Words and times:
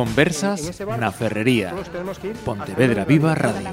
Conversas 0.00 0.80
na 0.96 1.12
Ferrería. 1.12 1.76
Pontevedra 2.40 3.04
Viva 3.04 3.36
Radio. 3.36 3.68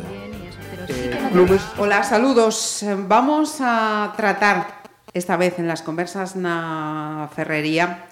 Hola, 1.80 2.04
saludos. 2.04 2.84
Vamos 3.08 3.64
a 3.64 4.12
tratar 4.20 4.84
esta 5.16 5.40
vez 5.40 5.56
en 5.56 5.72
las 5.72 5.80
conversas 5.80 6.36
na 6.36 7.32
Ferrería 7.32 8.12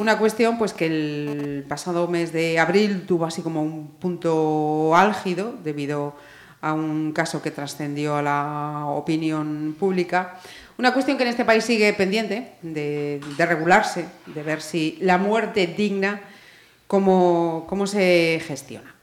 una 0.00 0.16
cuestión 0.16 0.56
pues 0.56 0.72
que 0.72 0.88
el 0.88 1.68
pasado 1.68 2.08
mes 2.08 2.32
de 2.32 2.56
abril 2.56 3.04
tuvo 3.04 3.28
así 3.28 3.44
como 3.44 3.60
un 3.60 4.00
punto 4.00 4.96
álgido 4.96 5.52
debido 5.62 6.16
a 6.62 6.72
un 6.72 7.12
caso 7.12 7.42
que 7.42 7.50
trascendió 7.50 8.16
a 8.16 8.22
la 8.22 8.86
opinión 8.88 9.76
pública. 9.78 10.40
Una 10.78 10.94
cuestión 10.94 11.18
que 11.18 11.24
en 11.24 11.28
este 11.28 11.44
país 11.44 11.64
sigue 11.64 11.92
pendiente 11.92 12.54
de, 12.62 13.20
de 13.36 13.44
regularse, 13.44 14.08
de 14.24 14.42
ver 14.42 14.62
si 14.62 14.96
la 15.02 15.18
muerte 15.18 15.66
digna, 15.66 16.31
cómo, 16.92 17.64
cómo 17.70 17.86
se 17.86 18.38
gestiona. 18.46 18.94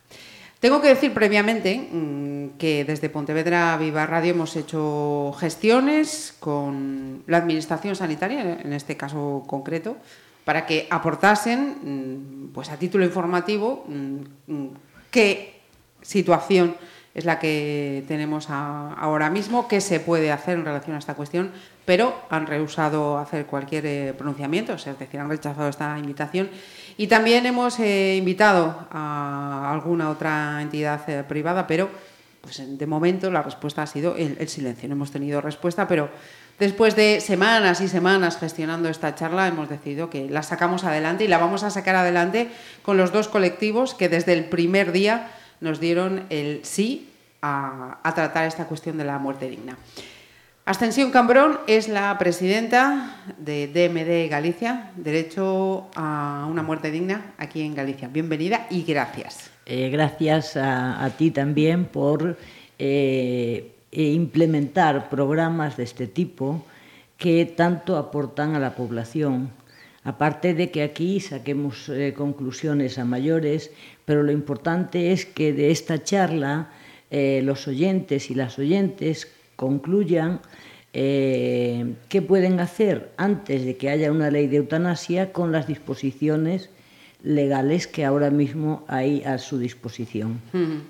Tengo 0.60 0.80
que 0.80 0.90
decir 0.90 1.12
previamente 1.12 1.90
mmm, 1.92 2.50
que 2.60 2.86
desde 2.86 3.10
Pontevedra 3.10 3.76
Viva 3.78 4.06
Radio 4.06 4.34
hemos 4.34 4.56
hecho 4.56 5.34
gestiones 5.40 6.36
con 6.40 7.24
la 7.26 7.38
Administración 7.38 7.96
Sanitaria, 7.96 8.60
en 8.62 8.74
este 8.74 8.96
caso 8.96 9.44
concreto, 9.48 9.98
para 10.46 10.68
que 10.68 10.86
aportasen, 10.92 11.78
mm, 11.82 12.54
pues 12.54 12.70
a 12.70 12.78
título 12.78 13.04
informativo, 13.04 13.86
mm, 13.88 14.68
qué 15.10 15.60
situación 16.04 16.76
es 17.16 17.26
la 17.26 17.40
que 17.40 18.04
tenemos 18.08 18.52
ahora 18.52 19.32
mismo, 19.32 19.68
qué 19.68 19.82
se 19.82 20.00
puede 20.00 20.32
hacer 20.32 20.60
en 20.60 20.66
relación 20.66 20.96
a 20.96 21.00
esta 21.00 21.16
cuestión, 21.16 21.52
pero 21.86 22.14
han 22.30 22.46
rehusado 22.46 23.18
hacer 23.18 23.48
cualquier 23.48 23.86
eh, 23.88 24.14
pronunciamiento, 24.16 24.74
es 24.74 24.86
decir, 24.86 25.20
han 25.20 25.28
rechazado 25.28 25.70
esta 25.70 25.98
invitación. 25.98 26.52
Y 27.00 27.08
también 27.08 27.46
hemos 27.46 27.80
eh, 27.80 28.18
invitado 28.18 28.86
a 28.92 29.72
alguna 29.72 30.10
otra 30.10 30.62
entidad 30.62 31.10
eh, 31.10 31.24
privada, 31.24 31.66
pero 31.66 31.90
pues, 32.42 32.62
de 32.78 32.86
momento 32.88 33.32
la 33.32 33.42
respuesta 33.42 33.84
ha 33.84 33.88
sido 33.88 34.18
el, 34.18 34.50
silencio. 34.50 34.90
No 34.90 34.96
hemos 34.96 35.10
tenido 35.10 35.40
respuesta, 35.40 35.88
pero 35.88 36.10
Después 36.60 36.98
de 36.98 37.22
semanas 37.22 37.80
y 37.80 37.88
semanas 37.88 38.38
gestionando 38.38 38.90
esta 38.90 39.16
charla, 39.16 39.48
hemos 39.48 39.70
decidido 39.70 40.10
que 40.10 40.30
la 40.30 40.44
sacamos 40.44 40.84
adelante 40.84 41.24
y 41.24 41.30
la 41.30 41.38
vamos 41.38 41.64
a 41.64 41.70
sacar 41.70 41.96
adelante 41.96 42.50
con 42.84 42.98
los 42.98 43.14
dos 43.14 43.30
colectivos 43.30 43.94
que 43.94 44.10
desde 44.10 44.34
el 44.34 44.44
primer 44.44 44.92
día 44.92 45.32
nos 45.62 45.80
dieron 45.80 46.26
el 46.30 46.60
sí 46.66 47.14
a 47.42 48.12
tratar 48.14 48.46
esta 48.46 48.66
cuestión 48.66 48.98
de 48.98 49.06
la 49.06 49.20
muerte 49.20 49.50
digna. 49.50 49.78
Ascensión 50.70 51.10
Cambrón 51.10 51.58
es 51.66 51.88
la 51.88 52.16
presidenta 52.20 53.16
de 53.40 53.66
DMD 53.66 54.30
Galicia, 54.30 54.92
Derecho 54.96 55.88
a 55.96 56.46
una 56.48 56.62
muerte 56.62 56.92
digna 56.92 57.34
aquí 57.40 57.64
en 57.64 57.74
Galicia. 57.74 58.08
Bienvenida 58.08 58.68
y 58.70 58.84
gracias. 58.84 59.50
Eh, 59.66 59.90
gracias 59.90 60.56
a, 60.56 61.12
ti 61.18 61.32
también 61.32 61.86
por 61.86 62.38
eh, 62.78 63.72
implementar 63.90 65.10
programas 65.10 65.76
deste 65.76 66.06
tipo 66.06 66.64
que 67.18 67.48
tanto 67.48 67.98
aportan 67.98 68.54
a 68.54 68.60
la 68.60 68.76
población. 68.76 69.50
Aparte 70.04 70.54
de 70.54 70.70
que 70.70 70.84
aquí 70.84 71.20
saquemos 71.20 71.90
eh, 71.90 72.14
conclusiones 72.16 73.00
a 73.00 73.06
mayores, 73.06 73.72
pero 74.06 74.22
lo 74.22 74.32
importante 74.32 75.14
es 75.14 75.26
que 75.26 75.52
de 75.52 75.72
esta 75.72 76.04
charla 76.04 76.70
los 77.10 77.68
oyentes 77.68 78.30
y 78.30 78.36
las 78.36 78.60
oyentes 78.60 79.34
concluyan 79.60 80.40
eh, 80.94 81.96
qué 82.08 82.22
pueden 82.22 82.62
hacer 82.62 83.12
antes 83.18 83.66
de 83.66 83.76
que 83.76 83.90
haya 83.90 84.10
una 84.10 84.32
ley 84.32 84.48
de 84.48 84.56
eutanasia 84.56 85.34
con 85.34 85.52
las 85.52 85.68
disposiciones 85.68 86.70
legales 87.24 87.86
que 87.86 88.06
ahora 88.06 88.30
mismo 88.30 88.86
hay 88.88 89.22
a 89.26 89.38
su 89.38 89.60
disposición. 89.60 90.40
Mm 90.54 90.64
-hmm. 90.64 90.82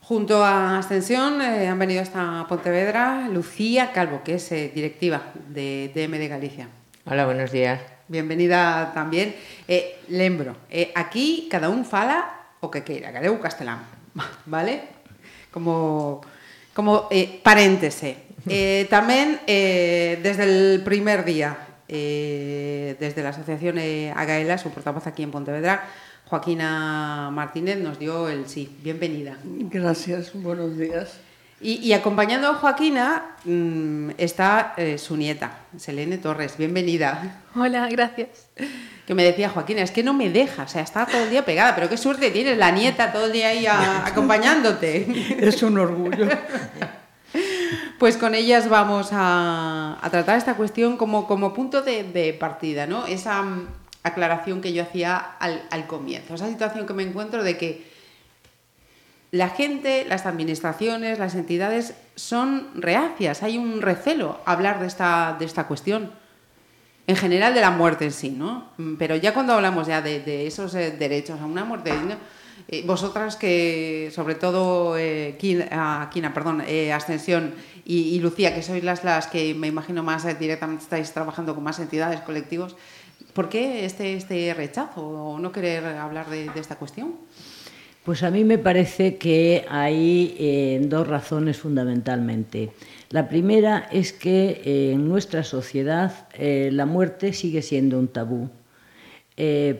Junto 0.00 0.42
a 0.42 0.78
Ascensión 0.78 1.42
eh, 1.42 1.68
han 1.68 1.78
venido 1.78 2.00
hasta 2.00 2.46
Pontevedra 2.48 3.28
Lucía 3.28 3.92
Calvo, 3.92 4.22
que 4.24 4.36
es 4.36 4.52
eh, 4.52 4.72
directiva 4.74 5.20
de 5.50 5.90
DM 5.94 6.16
de 6.16 6.28
Galicia. 6.28 6.68
Hola, 7.04 7.26
buenos 7.26 7.52
días. 7.52 7.80
Bienvenida 8.08 8.92
también. 8.94 9.34
Eh, 9.68 9.98
lembro, 10.08 10.56
eh, 10.70 10.92
aquí 10.94 11.48
cada 11.50 11.68
un 11.68 11.84
fala 11.84 12.18
o 12.60 12.70
que 12.70 12.84
queira, 12.84 13.10
galego 13.10 13.38
castelán, 13.38 13.80
vale? 14.46 14.74
Como, 15.50 16.22
como 16.76 17.08
eh, 17.10 17.40
paréntese. 17.40 18.28
Eh, 18.44 18.84
tamén, 18.92 19.40
eh, 19.48 20.20
desde 20.20 20.44
el 20.44 20.84
primer 20.84 21.24
día, 21.24 21.56
eh, 21.88 22.94
desde 23.00 23.24
la 23.24 23.32
Asociación 23.32 23.80
eh, 23.80 24.12
Agaela, 24.14 24.60
su 24.60 24.68
portavoz 24.70 25.08
aquí 25.08 25.24
en 25.24 25.32
Pontevedra, 25.32 25.88
Joaquina 26.28 27.32
Martínez 27.32 27.80
nos 27.80 27.98
dio 27.98 28.28
el 28.28 28.46
sí. 28.46 28.68
Bienvenida. 28.84 29.40
Gracias, 29.42 30.30
buenos 30.36 30.76
días. 30.76 31.25
Y, 31.60 31.74
y 31.76 31.94
acompañando 31.94 32.48
a 32.48 32.54
Joaquina 32.54 33.36
mmm, 33.44 34.10
está 34.18 34.74
eh, 34.76 34.98
su 34.98 35.16
nieta, 35.16 35.60
Selene 35.78 36.18
Torres. 36.18 36.58
Bienvenida. 36.58 37.44
Hola, 37.54 37.88
gracias. 37.88 38.50
Que 39.06 39.14
me 39.14 39.24
decía 39.24 39.48
Joaquina, 39.48 39.80
es 39.80 39.90
que 39.90 40.02
no 40.02 40.12
me 40.12 40.28
deja, 40.28 40.64
o 40.64 40.68
sea, 40.68 40.82
está 40.82 41.06
todo 41.06 41.22
el 41.22 41.30
día 41.30 41.46
pegada, 41.46 41.74
pero 41.74 41.88
qué 41.88 41.96
suerte 41.96 42.30
tienes 42.30 42.58
la 42.58 42.72
nieta 42.72 43.10
todo 43.10 43.26
el 43.26 43.32
día 43.32 43.48
ahí 43.48 43.66
a, 43.66 44.04
acompañándote. 44.06 45.06
Es 45.38 45.62
un 45.62 45.78
orgullo. 45.78 46.28
Pues 47.98 48.18
con 48.18 48.34
ellas 48.34 48.68
vamos 48.68 49.08
a, 49.12 49.98
a 50.02 50.10
tratar 50.10 50.36
esta 50.36 50.56
cuestión 50.56 50.98
como, 50.98 51.26
como 51.26 51.54
punto 51.54 51.80
de, 51.80 52.04
de 52.04 52.34
partida, 52.34 52.86
¿no? 52.86 53.06
Esa 53.06 53.42
aclaración 54.02 54.60
que 54.60 54.74
yo 54.74 54.82
hacía 54.82 55.16
al, 55.16 55.62
al 55.70 55.86
comienzo, 55.86 56.34
esa 56.34 56.48
situación 56.48 56.86
que 56.86 56.92
me 56.92 57.02
encuentro 57.02 57.42
de 57.42 57.56
que 57.56 57.95
la 59.30 59.48
gente, 59.48 60.04
las 60.08 60.26
administraciones, 60.26 61.18
las 61.18 61.34
entidades 61.34 61.94
son 62.14 62.68
reacias, 62.74 63.42
hay 63.42 63.58
un 63.58 63.82
recelo 63.82 64.40
a 64.44 64.52
hablar 64.52 64.80
de 64.80 64.86
esta, 64.86 65.36
de 65.38 65.44
esta 65.44 65.66
cuestión, 65.66 66.10
en 67.06 67.16
general 67.16 67.54
de 67.54 67.60
la 67.60 67.70
muerte 67.70 68.06
en 68.06 68.12
sí, 68.12 68.30
¿no? 68.30 68.70
Pero 68.98 69.16
ya 69.16 69.32
cuando 69.32 69.52
hablamos 69.52 69.86
ya 69.86 70.02
de, 70.02 70.46
esos 70.46 70.74
eh, 70.74 70.90
derechos 70.90 71.40
a 71.40 71.44
una 71.44 71.64
muerte 71.64 71.92
eh, 72.68 72.82
vosotras 72.84 73.36
que, 73.36 74.10
sobre 74.12 74.34
todo, 74.34 74.96
eh, 74.98 75.36
Quina, 75.38 76.10
Quina, 76.12 76.34
perdón, 76.34 76.64
eh, 76.66 76.92
Ascensión 76.92 77.54
y, 77.84 78.18
Lucía, 78.18 78.54
que 78.54 78.62
sois 78.62 78.82
las, 78.82 79.04
las 79.04 79.28
que 79.28 79.54
me 79.54 79.68
imagino 79.68 80.02
más 80.02 80.26
directamente 80.40 80.82
estáis 80.82 81.12
trabajando 81.12 81.54
con 81.54 81.62
más 81.62 81.78
entidades, 81.78 82.20
colectivos, 82.22 82.74
¿Por 83.32 83.50
qué 83.50 83.84
este, 83.84 84.14
este 84.14 84.54
rechazo 84.54 85.02
o 85.02 85.38
no 85.38 85.52
querer 85.52 85.84
hablar 85.84 86.30
de, 86.30 86.48
de, 86.48 86.58
esta 86.58 86.76
cuestión? 86.76 87.16
Pues 88.06 88.22
a 88.22 88.30
mí 88.30 88.44
me 88.44 88.56
parece 88.56 89.16
que 89.16 89.64
hay 89.68 90.36
eh, 90.38 90.80
dos 90.84 91.08
razones 91.08 91.56
fundamentalmente. 91.56 92.70
La 93.10 93.28
primera 93.28 93.88
es 93.90 94.12
que 94.12 94.62
eh, 94.64 94.92
en 94.92 95.08
nuestra 95.08 95.42
sociedad 95.42 96.28
eh, 96.34 96.70
la 96.72 96.86
muerte 96.86 97.32
sigue 97.32 97.62
siendo 97.62 97.98
un 97.98 98.06
tabú. 98.06 98.48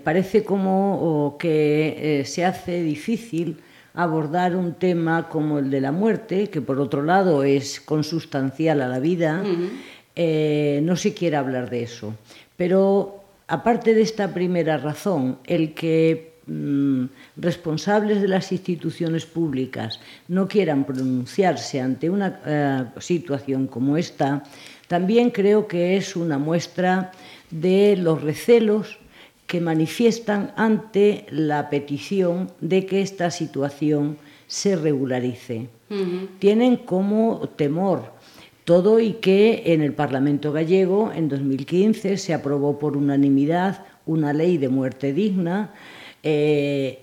Parece 0.05 0.45
como 0.45 1.37
que 1.39 2.23
se 2.27 2.45
hace 2.45 2.83
difícil 2.83 3.57
abordar 3.95 4.55
un 4.55 4.75
tema 4.75 5.31
como 5.31 5.59
el 5.61 5.71
de 5.71 5.81
la 5.81 5.93
muerte, 5.93 6.51
que 6.51 6.61
por 6.61 6.79
otro 6.79 7.03
lado 7.03 7.43
es 7.43 7.81
consustancial 7.81 8.83
a 8.83 8.89
la 8.89 8.99
vida, 8.99 9.43
uh 9.43 9.49
-huh. 9.49 10.83
no 10.83 10.97
se 10.97 11.15
quiere 11.15 11.37
hablar 11.37 11.71
de 11.71 11.85
eso. 11.85 12.13
Pero 12.59 13.25
aparte 13.49 13.95
de 13.95 14.03
esta 14.03 14.35
primera 14.35 14.77
razón, 14.77 15.39
el 15.47 15.73
que 15.73 16.36
mmm, 16.47 17.05
responsables 17.37 18.21
de 18.21 18.29
las 18.29 18.53
instituciones 18.53 19.27
públicas 19.27 20.01
no 20.29 20.49
quieran 20.49 20.84
pronunciarse 20.84 21.81
ante 21.81 22.11
una 22.11 22.93
uh, 22.97 23.01
situación 23.01 23.67
como 23.67 23.97
esta, 23.97 24.45
también 24.89 25.31
creo 25.31 25.66
que 25.66 25.97
es 25.97 26.16
una 26.16 26.39
muestra 26.39 27.13
de 27.51 27.97
los 27.97 28.22
recelos 28.22 28.98
que 29.47 29.60
manifiestan 29.60 30.53
ante 30.57 31.27
la 31.31 31.71
petición 31.71 32.51
de 32.60 32.87
que 32.87 33.03
esta 33.03 33.31
situación 33.31 34.16
se 34.48 34.77
regularice. 34.77 35.69
Uh 35.89 35.95
-huh. 35.95 36.28
Tienen 36.39 36.77
como 36.77 37.48
temor 37.57 38.16
todo 38.66 38.98
y 38.98 39.13
que 39.15 39.63
en 39.66 39.81
el 39.81 39.93
Parlamento 39.93 40.53
gallego 40.53 41.13
en 41.15 41.28
2015 41.28 42.16
se 42.16 42.34
aprobó 42.34 42.81
por 42.81 42.97
unanimidad 42.97 43.84
una 44.07 44.33
ley 44.33 44.59
de 44.59 44.69
muerte 44.69 45.13
digna. 45.13 45.72
Eh, 46.28 46.99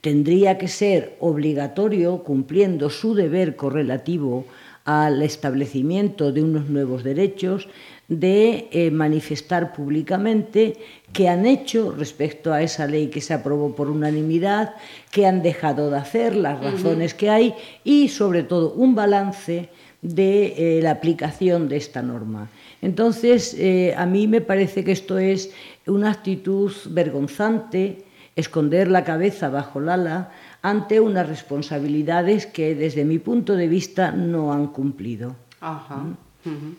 tendría 0.00 0.58
que 0.58 0.66
ser 0.66 1.16
obligatorio, 1.20 2.24
cumpliendo 2.24 2.90
su 2.90 3.14
deber 3.14 3.54
correlativo 3.54 4.46
al 4.84 5.22
establecimiento 5.22 6.32
de 6.32 6.42
unos 6.42 6.68
nuevos 6.68 7.04
derechos, 7.04 7.68
de 8.08 8.66
eh, 8.72 8.90
manifestar 8.90 9.72
públicamente 9.72 10.76
qué 11.12 11.28
han 11.28 11.46
hecho 11.46 11.92
respecto 11.92 12.52
a 12.52 12.62
esa 12.62 12.88
ley 12.88 13.08
que 13.08 13.20
se 13.20 13.32
aprobó 13.32 13.76
por 13.76 13.90
unanimidad, 13.90 14.74
qué 15.12 15.26
han 15.26 15.40
dejado 15.42 15.90
de 15.90 15.98
hacer, 15.98 16.34
las 16.34 16.60
razones 16.60 17.14
que 17.14 17.30
hay 17.30 17.54
y, 17.84 18.08
sobre 18.08 18.42
todo, 18.42 18.72
un 18.72 18.96
balance 18.96 19.68
de 20.02 20.78
eh, 20.78 20.82
la 20.82 20.92
aplicación 20.92 21.68
de 21.68 21.76
esta 21.76 22.02
norma. 22.02 22.50
Entonces, 22.82 23.54
eh, 23.54 23.94
a 23.96 24.04
mí 24.04 24.26
me 24.26 24.40
parece 24.40 24.82
que 24.82 24.92
esto 24.92 25.18
es 25.18 25.52
una 25.86 26.10
actitud 26.10 26.72
vergonzante, 26.90 28.07
esconder 28.38 28.88
la 28.88 29.02
cabeza 29.02 29.48
bajo 29.50 29.80
el 29.80 29.88
ala 29.88 30.30
ante 30.62 31.00
unas 31.00 31.28
responsabilidades 31.28 32.46
que 32.46 32.74
desde 32.74 33.04
mi 33.04 33.18
punto 33.18 33.56
de 33.56 33.66
vista 33.66 34.12
no 34.12 34.52
han 34.52 34.68
cumplido. 34.68 35.34
Ajá. 35.60 35.96
Uh 36.44 36.48
-huh. 36.48 36.74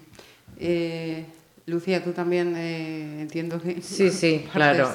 eh, 0.57 1.25
Lucía, 1.65 2.03
tú 2.03 2.13
también 2.13 2.55
eh, 2.55 3.21
entiendo 3.21 3.61
que... 3.61 3.81
Sí, 3.81 4.09
sí, 4.09 4.47
claro. 4.53 4.89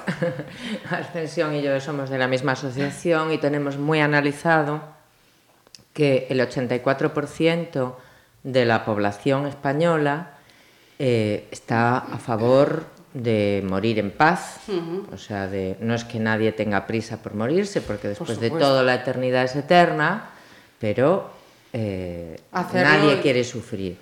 Ascensión 0.91 1.55
y 1.55 1.63
yo 1.63 1.79
somos 1.81 2.09
de 2.09 2.19
la 2.19 2.29
misma 2.29 2.53
asociación 2.53 3.31
y 3.31 3.39
tenemos 3.39 3.77
muy 3.77 4.01
analizado 4.01 4.83
que 5.93 6.27
el 6.31 6.41
84% 6.41 7.95
de 8.43 8.65
la 8.65 8.85
población 8.85 9.47
española 9.47 10.31
eh, 10.99 11.47
está 11.51 11.99
a 11.99 12.19
favor 12.19 12.94
de 13.15 13.65
morir 13.65 13.99
en 14.01 14.11
paz, 14.11 14.59
uh 14.69 14.73
-huh. 14.73 15.15
o 15.15 15.17
sea, 15.17 15.47
de, 15.47 15.77
no 15.81 15.95
es 15.95 16.05
que 16.05 16.19
nadie 16.19 16.53
tenga 16.53 16.87
prisa 16.87 17.23
por 17.23 17.35
morirse, 17.35 17.81
porque 17.81 18.09
después 18.09 18.39
por 18.39 18.41
de 18.41 18.51
todo 18.51 18.83
la 18.83 18.97
eternidad 18.97 19.45
es 19.45 19.55
eterna, 19.55 20.31
pero 20.81 21.31
eh, 21.73 22.37
nadie 22.53 23.21
quiere 23.21 23.45
sufrir. 23.45 23.97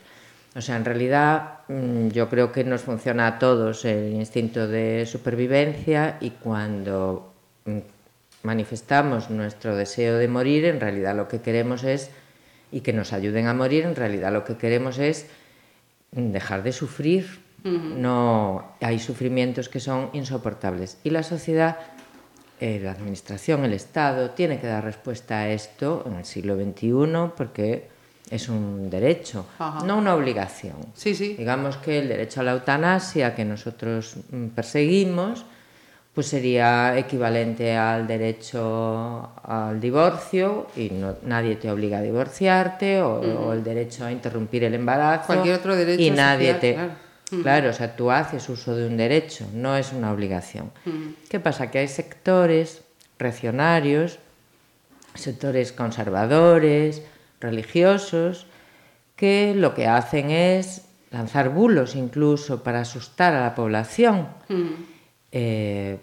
O 0.54 0.60
sea, 0.60 0.76
en 0.76 0.84
realidad 0.84 1.60
mm, 1.68 2.08
yo 2.08 2.28
creo 2.28 2.52
que 2.52 2.64
nos 2.64 2.82
funciona 2.82 3.26
a 3.26 3.38
todos 3.38 3.84
el 3.84 4.12
instinto 4.14 4.66
de 4.66 5.06
supervivencia 5.06 6.16
y 6.20 6.30
cuando 6.30 7.32
mm, 7.64 7.78
manifestamos 8.42 9.30
nuestro 9.30 9.76
deseo 9.76 10.16
de 10.16 10.28
morir, 10.28 10.64
en 10.64 10.80
realidad 10.80 11.14
lo 11.14 11.28
que 11.28 11.40
queremos 11.40 11.84
es, 11.84 12.10
y 12.70 12.80
que 12.80 12.92
nos 12.92 13.12
ayuden 13.12 13.46
a 13.46 13.54
morir, 13.54 13.84
en 13.84 13.94
realidad 13.94 14.32
lo 14.32 14.44
que 14.44 14.56
queremos 14.56 14.98
es 14.98 15.26
dejar 16.10 16.62
de 16.62 16.72
sufrir. 16.72 17.40
Uh 17.64 17.68
-huh. 17.68 17.94
No 17.96 18.74
hay 18.80 18.98
sufrimientos 18.98 19.68
que 19.68 19.80
son 19.80 20.10
insoportables. 20.12 20.98
Y 21.04 21.10
la 21.10 21.22
sociedad, 21.22 21.76
eh, 22.60 22.80
la 22.82 22.92
administración, 22.92 23.64
el 23.64 23.72
Estado, 23.72 24.30
tiene 24.30 24.58
que 24.60 24.66
dar 24.66 24.84
respuesta 24.84 25.40
a 25.40 25.48
esto 25.48 26.04
en 26.06 26.14
el 26.14 26.24
siglo 26.24 26.56
XXI 26.56 27.32
porque 27.36 27.88
es 28.30 28.48
un 28.48 28.88
derecho, 28.88 29.46
Ajá. 29.58 29.84
no 29.84 29.98
una 29.98 30.14
obligación. 30.14 30.76
Sí, 30.94 31.14
sí. 31.14 31.34
Digamos 31.36 31.76
que 31.76 31.98
el 31.98 32.08
derecho 32.08 32.40
a 32.40 32.44
la 32.44 32.52
eutanasia 32.52 33.34
que 33.34 33.44
nosotros 33.44 34.16
mm, 34.30 34.46
perseguimos 34.48 35.44
pues 36.14 36.26
sería 36.26 36.98
equivalente 36.98 37.74
al 37.74 38.06
derecho 38.06 39.30
al 39.44 39.80
divorcio 39.80 40.66
y 40.76 40.90
no, 40.90 41.16
nadie 41.22 41.56
te 41.56 41.70
obliga 41.70 41.98
a 41.98 42.02
divorciarte 42.02 43.00
o, 43.00 43.20
uh 43.20 43.22
-huh. 43.22 43.38
o, 43.46 43.52
el 43.54 43.64
derecho 43.64 44.04
a 44.04 44.12
interrumpir 44.12 44.64
el 44.64 44.74
embarazo 44.74 45.26
cualquier 45.26 45.56
otro 45.56 45.74
derecho 45.74 46.02
y 46.02 46.10
nadie 46.10 46.52
social, 46.52 46.60
te 46.60 46.74
claro. 46.74 46.92
-huh. 47.32 47.42
claro 47.42 47.70
o 47.70 47.72
sea 47.72 47.96
tú 47.96 48.10
haces 48.10 48.48
uso 48.48 48.74
de 48.74 48.86
un 48.86 48.96
derecho 48.96 49.46
no 49.54 49.76
es 49.76 49.92
una 49.92 50.12
obligación 50.12 50.70
uh 50.86 50.90
-huh. 50.90 51.14
qué 51.28 51.40
pasa 51.40 51.70
que 51.70 51.78
hay 51.78 51.88
sectores 51.88 52.82
reaccionarios 53.18 54.18
sectores 55.14 55.72
conservadores 55.72 57.02
religiosos 57.40 58.46
que 59.16 59.54
lo 59.54 59.74
que 59.74 59.86
hacen 59.86 60.30
es 60.30 60.82
lanzar 61.10 61.50
bulos 61.50 61.94
incluso 61.94 62.62
para 62.62 62.80
asustar 62.80 63.34
a 63.34 63.40
la 63.40 63.54
población 63.54 64.28
eh, 65.32 65.98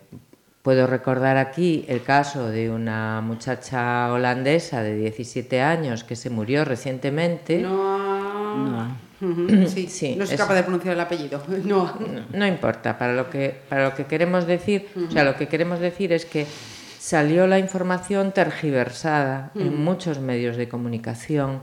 puedo 0.62 0.88
recordar 0.88 1.38
aquí 1.38 1.86
el 1.88 2.04
caso 2.04 2.50
de 2.50 2.70
una 2.70 3.22
muchacha 3.22 4.12
holandesa 4.12 4.84
de 4.84 4.96
17 4.96 5.62
años 5.62 6.04
que 6.04 6.16
se 6.16 6.30
murió 6.30 6.66
recientemente. 6.66 7.60
No. 7.60 8.58
no. 8.58 9.09
Sí, 9.68 9.88
sí, 9.88 10.16
no 10.16 10.24
es 10.24 10.32
capaz 10.32 10.56
de 10.56 10.64
pronunciar 10.64 10.94
el 10.94 11.00
apellido. 11.00 11.44
No. 11.64 11.86
no. 12.00 12.26
no, 12.32 12.48
importa. 12.48 12.98
Para 12.98 13.14
lo 13.14 13.30
que, 13.30 13.56
para 13.70 13.90
lo 13.90 13.96
que 13.96 14.06
queremos 14.06 14.48
decir, 14.48 14.88
uh 14.96 15.00
-huh. 15.00 15.08
o 15.08 15.12
sea, 15.12 15.24
lo 15.24 15.36
que 15.36 15.48
queremos 15.48 15.80
decir 15.80 16.14
es 16.14 16.26
que 16.26 16.46
salió 17.00 17.48
la 17.48 17.60
información 17.60 18.32
tergiversada 18.32 19.52
uh 19.56 19.60
-huh. 19.60 19.68
en 19.68 19.84
muchos 19.84 20.20
medios 20.20 20.58
de 20.58 20.70
comunicación. 20.70 21.62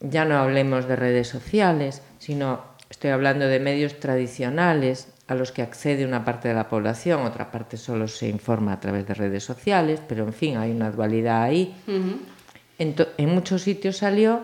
Ya 0.00 0.24
no 0.24 0.36
hablemos 0.36 0.86
de 0.86 0.96
redes 0.96 1.28
sociales, 1.28 2.02
sino 2.18 2.60
estoy 2.90 3.10
hablando 3.10 3.46
de 3.46 3.60
medios 3.60 3.98
tradicionales 3.98 5.08
a 5.26 5.34
los 5.34 5.52
que 5.52 5.62
accede 5.62 6.04
una 6.04 6.24
parte 6.24 6.48
de 6.48 6.54
la 6.54 6.68
población, 6.68 7.22
otra 7.22 7.50
parte 7.50 7.76
solo 7.76 8.08
se 8.08 8.28
informa 8.28 8.74
a 8.74 8.80
través 8.80 9.06
de 9.06 9.14
redes 9.14 9.42
sociales, 9.42 10.00
pero 10.06 10.24
en 10.24 10.34
fin, 10.34 10.56
hay 10.58 10.70
una 10.70 10.90
dualidad 10.90 11.42
ahí. 11.42 11.74
En, 12.78 12.94
muchos 13.30 13.62
sitios 13.62 13.98
salió 13.98 14.42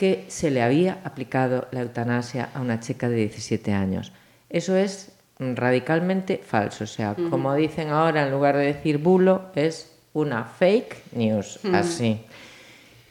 que 0.00 0.24
se 0.28 0.50
le 0.50 0.62
había 0.62 1.02
aplicado 1.04 1.68
la 1.72 1.82
eutanasia 1.82 2.48
a 2.54 2.62
una 2.62 2.80
chica 2.80 3.10
de 3.10 3.16
17 3.16 3.74
años. 3.74 4.12
Eso 4.48 4.74
es 4.74 5.12
radicalmente 5.38 6.38
falso. 6.38 6.84
O 6.84 6.86
sea, 6.86 7.10
uh 7.10 7.20
-huh. 7.20 7.28
como 7.28 7.54
dicen 7.54 7.90
ahora, 7.90 8.24
en 8.24 8.30
lugar 8.30 8.56
de 8.56 8.64
decir 8.64 8.96
bulo, 8.96 9.50
es 9.54 9.92
una 10.14 10.44
fake 10.44 11.12
news, 11.12 11.60
uh 11.62 11.68
-huh. 11.68 11.74
así. 11.76 12.18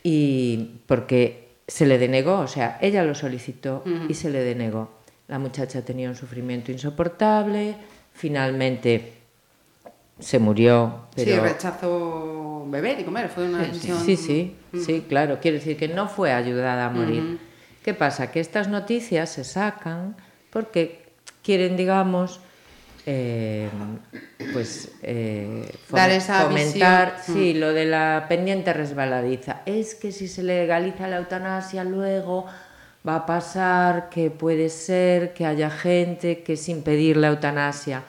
Y 0.01 0.81
porque 0.88 1.50
se 1.68 1.86
le 1.86 2.00
denegó, 2.00 2.39
o 2.39 2.47
sea, 2.47 2.80
ella 2.81 3.03
lo 3.03 3.13
solicitó 3.13 3.83
y 4.09 4.15
se 4.15 4.31
le 4.31 4.44
denegó. 4.44 4.89
La 5.27 5.38
muchacha 5.38 5.85
tenía 5.85 6.09
un 6.09 6.15
sufrimiento 6.15 6.71
insoportable, 6.71 7.75
finalmente 8.13 9.19
se 10.19 10.39
murió. 10.39 11.07
Pero... 11.16 11.31
Sí, 11.31 11.39
rechazó 11.39 12.66
beber 12.68 13.00
y 13.00 13.04
comer, 13.04 13.30
fue 13.30 13.45
una 13.45 13.60
decisión... 13.60 14.00
Sí, 14.06 14.16
sí, 14.18 14.56
sí, 14.74 14.80
sí, 14.83 15.06
claro, 15.07 15.39
quiero 15.42 15.57
decir 15.57 15.77
que 15.77 15.88
no 15.88 16.07
fue 16.07 16.31
ayudada 16.31 16.86
a 16.86 16.89
morir. 16.89 17.21
Uh 17.21 17.25
-huh. 17.25 17.39
¿Qué 17.83 17.94
pasa? 17.94 18.31
Que 18.31 18.39
estas 18.39 18.68
noticias 18.68 19.30
se 19.30 19.44
sacan 19.44 20.16
porque 20.50 21.06
quieren, 21.42 21.77
digamos, 21.77 22.42
eh, 23.06 23.69
pues 24.54 24.92
eh, 25.01 25.71
Dar 25.89 26.12
esa 26.12 26.42
fomentar 26.42 27.16
visión. 27.18 27.38
sí, 27.38 27.54
lo 27.54 27.74
de 27.74 27.86
la 27.86 28.25
pendiente 28.27 28.74
resbaladiza. 28.74 29.62
Es 29.66 29.95
que 29.95 30.12
si 30.12 30.27
se 30.27 30.44
legaliza 30.44 31.07
la 31.07 31.18
eutanasia 31.18 31.83
luego 31.83 32.45
va 33.07 33.16
a 33.16 33.25
pasar 33.25 34.10
que 34.10 34.30
puede 34.30 34.69
ser 34.69 35.33
que 35.33 35.45
haya 35.45 35.69
gente 35.69 36.44
que 36.44 36.57
sin 36.57 36.83
pedir 36.83 37.18
la 37.18 37.30
eutanasia 37.30 38.04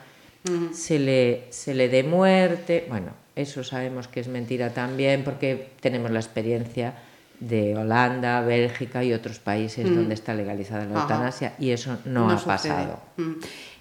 se, 0.73 0.99
le, 0.99 1.45
se 1.49 1.73
le 1.73 1.89
dé 1.89 2.03
muerte. 2.03 2.85
Bueno, 2.89 3.13
eso 3.35 3.63
sabemos 3.63 4.07
que 4.07 4.19
es 4.19 4.27
mentira 4.27 4.73
también 4.73 5.23
porque 5.23 5.69
tenemos 5.79 6.11
la 6.11 6.19
experiencia 6.19 6.95
de 7.41 7.75
Holanda, 7.75 8.41
Bélgica 8.41 9.03
y 9.03 9.13
otros 9.13 9.39
países 9.39 9.89
mm. 9.89 9.95
donde 9.95 10.13
está 10.13 10.35
legalizada 10.35 10.85
la 10.85 11.01
eutanasia 11.01 11.47
Ajá. 11.49 11.57
y 11.59 11.71
eso 11.71 11.97
no, 12.05 12.27
no 12.27 12.33
ha 12.33 12.37
sucede. 12.37 12.47
pasado. 12.73 12.99
Mm. 13.17 13.31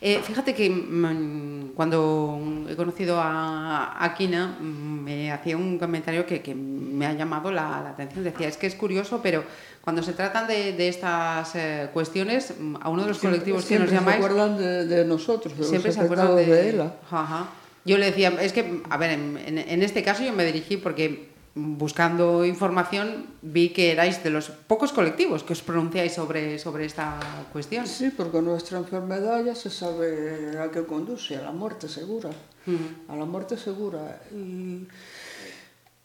Eh, 0.01 0.21
fíjate 0.25 0.55
que 0.55 0.71
mm, 0.71 1.73
cuando 1.75 2.41
he 2.71 2.75
conocido 2.75 3.21
a 3.21 4.03
Aquina 4.03 4.57
me 4.59 5.31
hacía 5.31 5.59
un 5.59 5.79
comentario 5.79 6.25
que, 6.25 6.41
que 6.41 6.55
me 6.55 7.05
ha 7.05 7.13
llamado 7.13 7.53
la, 7.53 7.83
la, 7.83 7.91
atención. 7.91 8.25
Decía, 8.25 8.49
es 8.49 8.57
que 8.57 8.67
es 8.67 8.75
curioso, 8.75 9.21
pero 9.23 9.45
cuando 9.83 10.03
se 10.03 10.15
tratan 10.15 10.47
de, 10.47 10.73
de 10.73 10.89
estas 10.89 11.55
eh, 11.55 11.91
cuestiones, 11.93 12.55
a 12.81 12.89
uno 12.89 13.03
de 13.03 13.09
los 13.09 13.19
siempre, 13.19 13.41
colectivos 13.41 13.67
que 13.67 13.79
nos 13.79 13.91
llamáis... 13.91 14.17
se 14.17 14.25
acuerdan 14.25 14.57
de, 14.57 14.87
de 14.87 15.05
nosotros, 15.05 15.55
de 15.59 15.65
siempre 15.65 15.91
los 15.91 15.97
se 15.97 16.01
acuerdan 16.01 16.35
de, 16.35 16.47
de 16.47 16.71
ella. 16.71 16.95
Ajá. 17.11 17.51
Yo 17.85 17.99
le 17.99 18.07
decía, 18.07 18.33
es 18.41 18.55
que, 18.55 18.83
a 18.89 18.97
ver, 18.97 19.11
en, 19.11 19.39
en, 19.39 19.59
en 19.59 19.83
este 19.83 20.03
caso 20.03 20.23
yo 20.23 20.33
me 20.33 20.47
dirigí 20.47 20.79
porque 20.79 21.30
buscando 21.79 22.45
información 22.45 23.27
vi 23.43 23.71
que 23.71 23.93
erais 23.93 24.23
de 24.23 24.31
los 24.31 24.51
pocos 24.51 24.93
colectivos 24.93 25.45
que 25.45 25.53
os 25.53 25.63
pronunciáis 25.63 26.13
sobre, 26.13 26.59
sobre 26.59 26.85
esta 26.85 27.21
cuestión. 27.53 27.87
Sí, 27.87 28.11
porque 28.11 28.41
nuestra 28.41 28.79
enfermedad 28.79 29.45
ya 29.45 29.55
se 29.55 29.71
sabe 29.71 30.59
a 30.59 30.71
qué 30.71 30.85
conduce, 30.85 31.37
a 31.37 31.43
la 31.43 31.53
muerte 31.53 31.89
segura. 31.89 32.31
Uh 32.67 32.71
-huh. 32.71 33.13
A 33.13 33.17
la 33.17 33.25
muerte 33.25 33.57
segura. 33.57 34.23
Y 34.33 34.89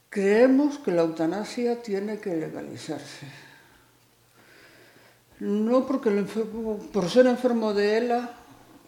creemos 0.09 0.79
que 0.79 0.91
la 0.91 1.01
eutanasia 1.01 1.81
tiene 1.81 2.19
que 2.19 2.35
legalizarse. 2.35 3.27
No 5.39 5.85
porque 5.85 6.09
el 6.09 6.19
enfermo, 6.19 6.79
por 6.93 7.09
ser 7.09 7.27
enfermo 7.27 7.73
de 7.73 7.97
ELA 7.97 8.31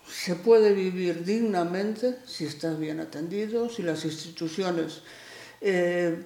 se 0.07 0.35
puede 0.35 0.73
vivir 0.73 1.25
dignamente 1.25 2.19
si 2.25 2.45
estás 2.45 2.79
bien 2.79 2.99
atendido, 3.01 3.69
si 3.69 3.83
las 3.83 4.05
instituciones 4.05 5.01
eh, 5.61 6.23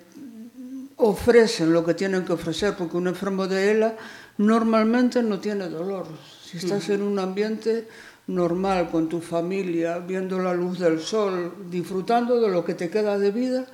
ofrecen 0.98 1.74
lo 1.74 1.84
que 1.84 1.94
tienen 1.94 2.26
que 2.26 2.34
ofrecer, 2.34 2.76
porque 2.76 2.98
un 2.98 3.08
enfermo 3.08 3.48
de 3.48 3.72
ELA 3.72 3.96
normalmente 4.38 5.24
no 5.24 5.40
tiene 5.40 5.68
dolor. 5.68 6.08
Si 6.44 6.58
estás 6.58 6.90
mm. 6.90 6.92
en 6.92 7.02
un 7.02 7.20
ambiente 7.20 7.88
normal 8.28 8.90
con 8.90 9.10
tu 9.10 9.20
familia, 9.20 10.00
viendo 10.00 10.40
la 10.40 10.54
luz 10.54 10.80
del 10.80 11.00
sol, 11.00 11.54
disfrutando 11.70 12.40
de 12.40 12.50
lo 12.50 12.64
que 12.64 12.76
te 12.76 12.90
queda 12.90 13.18
de 13.18 13.32
vida, 13.32 13.66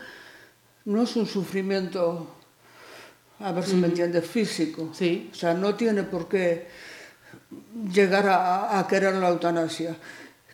no 0.85 1.03
es 1.03 1.15
un 1.15 1.25
sufrimiento, 1.25 2.27
a 3.39 3.51
ver 3.51 3.63
si 3.65 3.75
me 3.75 3.87
mm. 3.87 3.91
entiendes, 3.91 4.25
físico. 4.25 4.91
Sí. 4.93 5.29
O 5.31 5.35
sea, 5.35 5.53
no 5.53 5.75
tiene 5.75 6.03
por 6.03 6.27
qué 6.27 6.67
llegar 7.91 8.27
a, 8.27 8.79
a 8.79 8.87
querer 8.87 9.15
la 9.15 9.29
eutanasia. 9.29 9.97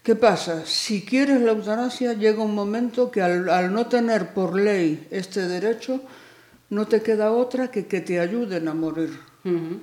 ¿Qué 0.03 0.15
pasa? 0.15 0.65
Si 0.65 1.03
quieres 1.03 1.41
la 1.41 1.53
eutanasia, 1.53 2.13
llega 2.13 2.43
un 2.43 2.53
momento 2.53 3.10
que 3.10 3.22
al, 3.22 3.50
al, 3.50 3.74
no 3.74 3.88
tener 3.88 4.33
por 4.33 4.60
ley 4.60 5.07
este 5.10 5.48
derecho, 5.48 6.01
no 6.69 6.88
te 6.88 7.01
queda 7.01 7.31
otra 7.31 7.72
que 7.72 7.88
que 7.88 8.01
te 8.01 8.19
ayuden 8.19 8.67
a 8.67 8.74
morir. 8.74 9.17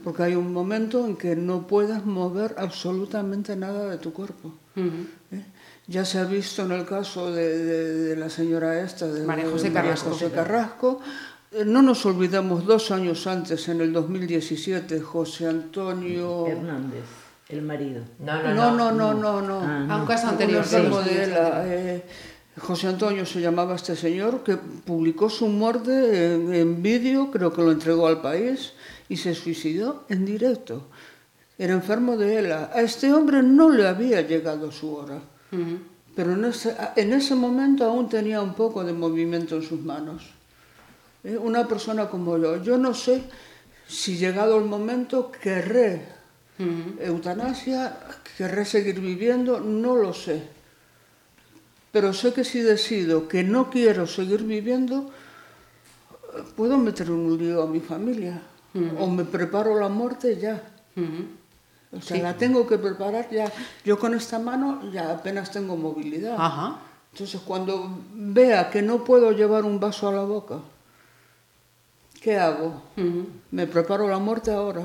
Porque 0.03 0.23
hay 0.23 0.35
un 0.35 0.55
momento 0.55 1.07
en 1.07 1.17
que 1.17 1.37
no 1.37 1.67
puedes 1.67 2.07
mover 2.07 2.55
absolutamente 2.57 3.57
nada 3.57 3.91
de 3.91 3.99
tu 3.99 4.11
cuerpo. 4.11 4.55
¿eh? 4.75 5.45
Ya 5.87 6.07
se 6.07 6.19
ha 6.19 6.25
visto 6.25 6.63
en 6.63 6.73
el 6.73 6.87
caso 6.87 7.31
de, 7.31 8.17
la 8.17 8.31
señora 8.31 8.81
esta, 8.81 9.07
de 9.07 9.23
María 9.27 9.51
José 9.51 9.71
Carrasco. 9.71 10.11
José 10.11 10.31
Carrasco. 10.31 11.01
Eh, 11.53 11.65
no 11.67 11.83
nos 11.83 12.07
olvidemos, 12.07 12.65
dos 12.65 12.91
años 12.91 13.27
antes, 13.27 13.69
en 13.69 13.83
el 13.83 13.93
2017, 13.93 15.01
José 15.01 15.49
Antonio... 15.49 16.47
Hernández, 16.47 17.05
el 17.51 17.63
marido. 17.63 18.03
No, 18.19 18.43
no, 18.43 18.73
no, 18.73 18.93
no, 18.93 19.15
no. 19.15 19.43
no, 19.43 19.61
ah, 19.61 19.87
A 19.91 19.97
un 19.97 20.07
caso 20.07 20.29
anterior. 20.29 20.65
Eh, 21.07 22.03
José 22.59 22.89
Antonio 22.89 23.25
se 23.25 23.41
llamaba 23.41 23.77
este 23.77 23.97
señor, 23.97 24.43
que 24.43 24.57
publicó 24.57 25.31
su 25.31 25.47
muerte 25.47 26.35
en 26.61 26.83
vídeo, 26.83 27.31
creo 27.31 27.53
que 27.53 27.63
lo 27.63 27.73
entregó 27.73 28.07
al 28.07 28.21
país, 28.21 28.73
y 29.09 29.17
se 29.17 29.35
suicidó 29.35 30.05
en 30.09 30.25
directo. 30.25 30.89
Era 31.59 31.75
enfermo 31.75 32.17
de 32.17 32.39
ELA. 32.39 32.71
A 32.73 32.81
este 32.81 33.13
hombre 33.13 33.43
no 33.43 33.71
le 33.71 33.87
había 33.87 34.23
llegado 34.23 34.73
su 34.73 34.95
hora, 34.95 35.21
pero 36.15 36.33
en 36.33 36.45
ese, 36.45 36.77
en 36.97 37.13
ese 37.13 37.35
momento 37.35 37.85
aún 37.85 38.09
tenía 38.09 38.41
un 38.41 38.55
poco 38.55 38.85
de 38.85 38.93
movimiento 38.93 39.57
en 39.57 39.63
sus 39.63 39.81
manos. 39.81 40.31
¿Eh? 41.25 41.37
Una 41.37 41.67
persona 41.69 42.09
como 42.09 42.39
yo, 42.39 42.63
yo 42.63 42.79
no 42.79 42.95
sé 42.95 43.23
si 43.87 44.17
llegado 44.17 44.57
el 44.57 44.65
momento 44.65 45.31
querré 45.31 46.20
eutanasia, 47.01 47.97
querré 48.37 48.65
seguir 48.65 49.01
viviendo, 49.01 49.61
no 49.61 49.97
lo 49.97 50.13
sé. 50.13 50.43
Pero 51.93 52.13
sé 52.13 52.33
que 52.33 52.45
si 52.45 52.61
decido 52.61 53.27
que 53.27 53.43
no 53.43 53.71
quiero 53.71 54.07
seguir 54.07 54.45
viviendo, 54.45 55.11
puedo 56.57 56.79
meter 56.79 57.11
un 57.11 57.37
lío 57.37 57.63
a 57.63 57.67
mi 57.67 57.81
familia 57.81 58.41
o 58.99 59.07
me 59.09 59.25
preparo 59.25 59.79
la 59.79 59.89
muerte 59.89 60.39
ya. 60.39 60.63
O 61.93 62.01
sea, 62.01 62.23
la 62.23 62.37
tengo 62.37 62.67
que 62.69 62.79
preparar 62.79 63.29
ya. 63.31 63.51
Yo 63.85 63.99
con 63.99 64.15
esta 64.15 64.39
mano 64.39 64.89
ya 64.93 65.11
apenas 65.11 65.51
tengo 65.51 65.77
movilidad. 65.77 66.37
Entonces, 67.13 67.41
cuando 67.41 67.99
vea 68.15 68.71
que 68.71 68.83
no 68.83 69.03
puedo 69.03 69.33
llevar 69.33 69.65
un 69.65 69.81
vaso 69.81 70.09
a 70.09 70.13
la 70.13 70.23
boca, 70.23 70.61
¿qué 72.23 72.39
hago? 72.39 72.83
Me 73.51 73.67
preparo 73.67 74.07
la 74.07 74.19
muerte 74.19 74.53
ahora. 74.53 74.85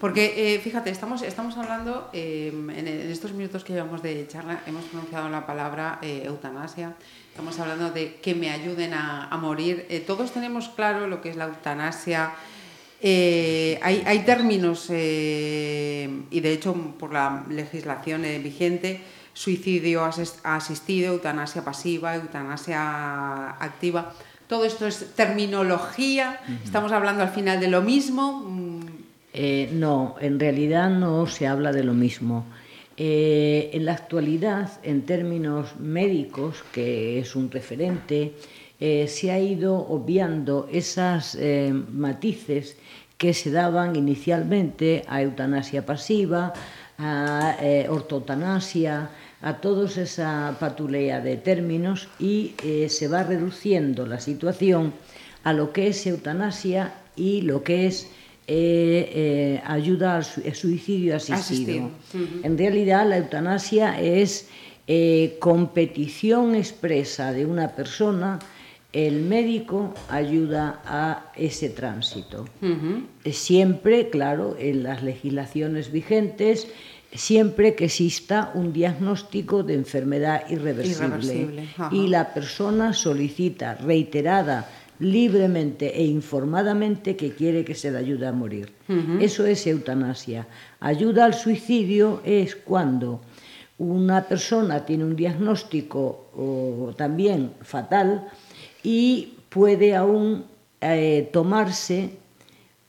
Porque, 0.00 0.54
eh, 0.54 0.58
fíjate, 0.58 0.90
estamos, 0.90 1.22
estamos 1.22 1.56
hablando, 1.56 2.10
em, 2.12 2.68
en, 2.68 2.86
estos 2.86 3.32
minutos 3.32 3.64
que 3.64 3.72
llevamos 3.72 4.02
de 4.02 4.26
charla, 4.28 4.60
hemos 4.66 4.84
pronunciado 4.84 5.30
la 5.30 5.46
palabra 5.46 5.98
eh, 6.02 6.24
eutanasia, 6.26 6.94
estamos 7.30 7.58
hablando 7.58 7.90
de 7.90 8.16
que 8.16 8.34
me 8.34 8.50
ayuden 8.50 8.92
a, 8.92 9.34
morir. 9.40 9.86
Eh, 9.88 10.00
todos 10.00 10.32
tenemos 10.32 10.68
claro 10.68 11.06
lo 11.06 11.22
que 11.22 11.30
es 11.30 11.36
la 11.36 11.46
eutanasia. 11.46 12.34
Hay, 13.02 14.02
hay, 14.06 14.18
términos, 14.26 14.90
y 14.90 16.40
de 16.40 16.52
hecho 16.52 16.74
por 16.98 17.12
la 17.12 17.44
legislación 17.48 18.22
vigente, 18.42 19.00
suicidio 19.32 20.02
asistido, 20.42 21.14
eutanasia 21.14 21.62
pasiva, 21.62 22.16
eutanasia 22.16 23.50
activa. 23.50 24.12
Todo 24.48 24.64
esto 24.64 24.86
es 24.86 25.14
terminología, 25.14 26.40
estamos 26.64 26.92
hablando 26.92 27.22
al 27.22 27.30
final 27.30 27.60
de 27.60 27.68
lo 27.68 27.82
mismo. 27.82 28.44
Eh, 29.38 29.68
no, 29.70 30.16
en 30.18 30.40
realidad 30.40 30.88
no 30.88 31.26
se 31.26 31.46
habla 31.46 31.70
de 31.70 31.84
lo 31.84 31.92
mismo. 31.92 32.46
Eh, 32.96 33.68
en 33.74 33.84
la 33.84 33.92
actualidad, 33.92 34.70
en 34.82 35.02
términos 35.02 35.78
médicos, 35.78 36.64
que 36.72 37.18
es 37.18 37.36
un 37.36 37.50
referente, 37.50 38.32
eh, 38.80 39.06
se 39.08 39.30
ha 39.30 39.38
ido 39.38 39.76
obviando 39.76 40.66
esas 40.72 41.36
matices 41.92 42.78
que 43.18 43.34
se 43.34 43.50
daban 43.50 43.94
inicialmente 43.94 45.02
a 45.06 45.20
eutanasia 45.20 45.84
pasiva, 45.84 46.54
a 46.96 47.56
ortotanasia, 47.90 49.10
a 49.42 49.60
toda 49.60 49.86
esa 49.86 50.56
patulea 50.58 51.20
de 51.20 51.36
términos 51.36 52.08
y 52.18 52.54
se 52.88 53.08
va 53.08 53.22
reduciendo 53.22 54.06
la 54.06 54.18
situación 54.18 54.94
a 55.44 55.52
lo 55.52 55.74
que 55.74 55.88
es 55.88 56.06
eutanasia 56.06 56.94
y 57.16 57.42
lo 57.42 57.62
que 57.62 57.86
es 57.86 58.08
eh, 58.48 59.10
eh, 59.12 59.62
ayuda 59.64 60.16
al 60.16 60.24
suicidio 60.24 61.16
asistido. 61.16 61.90
En 62.44 62.56
realidad 62.56 63.04
la 63.08 63.16
eutanasia 63.16 64.00
es 64.00 64.48
eh, 64.86 65.36
competición 65.40 66.54
expresa 66.54 67.32
de 67.32 67.44
una 67.44 67.74
persona, 67.74 68.38
el 68.92 69.22
médico 69.22 69.94
ayuda 70.08 70.80
a 70.86 71.32
ese 71.34 71.70
tránsito. 71.70 72.44
Siempre, 73.24 74.10
claro, 74.10 74.56
en 74.60 74.84
las 74.84 75.02
legislaciones 75.02 75.90
vigentes, 75.90 76.68
siempre 77.12 77.74
que 77.74 77.86
exista 77.86 78.52
un 78.54 78.72
diagnóstico 78.72 79.64
de 79.64 79.74
enfermedad 79.74 80.48
irreversible. 80.48 81.68
y 81.90 82.06
la 82.06 82.32
persona 82.32 82.92
solicita 82.92 83.74
reiterada 83.74 84.68
libremente 84.98 86.00
e 86.00 86.04
informadamente 86.04 87.16
que 87.16 87.32
quiere 87.32 87.64
que 87.64 87.74
se 87.74 87.90
le 87.90 87.98
ayude 87.98 88.26
a 88.26 88.32
morir. 88.32 88.72
Eso 89.20 89.46
es 89.46 89.66
eutanasia. 89.66 90.46
Ayuda 90.80 91.24
al 91.24 91.34
suicidio 91.34 92.22
es 92.24 92.56
cuando 92.56 93.20
una 93.78 94.24
persona 94.24 94.86
tiene 94.86 95.04
un 95.04 95.16
diagnóstico 95.16 96.94
también 96.96 97.52
fatal 97.60 98.28
y 98.82 99.34
puede 99.48 99.94
aún 99.94 100.44
eh, 100.80 101.28
tomarse 101.32 102.10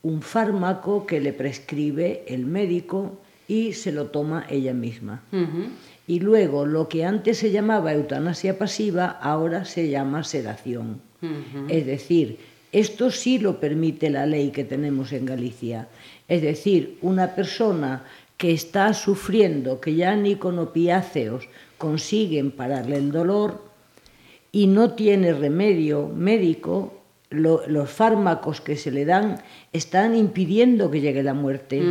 un 0.02 0.22
fármaco 0.22 1.04
que 1.06 1.20
le 1.20 1.32
prescribe 1.32 2.24
el 2.28 2.46
médico 2.46 3.18
y 3.48 3.72
se 3.72 3.92
lo 3.92 4.06
toma 4.06 4.46
ella 4.48 4.74
misma. 4.74 5.22
Y 6.06 6.20
luego 6.20 6.64
lo 6.64 6.88
que 6.88 7.04
antes 7.04 7.38
se 7.38 7.50
llamaba 7.50 7.92
eutanasia 7.92 8.58
pasiva 8.58 9.08
ahora 9.08 9.64
se 9.64 9.90
llama 9.90 10.24
sedación. 10.24 11.02
Es 11.68 11.86
decir, 11.86 12.38
esto 12.70 13.10
sí 13.10 13.38
lo 13.38 13.60
permite 13.60 14.10
la 14.10 14.26
ley 14.26 14.50
que 14.50 14.64
tenemos 14.64 15.12
en 15.12 15.26
Galicia. 15.26 15.88
Es 16.28 16.42
decir, 16.42 16.98
una 17.02 17.34
persona 17.34 18.04
que 18.36 18.52
está 18.52 18.94
sufriendo, 18.94 19.80
que 19.80 19.94
ya 19.94 20.14
ni 20.14 20.36
con 20.36 20.58
opiáceos 20.58 21.48
consiguen 21.76 22.50
pararle 22.50 22.96
el 22.96 23.10
dolor 23.10 23.64
y 24.52 24.66
no 24.66 24.92
tiene 24.92 25.32
remedio 25.32 26.08
médico, 26.08 26.94
los 27.30 27.90
fármacos 27.90 28.60
que 28.60 28.76
se 28.76 28.90
le 28.90 29.04
dan 29.04 29.42
están 29.72 30.16
impidiendo 30.16 30.90
que 30.90 31.00
llegue 31.00 31.22
la 31.22 31.34
muerte. 31.34 31.82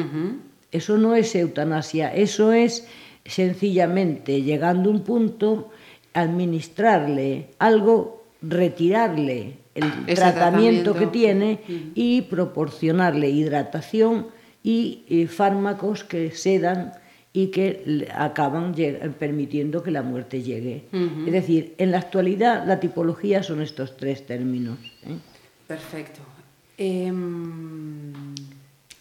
Eso 0.71 0.97
no 0.97 1.15
es 1.15 1.35
eutanasia, 1.35 2.13
eso 2.13 2.53
es 2.53 2.87
sencillamente 3.25 4.41
llegando 4.41 4.89
a 4.89 4.93
un 4.93 5.01
punto, 5.01 5.69
administrarle 6.13 7.49
algo 7.59 8.23
retirarle 8.41 9.57
el 9.75 10.15
tratamiento, 10.15 10.95
que 10.95 11.07
tiene 11.07 11.59
y 11.95 12.23
proporcionarle 12.23 13.29
hidratación 13.29 14.27
y, 14.63 15.03
eh, 15.07 15.27
fármacos 15.27 16.03
que 16.03 16.31
sedan 16.31 16.93
y 17.33 17.47
que 17.47 18.07
acaban 18.15 18.73
permitiendo 19.19 19.83
que 19.83 19.91
la 19.91 20.01
muerte 20.01 20.41
llegue. 20.41 20.85
Es 20.91 21.31
decir, 21.31 21.75
en 21.77 21.91
la 21.91 21.99
actualidad 21.99 22.65
la 22.65 22.79
tipología 22.79 23.43
son 23.43 23.61
estos 23.61 23.95
tres 23.95 24.25
términos. 24.25 24.79
¿eh? 25.03 25.17
Perfecto. 25.67 26.21
Em, 26.79 28.13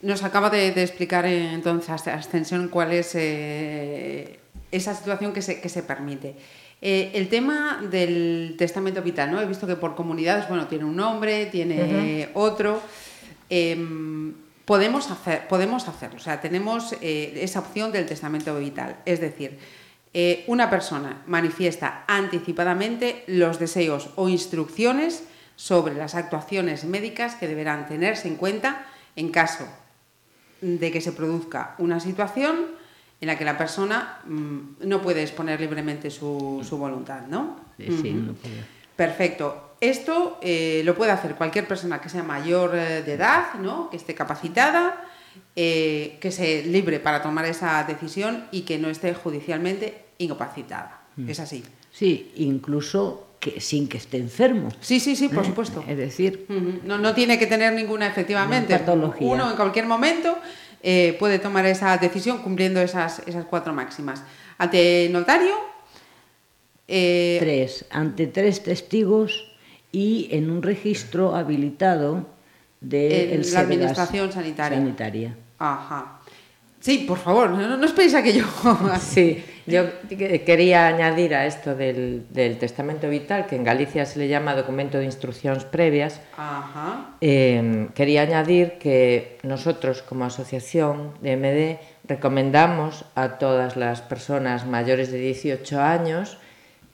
nos 0.02 0.22
acaba 0.22 0.50
de, 0.50 0.68
explicar 0.68 1.24
eh, 1.24 1.54
entonces 1.54 2.06
Ascensión 2.08 2.68
cuál 2.68 2.92
es 2.92 3.14
esa 3.14 4.94
situación 4.94 5.32
que 5.32 5.40
se, 5.40 5.60
que 5.60 5.70
se 5.70 5.82
permite. 5.82 6.36
Eh, 6.82 7.12
el 7.14 7.28
tema 7.28 7.82
del 7.90 8.54
testamento 8.58 9.02
vital, 9.02 9.32
¿no? 9.32 9.40
He 9.40 9.46
visto 9.46 9.66
que 9.66 9.76
por 9.76 9.94
comunidades, 9.94 10.48
bueno, 10.48 10.66
tiene 10.66 10.84
un 10.84 10.96
nombre, 10.96 11.46
tiene 11.46 12.30
otro. 12.34 12.82
Em, 13.48 14.34
podemos, 14.66 15.10
hacer, 15.10 15.48
podemos 15.48 15.88
hacerlo, 15.88 16.16
o 16.16 16.20
sea, 16.20 16.40
tenemos 16.40 16.92
eh, 17.00 17.38
esa 17.40 17.60
opción 17.60 17.92
del 17.92 18.04
testamento 18.04 18.56
vital. 18.58 18.96
Es 19.06 19.20
decir, 19.20 19.58
eh, 20.12 20.44
una 20.48 20.68
persona 20.68 21.22
manifiesta 21.26 22.04
anticipadamente 22.08 23.22
los 23.26 23.58
deseos 23.58 24.10
o 24.16 24.28
instrucciones 24.28 25.24
sobre 25.54 25.94
las 25.94 26.14
actuaciones 26.14 26.84
médicas 26.84 27.36
que 27.36 27.48
deberán 27.48 27.86
tenerse 27.86 28.28
en 28.28 28.36
cuenta 28.36 28.86
en 29.14 29.30
caso 29.30 29.66
de 30.60 30.90
que 30.90 31.00
se 31.00 31.12
produzca 31.12 31.74
una 31.78 32.00
situación 32.00 32.66
en 33.20 33.26
la 33.26 33.38
que 33.38 33.44
la 33.44 33.56
persona 33.56 34.20
mm, 34.26 34.86
no 34.86 35.02
puede 35.02 35.22
exponer 35.22 35.60
libremente 35.60 36.10
su, 36.10 36.66
voluntad, 36.72 37.26
¿no? 37.28 37.56
Sí, 37.78 38.12
no 38.12 38.32
puede. 38.34 38.76
Perfecto. 38.96 39.74
Esto 39.80 40.38
eh, 40.42 40.82
lo 40.84 40.94
puede 40.94 41.12
hacer 41.12 41.34
cualquier 41.34 41.68
persona 41.68 42.00
que 42.00 42.08
sea 42.08 42.22
mayor 42.22 42.74
eh, 42.74 43.02
de 43.02 43.12
edad, 43.12 43.54
¿no? 43.60 43.90
que 43.90 43.98
esté 43.98 44.14
capacitada, 44.14 45.04
eh, 45.54 46.16
que 46.20 46.30
sea 46.30 46.62
libre 46.62 46.98
para 46.98 47.22
tomar 47.22 47.44
esa 47.44 47.84
decisión 47.84 48.46
y 48.50 48.62
que 48.62 48.78
no 48.78 48.88
esté 48.88 49.12
judicialmente 49.12 50.06
incapacitada. 50.16 51.02
Mm. 51.16 51.28
Es 51.28 51.40
así. 51.40 51.62
Sí, 51.90 52.32
incluso 52.36 53.26
que, 53.38 53.60
sin 53.60 53.86
que 53.86 53.98
esté 53.98 54.16
enfermo. 54.16 54.70
Sí, 54.80 54.98
sí, 54.98 55.14
sí, 55.14 55.28
por 55.28 55.44
¿Eh? 55.44 55.48
supuesto. 55.48 55.84
Es 55.86 55.98
decir, 55.98 56.46
no, 56.84 56.96
no 56.96 57.14
tiene 57.14 57.38
que 57.38 57.46
tener 57.46 57.74
ninguna, 57.74 58.06
efectivamente. 58.06 58.78
Patología. 58.78 59.26
Uno 59.26 59.50
en 59.50 59.56
cualquier 59.56 59.86
momento 59.86 60.38
eh, 60.88 61.16
puede 61.18 61.40
tomar 61.40 61.66
esa 61.66 61.98
decisión 61.98 62.38
cumpliendo 62.38 62.80
esas, 62.80 63.20
esas 63.26 63.44
cuatro 63.44 63.72
máximas. 63.72 64.22
Ante 64.56 65.08
notario. 65.10 65.56
Eh, 66.86 67.38
tres, 67.40 67.86
ante 67.90 68.28
tres 68.28 68.62
testigos 68.62 69.52
y 69.90 70.28
en 70.30 70.48
un 70.48 70.62
registro 70.62 71.34
habilitado 71.34 72.24
de 72.80 73.42
la 73.52 73.60
Administración 73.60 74.30
sanitaria. 74.30 74.78
sanitaria. 74.78 75.36
Ajá. 75.58 76.20
Sí, 76.78 76.98
por 76.98 77.18
favor, 77.18 77.50
no, 77.50 77.76
no 77.76 77.84
esperéis 77.84 78.14
a 78.14 78.22
que 78.22 78.34
yo... 78.34 78.44
sí, 79.00 79.44
yo 79.66 79.84
quería 80.08 80.86
añadir 80.86 81.34
a 81.34 81.46
esto 81.46 81.74
del, 81.74 82.26
del, 82.30 82.58
testamento 82.58 83.08
vital, 83.08 83.46
que 83.46 83.56
en 83.56 83.64
Galicia 83.64 84.06
se 84.06 84.18
le 84.18 84.28
llama 84.28 84.54
documento 84.54 84.98
de 84.98 85.04
instrucciones 85.04 85.64
previas. 85.64 86.20
Ajá. 86.36 87.16
Eh, 87.20 87.88
quería 87.94 88.22
añadir 88.22 88.78
que 88.78 89.38
nosotros 89.42 90.02
como 90.02 90.24
asociación 90.24 91.14
de 91.20 91.36
MD 91.36 91.78
recomendamos 92.06 93.04
a 93.14 93.38
todas 93.38 93.76
las 93.76 94.02
personas 94.02 94.66
mayores 94.66 95.10
de 95.10 95.18
18 95.18 95.80
años 95.80 96.38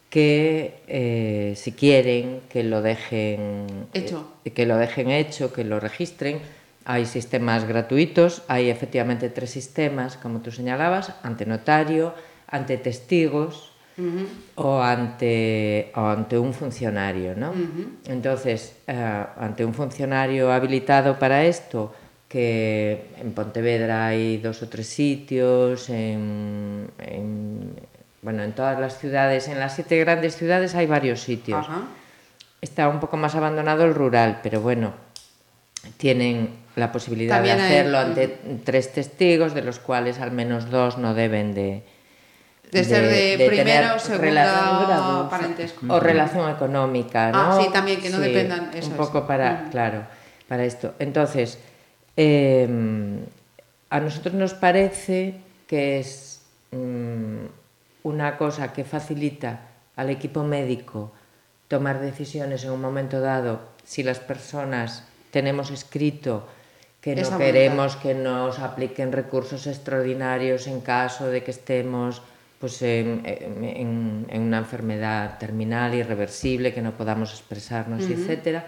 que 0.09 0.81
eh, 0.89 1.55
si 1.57 1.73
quieren 1.73 2.41
que 2.49 2.65
lo 2.65 2.83
dejen 2.83 3.67
hecho. 3.93 4.33
Eh, 4.45 4.51
que 4.51 4.67
lo 4.67 4.77
dejen 4.77 5.11
hecho, 5.11 5.53
que 5.53 5.65
lo 5.65 5.81
registren 5.81 6.41
Hai 6.83 7.07
sistemas 7.07 7.63
gratuitos, 7.63 8.43
hai 8.51 8.67
efectivamente 8.67 9.31
tres 9.31 9.55
sistemas, 9.55 10.19
como 10.19 10.43
tú 10.43 10.51
señalabas, 10.51 11.15
ante 11.23 11.47
notario, 11.47 12.11
ante 12.53 12.77
testigos 12.77 13.73
uh 13.97 14.05
-huh. 14.05 14.27
o 14.61 14.79
ante 14.79 15.91
o 15.97 16.05
ante 16.13 16.37
un 16.37 16.53
funcionario, 16.53 17.35
¿no? 17.35 17.51
Uh 17.51 17.57
-huh. 17.57 18.13
Entonces, 18.13 18.77
eh, 18.87 19.25
ante 19.41 19.65
un 19.65 19.73
funcionario 19.73 20.53
habilitado 20.53 21.19
para 21.19 21.49
esto, 21.49 21.91
que 22.33 23.13
en 23.21 23.37
Pontevedra 23.37 24.09
hai 24.09 24.41
dos 24.41 24.65
ou 24.65 24.69
tres 24.73 24.89
sitios, 24.89 25.93
en, 25.93 26.89
en 26.97 27.77
bueno, 28.25 28.41
en 28.41 28.57
todas 28.57 28.81
las 28.81 28.97
ciudades, 28.97 29.53
en 29.53 29.61
las 29.61 29.77
siete 29.77 30.01
grandes 30.01 30.41
ciudades 30.41 30.73
hay 30.73 30.89
varios 30.89 31.21
sitios. 31.21 31.69
Está 32.65 32.89
un 32.89 33.05
poco 33.05 33.21
más 33.21 33.35
abandonado 33.35 33.85
el 33.85 33.93
rural, 33.93 34.41
pero 34.41 34.65
bueno, 34.65 34.95
tienen 36.01 36.57
la 36.77 36.89
posibilidad 36.89 37.37
También 37.37 37.59
de 37.59 37.65
hacerlo 37.65 37.99
hay... 37.99 38.05
ante 38.07 38.25
tres 38.65 38.93
testigos, 38.97 39.53
de 39.53 39.61
los 39.61 39.79
cuales 39.79 40.17
al 40.21 40.33
menos 40.33 40.71
dos 40.71 40.97
no 40.97 41.13
deben 41.13 41.53
de, 41.53 41.83
de, 42.73 42.85
ser 42.85 43.05
de, 43.09 43.37
de 43.37 43.47
primera 43.47 43.95
o 43.95 43.99
segunda 44.01 45.29
parentesco. 45.29 45.85
O 45.93 46.01
relación 46.01 46.49
económica, 46.49 47.31
¿no? 47.31 47.39
Ah, 47.39 47.61
sí, 47.61 47.69
también, 47.71 48.01
que 48.01 48.09
no 48.09 48.17
sí, 48.17 48.33
dependan. 48.33 48.71
Eso 48.73 48.89
un 48.89 48.97
poco 48.97 49.19
es. 49.21 49.25
para, 49.25 49.69
mm. 49.69 49.71
claro, 49.71 50.07
para 50.49 50.65
esto. 50.65 50.95
Entonces, 50.99 51.61
eh, 52.17 52.67
a 53.91 54.01
nosotros 54.01 54.35
nos 54.35 54.55
parece 54.55 55.37
que 55.69 56.01
es 56.01 56.41
um, 56.73 57.45
una 58.05 58.39
cosa 58.39 58.73
que 58.73 58.85
facilita 58.85 59.69
al 59.95 60.09
equipo 60.09 60.43
médico 60.43 61.13
tomar 61.69 62.01
decisiones 62.01 62.65
en 62.65 62.73
un 62.73 62.81
momento 62.81 63.21
dado 63.21 63.61
si 63.85 64.03
las 64.03 64.19
personas 64.19 65.05
tenemos 65.31 65.71
escrito 65.71 66.49
que 67.03 67.17
no 67.17 67.37
queremos 67.37 67.97
que 67.97 68.15
nos 68.15 68.61
apliquen 68.61 69.13
recursos 69.13 69.67
extraordinarios 69.67 70.67
en 70.67 70.81
caso 70.81 71.29
de 71.29 71.43
que 71.43 71.51
estemos 71.51 72.23
pues, 72.63 72.81
en, 72.83 73.23
en, 73.27 74.27
en 74.31 74.41
una 74.43 74.59
enfermedad 74.59 75.37
terminal, 75.37 75.97
irreversible, 75.97 76.73
que 76.73 76.81
no 76.81 76.93
podamos 76.93 77.33
expresarnos, 77.33 78.05
uh 78.05 78.09
-huh. 78.09 78.31
etc. 78.31 78.63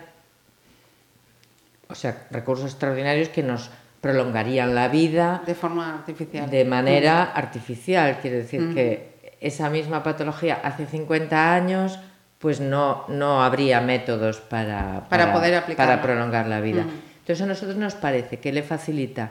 O 1.89 1.95
sea, 1.95 2.27
recursos 2.33 2.73
extraordinarios 2.73 3.29
que 3.29 3.45
nos 3.45 3.71
prolongarían 4.01 4.75
la 4.75 4.89
vida 4.89 5.45
de 5.47 5.55
forma 5.55 5.95
artificial. 5.95 6.51
De 6.51 6.65
manera 6.65 7.15
uh 7.23 7.27
-huh. 7.27 7.39
artificial, 7.39 8.19
quiere 8.21 8.39
decir 8.39 8.63
uh 8.63 8.65
-huh. 8.65 8.75
que 8.75 9.15
esa 9.41 9.71
misma 9.71 10.03
patología 10.03 10.59
hace 10.65 10.87
50 10.87 11.55
años 11.55 12.01
pues 12.41 12.59
no, 12.59 13.05
no 13.07 13.45
habría 13.45 13.81
métodos 13.81 14.41
para, 14.41 15.07
para, 15.09 15.31
para 15.31 15.33
poder 15.33 15.77
para 15.77 16.03
prolongar 16.03 16.49
la 16.49 16.61
vida. 16.61 16.83
Entonces 17.21 17.41
a 17.41 17.47
nosotros 17.47 17.77
nos 17.77 17.95
parece 17.95 18.41
que 18.41 18.53
le 18.53 18.65
facilita 18.65 19.31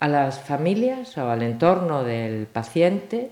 a 0.00 0.06
las 0.06 0.38
familias 0.38 1.16
o 1.16 1.30
al 1.30 1.42
entorno 1.42 2.04
del 2.04 2.46
paciente, 2.46 3.30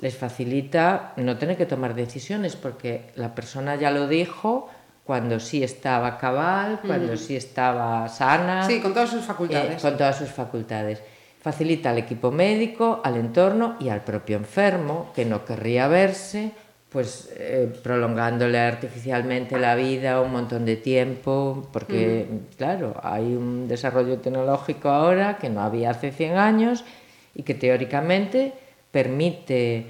les 0.00 0.16
facilita 0.16 1.12
no 1.16 1.36
tener 1.36 1.56
que 1.56 1.66
tomar 1.66 1.94
decisiones 1.94 2.56
porque 2.56 3.10
la 3.16 3.34
persona 3.34 3.76
ya 3.76 3.90
lo 3.90 4.08
dijo 4.08 4.68
cuando 5.04 5.40
sí 5.40 5.62
estaba 5.62 6.18
cabal, 6.18 6.80
cuando 6.86 7.16
sí 7.16 7.36
estaba 7.36 8.08
sana. 8.08 8.66
Sí, 8.66 8.80
con 8.80 8.94
todas 8.94 9.10
sus 9.10 9.24
facultades. 9.24 9.76
Eh, 9.76 9.78
con 9.80 9.96
todas 9.96 10.16
sus 10.16 10.28
facultades. 10.28 11.02
Facilita 11.40 11.90
al 11.90 11.98
equipo 11.98 12.30
médico, 12.30 13.00
al 13.02 13.16
entorno 13.16 13.76
y 13.80 13.88
al 13.88 14.02
propio 14.02 14.36
enfermo 14.36 15.10
que 15.14 15.24
no 15.24 15.44
querría 15.44 15.88
verse 15.88 16.52
pues 16.90 17.32
eh, 17.36 17.72
prolongándole 17.82 18.58
artificialmente 18.58 19.58
la 19.58 19.76
vida 19.76 20.20
un 20.20 20.32
montón 20.32 20.64
de 20.64 20.76
tiempo, 20.76 21.68
porque 21.72 22.26
claro, 22.56 23.00
hay 23.02 23.26
un 23.26 23.68
desarrollo 23.68 24.18
tecnológico 24.18 24.88
ahora 24.88 25.38
que 25.38 25.48
no 25.48 25.60
había 25.60 25.90
hace 25.90 26.10
100 26.10 26.36
años 26.36 26.84
y 27.32 27.44
que 27.44 27.54
teóricamente 27.54 28.54
permite, 28.90 29.86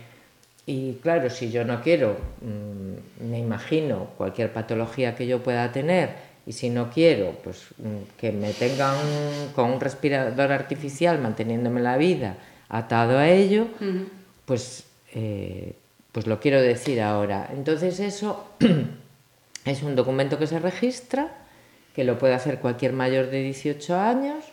y 0.67 0.95
claro, 1.03 1.31
si 1.31 1.51
yo 1.51 1.65
no 1.65 1.83
quiero, 1.83 2.17
mmm, 2.41 3.29
me 3.31 3.39
imagino 3.39 4.11
cualquier 4.17 4.53
patología 4.53 5.15
que 5.15 5.27
yo 5.27 5.43
pueda 5.43 5.73
tener, 5.73 6.31
y 6.47 6.53
si 6.53 6.71
no 6.71 6.91
quiero, 6.91 7.33
pues 7.45 7.67
mmm, 7.79 8.19
que 8.19 8.33
me 8.33 8.53
tengan 8.53 8.97
con 9.55 9.71
un 9.71 9.81
respirador 9.81 10.53
artificial 10.53 11.19
manteniéndome 11.21 11.81
la 11.81 11.97
vida 11.97 12.37
atado 12.69 13.19
a 13.19 13.29
ello, 13.29 13.69
uh 13.81 13.85
-huh. 13.85 14.09
pues... 14.47 14.85
Eh, 15.13 15.75
pues 16.13 16.27
lo 16.27 16.41
quiero 16.41 16.61
decir 16.61 17.01
ahora. 17.01 17.49
Entonces 17.53 18.01
eso 18.01 18.47
es 19.65 19.83
un 19.83 19.97
documento 19.97 20.39
que 20.39 20.47
se 20.47 20.59
registra, 20.59 21.29
que 21.95 22.05
lo 22.05 22.19
puede 22.19 22.35
hacer 22.35 22.59
cualquier 22.59 22.93
mayor 22.93 23.31
de 23.31 23.43
18 23.43 23.97
años 23.97 24.45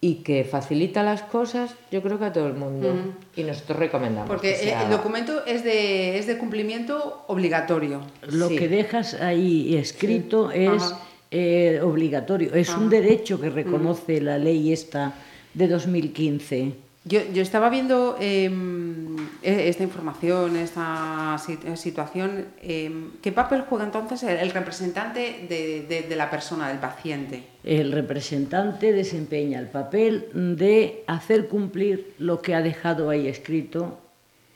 y 0.00 0.16
que 0.16 0.44
facilita 0.44 1.02
las 1.02 1.22
cosas, 1.22 1.74
yo 1.90 2.02
creo 2.02 2.18
que 2.18 2.26
a 2.26 2.32
todo 2.32 2.46
el 2.46 2.54
mundo. 2.54 2.94
Y 3.34 3.42
nosotros 3.42 3.78
recomendamos. 3.78 4.28
Porque 4.28 4.54
que 4.54 4.72
el 4.72 4.90
documento 4.90 5.44
es 5.44 5.64
de, 5.64 6.18
es 6.18 6.26
de 6.26 6.38
cumplimiento 6.38 7.24
obligatorio. 7.26 8.02
Lo 8.28 8.48
sí. 8.48 8.56
que 8.56 8.68
dejas 8.68 9.14
ahí 9.14 9.76
escrito 9.76 10.50
sí. 10.52 10.66
es 10.66 10.94
eh, 11.32 11.80
obligatorio, 11.82 12.54
es 12.54 12.70
Ajá. 12.70 12.78
un 12.78 12.90
derecho 12.90 13.40
que 13.40 13.50
reconoce 13.50 14.20
la 14.20 14.38
ley 14.38 14.72
esta 14.72 15.14
de 15.54 15.66
2015. 15.66 16.72
Yo, 17.08 17.20
yo 17.32 17.40
estaba 17.40 17.70
viendo 17.70 18.18
eh, 18.20 18.50
esta 19.42 19.82
información, 19.82 20.56
esta 20.56 21.36
situación. 21.74 22.44
Eh, 22.60 23.08
¿Qué 23.22 23.32
papel 23.32 23.64
juega 23.66 23.84
entonces 23.86 24.22
el, 24.24 24.36
el 24.36 24.50
representante 24.50 25.46
de, 25.48 25.86
de, 25.88 26.02
de, 26.02 26.16
la 26.16 26.30
persona, 26.30 26.68
del 26.68 26.78
paciente? 26.78 27.44
El 27.64 27.92
representante 27.92 28.92
desempeña 28.92 29.58
el 29.58 29.68
papel 29.68 30.28
de 30.34 31.02
hacer 31.06 31.48
cumplir 31.48 32.12
lo 32.18 32.42
que 32.42 32.54
ha 32.54 32.60
dejado 32.60 33.08
ahí 33.08 33.26
escrito 33.26 33.98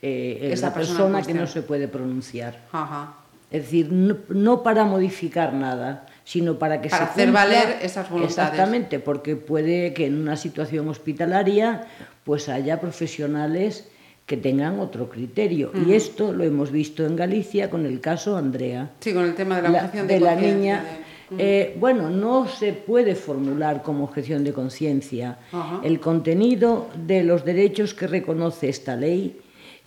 eh, 0.03 0.49
Esa 0.51 0.67
la 0.67 0.73
persona, 0.75 0.97
persona 0.99 1.21
que 1.23 1.33
no 1.33 1.47
se 1.47 1.63
puede 1.63 1.87
pronunciar. 1.87 2.59
Ajá. 2.71 3.15
Es 3.49 3.63
decir, 3.63 3.91
no, 3.91 4.17
no 4.29 4.61
para 4.61 4.83
modificar 4.83 5.53
nada, 5.53 6.05
sino 6.23 6.57
para 6.57 6.81
que 6.81 6.89
para 6.89 7.05
se 7.05 7.11
hacer 7.11 7.25
cumpla, 7.25 7.45
valer 7.45 7.77
esas 7.81 8.09
voluntades. 8.09 8.37
Exactamente, 8.37 8.99
porque 8.99 9.35
puede 9.35 9.93
que 9.93 10.05
en 10.05 10.17
una 10.21 10.35
situación 10.37 10.87
hospitalaria 10.87 11.87
pues 12.23 12.49
haya 12.49 12.79
profesionales 12.79 13.89
que 14.25 14.37
tengan 14.37 14.79
otro 14.79 15.09
criterio. 15.09 15.71
Uh 15.73 15.77
-huh. 15.77 15.87
Y 15.87 15.93
esto 15.95 16.31
lo 16.31 16.43
hemos 16.43 16.71
visto 16.71 17.05
en 17.05 17.15
Galicia 17.15 17.69
con 17.69 17.85
el 17.85 17.99
caso 17.99 18.37
Andrea. 18.37 18.91
Sí, 19.01 19.13
con 19.13 19.25
el 19.25 19.35
tema 19.35 19.57
de 19.57 19.63
la 19.63 19.69
objeción 19.69 20.07
de, 20.07 20.13
de 20.13 20.19
la 20.19 20.35
niña. 20.35 20.83
De... 20.83 21.35
Uh 21.35 21.37
-huh. 21.37 21.41
eh, 21.41 21.77
bueno, 21.79 22.09
no 22.09 22.47
se 22.47 22.71
puede 22.73 23.15
formular 23.15 23.81
como 23.83 24.05
objeción 24.05 24.43
de 24.43 24.53
conciencia. 24.53 25.39
Uh 25.51 25.57
-huh. 25.57 25.79
El 25.83 25.99
contenido 25.99 26.87
de 26.95 27.23
los 27.23 27.43
derechos 27.43 27.93
que 27.93 28.07
reconoce 28.07 28.69
esta 28.69 28.95
ley 28.95 29.41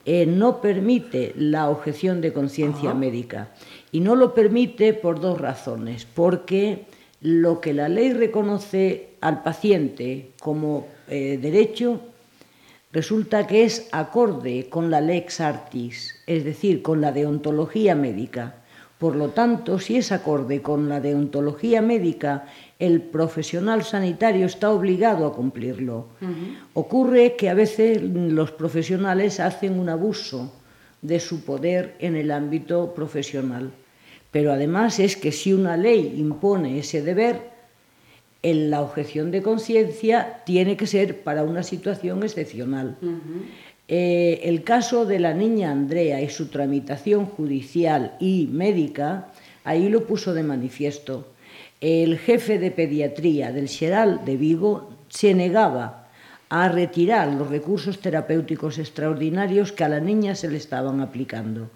eh, 0.04 0.24
no 0.24 0.60
permite 0.60 1.32
la 1.36 1.68
objeción 1.68 2.20
de 2.20 2.32
conciencia 2.32 2.94
médica. 2.94 3.48
Y 3.92 4.00
no 4.00 4.14
lo 4.14 4.34
permite 4.34 4.92
por 4.94 5.20
dos 5.20 5.40
razones. 5.40 6.06
Porque 6.06 6.86
lo 7.20 7.60
que 7.60 7.72
la 7.72 7.88
ley 7.88 8.12
reconoce 8.12 9.10
al 9.20 9.42
paciente 9.42 10.30
como 10.40 10.86
eh, 11.08 11.38
derecho 11.40 12.00
resulta 12.92 13.46
que 13.46 13.64
es 13.64 13.88
acorde 13.92 14.68
con 14.68 14.90
la 14.90 15.00
lex 15.00 15.40
artis, 15.40 16.22
es 16.26 16.44
decir, 16.44 16.82
con 16.82 17.00
la 17.00 17.12
deontología 17.12 17.94
médica. 17.94 18.56
Por 18.98 19.16
lo 19.16 19.28
tanto, 19.30 19.78
si 19.78 19.96
es 19.98 20.12
acorde 20.12 20.62
con 20.62 20.88
la 20.88 21.00
deontología 21.00 21.82
médica, 21.82 22.46
el 22.78 23.02
profesional 23.02 23.84
sanitario 23.84 24.46
está 24.46 24.70
obligado 24.70 25.26
a 25.26 25.34
cumplirlo. 25.34 26.06
Uh 26.22 26.24
-huh. 26.24 26.58
Ocurre 26.72 27.36
que 27.36 27.50
a 27.50 27.54
veces 27.54 28.02
los 28.02 28.52
profesionales 28.52 29.40
hacen 29.40 29.78
un 29.78 29.90
abuso 29.90 30.52
de 31.02 31.20
su 31.20 31.44
poder 31.44 31.94
en 31.98 32.16
el 32.16 32.30
ámbito 32.30 32.94
profesional. 32.94 33.72
Pero 34.30 34.52
además 34.52 34.98
es 34.98 35.16
que 35.16 35.32
si 35.32 35.52
una 35.52 35.76
ley 35.76 36.14
impone 36.18 36.78
ese 36.78 37.02
deber, 37.02 37.56
en 38.42 38.70
la 38.70 38.80
objeción 38.80 39.30
de 39.30 39.42
conciencia 39.42 40.42
tiene 40.44 40.76
que 40.76 40.86
ser 40.86 41.22
para 41.22 41.42
una 41.42 41.62
situación 41.62 42.22
excepcional. 42.22 42.96
Eh, 43.88 44.40
el 44.44 44.62
caso 44.62 45.04
de 45.04 45.18
la 45.18 45.34
niña 45.34 45.70
Andrea 45.70 46.20
y 46.20 46.28
su 46.28 46.46
tramitación 46.46 47.26
judicial 47.26 48.16
y 48.20 48.48
médica, 48.52 49.32
ahí 49.64 49.88
lo 49.88 50.06
puso 50.06 50.34
de 50.34 50.42
manifiesto. 50.42 51.26
El 51.80 52.18
jefe 52.18 52.58
de 52.58 52.70
pediatría 52.70 53.52
del 53.52 53.68
Xeral 53.68 54.24
de 54.24 54.36
Vigo 54.36 54.90
se 55.08 55.34
negaba 55.34 56.05
a 56.48 56.68
retirar 56.68 57.28
los 57.28 57.48
recursos 57.48 57.98
terapéuticos 57.98 58.78
extraordinarios 58.78 59.72
que 59.72 59.84
a 59.84 59.88
la 59.88 60.00
niña 60.00 60.34
se 60.34 60.48
le 60.48 60.58
estaban 60.58 61.00
aplicando. 61.00 61.70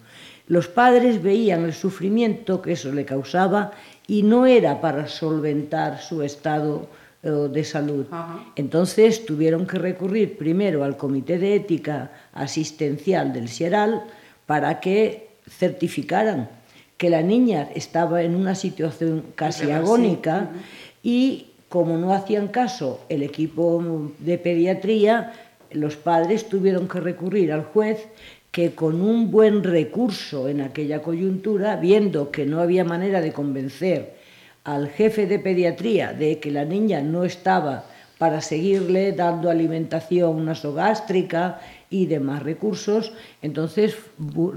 Los 0.47 0.67
padres 0.67 1.21
veían 1.21 1.65
el 1.65 1.73
sufrimiento 1.73 2.61
que 2.61 2.73
eso 2.73 2.91
le 2.91 3.05
causaba 3.05 3.71
y 4.07 4.23
no 4.23 4.45
era 4.45 4.81
para 4.81 5.07
solventar 5.07 6.01
su 6.01 6.23
estado 6.23 6.87
eh, 7.23 7.29
de 7.29 7.63
salud. 7.63 8.05
Entonces 8.55 9.25
tuvieron 9.25 9.67
que 9.67 9.77
recurrir 9.77 10.37
primero 10.37 10.83
al 10.83 10.97
Comité 10.97 11.37
de 11.37 11.55
Ética 11.55 12.11
Asistencial 12.33 13.31
del 13.31 13.47
Xeral 13.47 14.03
para 14.45 14.79
que 14.79 15.29
certificaran 15.47 16.49
que 16.97 17.09
la 17.09 17.21
niña 17.21 17.69
estaba 17.75 18.21
en 18.21 18.35
una 18.35 18.55
situación 18.55 19.25
casi 19.35 19.71
agónica 19.71 20.49
y 21.03 21.50
como 21.71 21.97
no 21.97 22.13
hacían 22.13 22.49
caso 22.49 22.99
el 23.07 23.23
equipo 23.23 23.81
de 24.19 24.37
pediatría, 24.37 25.31
los 25.71 25.95
padres 25.95 26.49
tuvieron 26.49 26.89
que 26.89 26.99
recurrir 26.99 27.53
al 27.53 27.63
juez 27.63 28.09
que 28.51 28.75
con 28.75 29.01
un 29.01 29.31
buen 29.31 29.63
recurso 29.63 30.49
en 30.49 30.59
aquella 30.59 31.01
coyuntura, 31.01 31.77
viendo 31.77 32.29
que 32.29 32.45
no 32.45 32.59
había 32.59 32.83
manera 32.83 33.21
de 33.21 33.31
convencer 33.31 34.15
al 34.65 34.89
jefe 34.89 35.27
de 35.27 35.39
pediatría 35.39 36.11
de 36.11 36.39
que 36.39 36.51
la 36.51 36.65
niña 36.65 37.01
no 37.01 37.23
estaba 37.23 37.85
para 38.17 38.41
seguirle 38.41 39.13
dando 39.13 39.49
alimentación 39.49 40.43
nasogástrica 40.43 41.61
y 41.89 42.05
demás 42.05 42.43
recursos, 42.43 43.13
entonces 43.41 43.95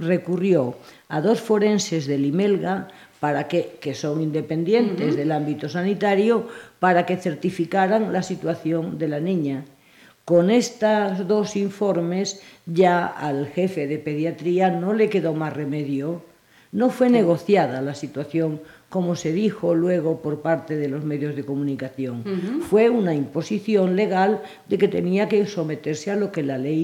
recurrió 0.01 0.75
a 1.09 1.21
dos 1.21 1.41
forenses 1.41 2.09
de 2.09 2.19
Limelga 2.19 2.89
para 3.25 3.49
que, 3.49 3.81
que 3.81 3.95
son 3.95 4.21
independientes 4.21 5.09
uh 5.09 5.13
-huh. 5.13 5.17
del 5.17 5.33
ámbito 5.33 5.67
sanitario 5.71 6.35
para 6.79 7.07
que 7.07 7.17
certificaran 7.17 8.13
la 8.13 8.23
situación 8.23 8.99
de 9.01 9.09
la 9.09 9.19
niña. 9.19 9.65
Con 10.27 10.51
estos 10.51 11.27
dos 11.27 11.57
informes 11.57 12.27
ya 12.67 13.07
al 13.07 13.47
jefe 13.47 13.87
de 13.87 13.97
pediatría 13.99 14.69
no 14.69 14.93
le 14.93 15.09
quedó 15.09 15.33
más 15.33 15.55
remedio. 15.55 16.21
No 16.71 16.91
fue 16.91 17.09
negociada 17.09 17.81
la 17.81 17.95
situación, 17.95 18.61
como 18.91 19.17
se 19.17 19.33
dijo 19.33 19.75
luego 19.75 20.21
por 20.21 20.43
parte 20.43 20.77
de 20.77 20.89
los 20.93 21.03
medios 21.03 21.35
de 21.35 21.47
comunicación. 21.51 22.17
Uh 22.27 22.29
-huh. 22.29 22.61
Fue 22.61 22.91
una 22.91 23.15
imposición 23.15 23.97
legal 23.97 24.43
de 24.69 24.77
que 24.77 24.89
tenía 24.89 25.31
que 25.31 25.47
someterse 25.47 26.11
a 26.11 26.17
lo 26.23 26.29
que 26.31 26.43
la 26.43 26.59
ley 26.59 26.83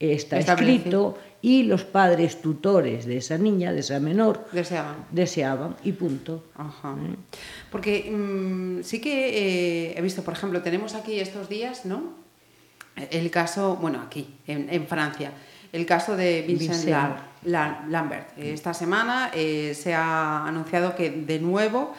está 0.00 0.38
escrito 0.38 1.18
y 1.44 1.62
los 1.64 1.84
padres 1.84 2.40
tutores 2.40 3.04
de 3.04 3.18
esa 3.18 3.36
niña, 3.36 3.70
de 3.70 3.80
esa 3.80 4.00
menor, 4.00 4.46
deseaban, 4.50 4.96
deseaban 5.10 5.76
y 5.84 5.92
punto. 5.92 6.42
Ajá. 6.56 6.94
¿Eh? 6.94 7.16
Porque 7.70 8.10
mmm, 8.10 8.80
sí 8.82 8.98
que 8.98 9.90
eh, 9.90 9.94
he 9.94 10.00
visto, 10.00 10.22
por 10.22 10.32
ejemplo, 10.32 10.62
tenemos 10.62 10.94
aquí 10.94 11.20
estos 11.20 11.50
días, 11.50 11.84
¿no? 11.84 12.14
el 13.10 13.30
caso, 13.30 13.76
bueno, 13.76 14.00
aquí, 14.00 14.26
en, 14.46 14.68
en 14.70 14.86
Francia, 14.86 15.32
el 15.70 15.84
caso 15.84 16.16
de 16.16 16.44
Vincent, 16.46 16.86
Vincent. 16.86 17.16
Lambert. 17.90 18.38
Esta 18.38 18.72
semana 18.72 19.30
eh, 19.34 19.74
se 19.74 19.92
ha 19.92 20.46
anunciado 20.46 20.96
que 20.96 21.10
de 21.10 21.40
nuevo 21.40 21.92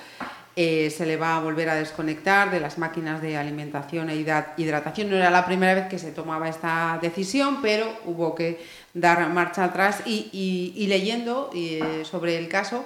eh, 0.55 0.89
se 0.89 1.05
le 1.05 1.17
va 1.17 1.35
a 1.35 1.41
volver 1.41 1.69
a 1.69 1.75
desconectar 1.75 2.49
de 2.49 2.61
las 2.61 2.77
máquinas 2.77 3.21
de 3.21 3.37
alimentación 3.37 4.09
e 4.09 4.15
hidratación. 4.15 5.09
No 5.09 5.17
era 5.17 5.29
la 5.29 5.45
primera 5.45 5.75
vez 5.75 5.87
que 5.87 5.99
se 5.99 6.11
tomaba 6.11 6.47
esta 6.47 6.97
decisión, 7.01 7.59
pero 7.61 7.93
hubo 8.05 8.33
que 8.33 8.84
dar 8.95 9.29
marcha 9.29 9.65
atrás 9.65 10.01
y, 10.07 10.29
y, 10.31 10.73
y 10.75 10.87
leyendo 10.87 11.51
eh, 11.53 12.01
sobre 12.03 12.39
el 12.39 12.47
caso 12.47 12.85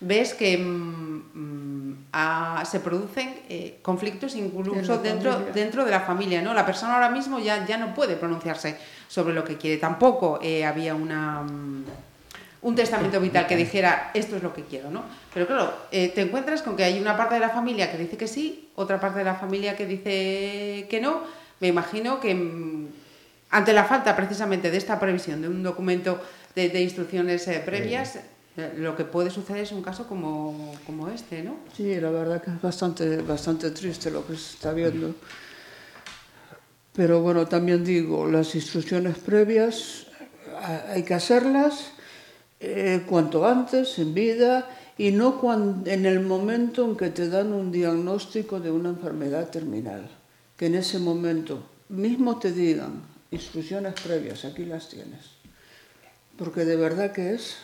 ves 0.00 0.32
que 0.32 0.56
mmm, 0.56 2.06
a, 2.12 2.64
se 2.64 2.80
producen 2.80 3.34
eh, 3.48 3.78
conflictos 3.82 4.34
incluso 4.34 4.98
de 4.98 5.10
dentro, 5.10 5.38
dentro 5.54 5.84
de 5.84 5.90
la 5.90 6.00
familia. 6.00 6.42
¿no? 6.42 6.54
La 6.54 6.66
persona 6.66 6.94
ahora 6.94 7.10
mismo 7.10 7.38
ya, 7.38 7.64
ya 7.66 7.76
no 7.76 7.94
puede 7.94 8.16
pronunciarse 8.16 8.76
sobre 9.08 9.34
lo 9.34 9.44
que 9.44 9.56
quiere. 9.56 9.76
Tampoco 9.76 10.38
eh, 10.42 10.64
había 10.64 10.94
una, 10.94 11.42
um, 11.42 11.84
un 12.62 12.74
testamento 12.74 13.20
vital 13.20 13.46
que 13.46 13.56
dijera 13.56 14.10
esto 14.14 14.36
es 14.36 14.42
lo 14.42 14.54
que 14.54 14.64
quiero. 14.64 14.90
¿no? 14.90 15.04
Pero 15.32 15.46
claro, 15.46 15.72
eh, 15.92 16.08
te 16.08 16.22
encuentras 16.22 16.62
con 16.62 16.76
que 16.76 16.84
hay 16.84 16.98
una 16.98 17.16
parte 17.16 17.34
de 17.34 17.40
la 17.40 17.50
familia 17.50 17.92
que 17.92 17.98
dice 17.98 18.16
que 18.16 18.26
sí, 18.26 18.70
otra 18.76 18.98
parte 18.98 19.18
de 19.18 19.24
la 19.26 19.34
familia 19.34 19.76
que 19.76 19.86
dice 19.86 20.86
que 20.88 21.00
no. 21.00 21.20
Me 21.60 21.68
imagino 21.68 22.20
que 22.20 22.88
ante 23.50 23.72
la 23.72 23.84
falta 23.84 24.14
precisamente 24.14 24.70
de 24.70 24.76
esta 24.76 24.98
previsión 24.98 25.42
de 25.42 25.48
un 25.48 25.62
documento 25.62 26.20
de, 26.54 26.68
de 26.68 26.80
instrucciones 26.82 27.48
previas... 27.64 28.18
lo 28.76 28.96
que 28.96 29.04
puede 29.04 29.30
suceder 29.30 29.62
es 29.62 29.72
un 29.72 29.80
caso 29.80 30.06
como, 30.06 30.74
como 30.84 31.08
este, 31.08 31.42
¿no? 31.42 31.56
Sí, 31.74 31.98
la 32.00 32.10
verdad 32.10 32.42
que 32.42 32.50
es 32.50 32.60
bastante, 32.60 33.22
bastante 33.22 33.70
triste 33.70 34.10
lo 34.10 34.26
que 34.26 34.34
se 34.34 34.54
está 34.54 34.72
viendo. 34.72 35.14
Pero 36.92 37.22
bueno, 37.22 37.46
también 37.46 37.84
digo, 37.84 38.26
las 38.26 38.54
instrucciones 38.54 39.16
previas 39.18 40.06
hay 40.88 41.04
que 41.04 41.14
hacerlas 41.14 41.92
eh, 42.58 43.02
cuanto 43.08 43.46
antes, 43.46 43.98
en 43.98 44.12
vida, 44.12 44.68
y 44.98 45.12
no 45.12 45.40
cuando, 45.40 45.88
en 45.88 46.04
el 46.04 46.20
momento 46.20 46.84
en 46.84 46.96
que 46.96 47.08
te 47.08 47.28
dan 47.28 47.54
un 47.54 47.72
diagnóstico 47.72 48.60
de 48.60 48.70
una 48.70 48.90
enfermedad 48.90 49.48
terminal. 49.48 50.10
Que 50.56 50.66
en 50.66 50.74
ese 50.74 50.98
momento 50.98 51.62
mismo 51.88 52.38
te 52.38 52.52
digan 52.52 53.09
instrucciones 53.30 53.94
previas, 54.00 54.44
aquí 54.44 54.64
las 54.64 54.88
tienes. 54.88 55.38
Porque 56.36 56.64
de 56.64 56.76
verdad 56.76 57.12
que 57.12 57.34
es 57.34 57.56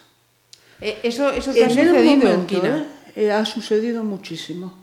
eh, 0.80 0.98
eso, 1.02 1.30
eso 1.30 1.52
te 1.52 1.64
ha 1.64 1.68
sucedido, 1.70 1.94
momento, 1.94 2.86
eh, 3.14 3.32
ha 3.32 3.44
sucedido 3.46 4.04
muchísimo, 4.04 4.74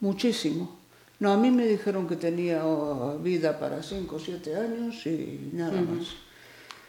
muchísimo. 0.00 0.78
No, 1.20 1.32
a 1.32 1.36
mí 1.36 1.50
me 1.50 1.66
dijeron 1.66 2.08
que 2.08 2.16
tenía 2.16 2.66
oh, 2.66 3.18
vida 3.18 3.58
para 3.58 3.82
5 3.82 4.16
o 4.16 4.18
7 4.18 4.56
años 4.56 5.06
y 5.06 5.50
nada 5.52 5.80
uh 5.80 5.84
-huh. 5.84 5.98
más. 5.98 6.08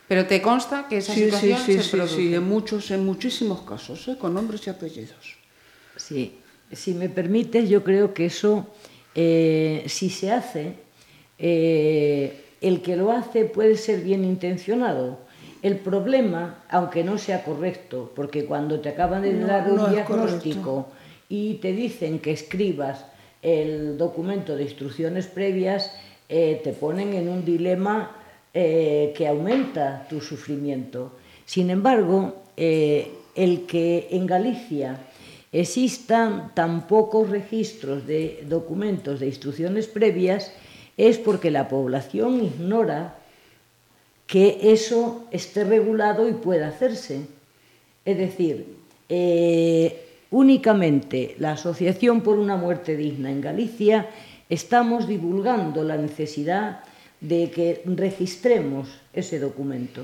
Pero 0.07 0.25
te 0.25 0.41
consta 0.41 0.87
que 0.89 0.97
esa 0.97 1.13
sí, 1.13 1.25
situación 1.25 1.59
sí, 1.59 1.65
sí, 1.65 1.73
se 1.77 1.83
sí, 1.83 1.89
produce. 1.91 2.15
Sí, 2.15 2.35
en 2.35 2.43
muchos, 2.43 2.91
en 2.91 3.05
muchísimos 3.05 3.61
casos, 3.61 4.07
¿eh? 4.07 4.17
con 4.19 4.33
nombres 4.33 4.67
y 4.67 4.69
apellidos. 4.69 5.37
Sí, 5.95 6.39
si 6.71 6.93
me 6.93 7.09
permites, 7.09 7.69
yo 7.69 7.83
creo 7.83 8.13
que 8.13 8.25
eso, 8.25 8.67
eh, 9.15 9.85
si 9.87 10.09
se 10.09 10.31
hace, 10.31 10.75
eh, 11.37 12.42
el 12.63 12.81
que 12.81 12.95
lo 12.95 13.11
hace 13.11 13.45
puede 13.45 13.75
ser 13.75 14.01
bien 14.01 14.23
intencionado, 14.23 15.19
El 15.61 15.77
problema, 15.77 16.63
aunque 16.69 17.05
no 17.05 17.17
sea 17.17 17.45
correcto, 17.45 18.11
porque 18.15 18.43
cuando 18.43 18.81
te 18.81 18.89
acaban 18.89 19.21
de 19.21 19.31
No, 19.31 19.47
dar 19.47 19.71
un 19.71 19.77
no 19.77 19.87
diagnóstico 19.87 20.87
y 21.29 21.53
te 21.55 21.71
dicen 21.71 22.19
que 22.19 22.31
escribas 22.31 23.05
el 23.41 23.97
documento 23.97 24.57
de 24.57 24.63
instrucciones 24.63 25.27
previas, 25.27 25.95
eh, 26.27 26.59
te 26.63 26.73
ponen 26.73 27.13
en 27.13 27.29
un 27.29 27.45
dilema 27.45 28.11
eh, 28.53 29.13
que 29.15 29.25
aumenta 29.25 30.05
tu 30.09 30.19
sufrimiento. 30.19 31.13
Sin 31.45 31.69
embargo, 31.69 32.43
eh, 32.57 33.11
el 33.35 33.65
que 33.65 34.09
en 34.11 34.25
Galicia 34.27 34.99
existan 35.51 36.53
tan 36.53 36.87
pocos 36.87 37.29
registros 37.29 38.05
de 38.05 38.43
documentos 38.49 39.19
de 39.19 39.27
instrucciones 39.27 39.87
previas 39.87 40.51
es 40.97 41.17
porque 41.17 41.51
la 41.51 41.67
población 41.67 42.43
ignora 42.43 43.15
que 44.27 44.59
eso 44.73 45.25
esté 45.31 45.63
regulado 45.63 46.27
y 46.27 46.33
pueda 46.33 46.67
hacerse. 46.67 47.21
Es 48.05 48.17
decir, 48.17 48.77
eh, 49.09 50.05
únicamente 50.31 51.35
la 51.39 51.53
Asociación 51.53 52.21
por 52.21 52.37
una 52.37 52.55
Muerte 52.55 52.95
Digna 52.95 53.31
en 53.31 53.41
Galicia 53.41 54.07
estamos 54.49 55.07
divulgando 55.07 55.83
la 55.83 55.97
necesidad 55.97 56.81
de 57.21 57.49
que 57.51 57.81
registremos 57.85 58.99
ese 59.13 59.39
documento, 59.39 60.01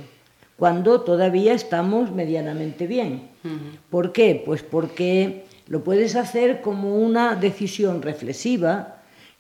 cuando 0.57 1.01
todavía 1.01 1.53
estamos 1.53 2.11
medianamente 2.11 2.87
bien. 2.87 3.29
Uh 3.43 3.47
-huh. 3.47 3.77
¿Por 3.89 4.11
qué? 4.13 4.41
Pues 4.45 4.63
porque 4.63 5.45
lo 5.67 5.83
puedes 5.83 6.15
hacer 6.15 6.61
como 6.61 6.95
una 6.95 7.35
decisión 7.35 8.01
reflexiva 8.01 8.98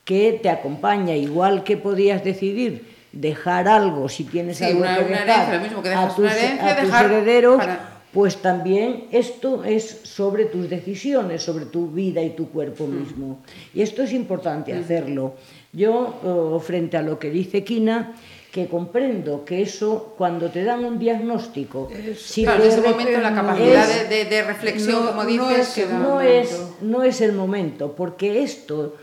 que 0.09 0.39
te 0.41 0.49
acompaña, 0.49 1.15
igual 1.15 1.63
que 1.63 1.77
podías 1.77 2.23
decidir 2.23 2.71
dejar 3.11 3.67
algo, 3.67 4.09
si 4.09 4.23
tienes 4.23 4.57
sí, 4.57 4.63
algo 4.63 4.79
una, 4.79 4.97
que 4.97 5.03
una 5.03 5.19
dejar 5.19 5.29
herencia, 5.29 5.53
lo 5.53 5.61
mismo 5.61 5.83
que 5.83 5.89
a 5.93 6.09
tus, 6.15 6.31
herencia, 6.31 6.67
a 6.67 6.75
tus 6.77 6.85
dejar 6.87 7.05
herederos, 7.05 7.57
para... 7.57 8.01
pues 8.11 8.37
también 8.37 9.03
esto 9.11 9.63
es 9.63 9.99
sobre 10.01 10.45
tus 10.45 10.67
decisiones, 10.67 11.43
sobre 11.43 11.65
tu 11.65 11.91
vida 11.91 12.23
y 12.23 12.31
tu 12.31 12.49
cuerpo 12.49 12.87
Mm. 12.87 12.99
mismo. 12.99 13.43
Y 13.75 13.83
esto 13.83 14.01
es 14.01 14.11
importante 14.11 14.73
hacerlo. 14.73 15.35
Yo, 15.73 16.59
frente 16.65 16.97
a 16.97 17.03
lo 17.03 17.19
que 17.19 17.29
dice 17.29 17.63
Quina, 17.63 18.15
que 18.51 18.65
comprendo 18.65 19.45
que 19.45 19.61
eso, 19.61 20.15
cuando 20.17 20.49
te 20.49 20.63
dan 20.63 20.83
un 20.85 20.97
diagnóstico... 20.97 21.87
Es, 21.93 22.19
si 22.19 22.45
claro, 22.45 22.63
en 22.63 22.69
ese 22.71 22.81
momento 22.81 23.21
la 23.21 23.35
capacidad 23.35 23.87
es, 23.87 24.09
de, 24.09 24.25
de, 24.25 24.41
reflexión, 24.41 25.05
no, 25.05 25.11
como 25.11 25.23
dices... 25.23 25.77
No 25.91 25.93
es, 25.93 26.01
no, 26.01 26.21
es, 26.21 26.61
no 26.81 27.03
es 27.03 27.21
el 27.21 27.33
momento, 27.33 27.93
porque 27.95 28.41
esto, 28.41 28.95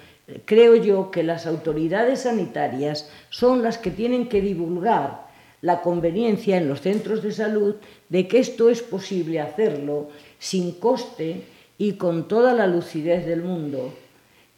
creo 0.45 0.75
yo 0.77 1.11
que 1.11 1.23
las 1.23 1.47
autoridades 1.47 2.23
sanitarias 2.23 3.09
son 3.31 3.63
las 3.63 3.79
que 3.79 3.91
tienen 3.91 4.29
que 4.29 4.41
divulgar 4.41 5.27
la 5.63 5.83
conveniencia 5.83 6.57
en 6.59 6.69
los 6.69 6.81
centros 6.81 7.23
de 7.23 7.33
salud 7.33 7.77
de 8.09 8.29
que 8.29 8.39
esto 8.39 8.69
es 8.69 8.83
posible 8.83 9.41
hacerlo 9.41 10.09
sin 10.39 10.73
coste 10.73 11.45
y 11.79 11.93
con 11.93 12.29
toda 12.29 12.55
la 12.55 12.67
lucidez 12.67 13.27
del 13.27 13.43
mundo 13.43 13.93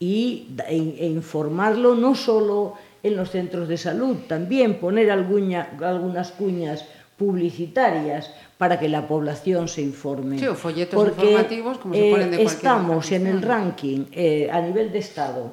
y, 0.01 0.49
e, 0.69 0.77
e 0.99 1.07
informarlo 1.07 1.95
no 1.95 2.15
solo 2.15 2.75
en 3.03 3.17
los 3.17 3.31
centros 3.31 3.69
de 3.69 3.77
salud, 3.77 4.17
también 4.27 4.81
poner 4.81 5.11
alguna, 5.11 5.71
algunas 5.81 6.33
cuñas 6.33 6.85
publicitarias 7.17 8.31
para 8.59 8.79
que 8.79 8.89
la 8.89 9.07
población 9.07 9.69
se 9.69 9.81
informe. 9.81 10.39
Sí, 10.39 10.47
o 10.47 10.55
folletos 10.55 10.95
Porque, 10.95 11.25
informativos 11.25 11.79
como 11.79 11.95
se 11.95 12.11
ponen 12.11 12.31
de 12.33 12.37
eh, 12.39 12.43
Estamos 12.43 13.13
en 13.13 13.27
el 13.29 13.41
ranking 13.41 14.07
eh, 14.13 14.51
a 14.53 14.61
nivel 14.61 14.91
de 14.93 14.99
Estado. 14.99 15.53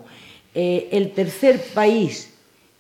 Eh, 0.53 0.89
el 0.91 1.11
tercer 1.11 1.61
país, 1.73 2.33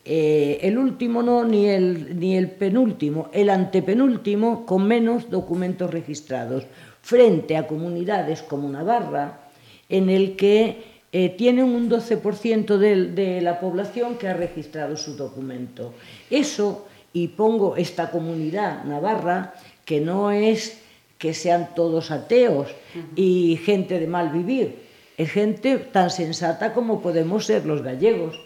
eh, 0.03 0.59
el 0.61 0.77
último 0.77 1.21
no, 1.21 1.43
ni 1.45 1.67
el, 1.67 2.19
ni 2.19 2.35
el 2.35 2.49
penúltimo, 2.49 3.29
el 3.33 3.49
antepenúltimo 3.49 4.65
con 4.65 4.87
menos 4.87 5.29
documentos 5.29 5.91
registrados, 5.91 6.65
frente 7.01 7.55
a 7.55 7.67
comunidades 7.67 8.41
como 8.41 8.67
Navarra, 8.67 9.41
en 9.89 10.09
el 10.09 10.35
que 10.35 10.95
eh, 11.11 11.29
tienen 11.29 11.65
un 11.65 11.89
12% 11.89 12.77
de, 12.77 13.11
de 13.11 13.41
la 13.41 13.59
población 13.59 14.15
que 14.17 14.27
ha 14.27 14.33
registrado 14.33 14.97
su 14.97 15.15
documento. 15.15 15.93
Eso, 16.29 16.87
y 17.13 17.29
pongo 17.29 17.75
esta 17.77 18.11
comunidad 18.11 18.83
navarra, 18.85 19.53
que 19.85 20.01
no 20.01 20.31
es 20.31 20.81
que 21.17 21.33
sean 21.33 21.73
todos 21.75 22.11
ateos 22.11 22.67
y 23.15 23.59
gente 23.63 23.99
de 23.99 24.07
mal 24.07 24.29
vivir, 24.29 24.83
es 25.17 25.31
gente 25.31 25.77
tan 25.77 26.09
sensata 26.09 26.73
como 26.73 27.01
podemos 27.01 27.45
ser 27.45 27.65
los 27.65 27.81
gallegos. 27.81 28.39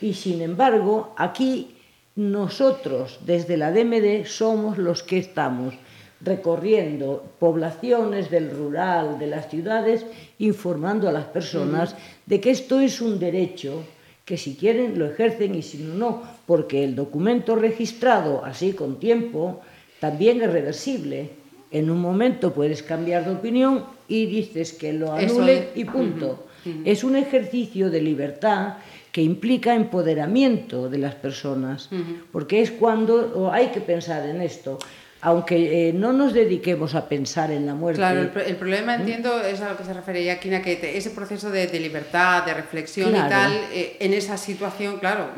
Y 0.00 0.14
sin 0.14 0.42
embargo, 0.42 1.14
aquí 1.16 1.76
nosotros 2.16 3.20
desde 3.24 3.56
la 3.56 3.72
DMD 3.72 4.26
somos 4.26 4.76
los 4.76 5.02
que 5.02 5.18
estamos 5.18 5.74
recorriendo 6.20 7.24
poblaciones 7.38 8.30
del 8.30 8.50
rural, 8.50 9.18
de 9.18 9.26
las 9.26 9.48
ciudades, 9.48 10.06
informando 10.38 11.08
a 11.08 11.12
las 11.12 11.24
personas 11.26 11.96
de 12.26 12.40
que 12.40 12.50
esto 12.50 12.80
es 12.80 13.00
un 13.00 13.18
derecho, 13.18 13.82
que 14.24 14.36
si 14.36 14.54
quieren 14.54 14.98
lo 14.98 15.06
ejercen 15.06 15.54
y 15.54 15.62
si 15.62 15.78
no, 15.78 15.94
no, 15.94 16.22
porque 16.46 16.84
el 16.84 16.94
documento 16.94 17.56
registrado 17.56 18.44
así 18.44 18.72
con 18.72 19.00
tiempo 19.00 19.62
también 20.02 20.42
es 20.42 20.52
reversible. 20.52 21.30
En 21.70 21.88
un 21.88 22.00
momento 22.00 22.52
puedes 22.52 22.82
cambiar 22.82 23.24
de 23.24 23.30
opinión 23.30 23.84
y 24.08 24.26
dices 24.26 24.72
que 24.72 24.92
lo 24.92 25.12
anule 25.12 25.68
y 25.76 25.84
punto. 25.84 26.48
Es 26.84 27.04
un 27.04 27.14
ejercicio 27.14 27.88
de 27.88 28.02
libertad 28.02 28.78
que 29.12 29.22
implica 29.22 29.76
empoderamiento 29.76 30.90
de 30.90 30.98
las 30.98 31.14
personas, 31.14 31.88
porque 32.32 32.62
es 32.62 32.72
cuando 32.72 33.52
hay 33.52 33.68
que 33.68 33.80
pensar 33.80 34.28
en 34.28 34.42
esto 34.42 34.80
aunque 35.24 35.88
eh, 35.88 35.92
no 35.92 36.12
nos 36.12 36.32
dediquemos 36.34 36.96
a 36.96 37.08
pensar 37.08 37.52
en 37.52 37.64
la 37.64 37.76
muerte. 37.76 38.00
Claro, 38.00 38.22
el, 38.22 38.56
problema, 38.56 38.96
entiendo, 38.96 39.40
es 39.40 39.60
a 39.60 39.70
lo 39.70 39.76
que 39.76 39.84
se 39.84 39.94
refería 39.94 40.40
Kina, 40.40 40.60
que 40.62 40.96
ese 40.96 41.10
proceso 41.10 41.48
de, 41.48 41.68
libertad, 41.78 42.44
de 42.44 42.54
reflexión 42.54 43.10
y 43.10 43.28
tal, 43.28 43.52
eh, 43.72 43.98
en 44.00 44.14
esa 44.14 44.36
situación, 44.36 44.98
claro. 44.98 45.28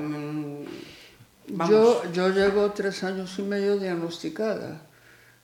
Yo, 1.46 2.02
yo 2.12 2.28
llevo 2.30 2.70
tres 2.70 3.04
años 3.04 3.38
y 3.38 3.42
medio 3.42 3.78
diagnosticada 3.78 4.82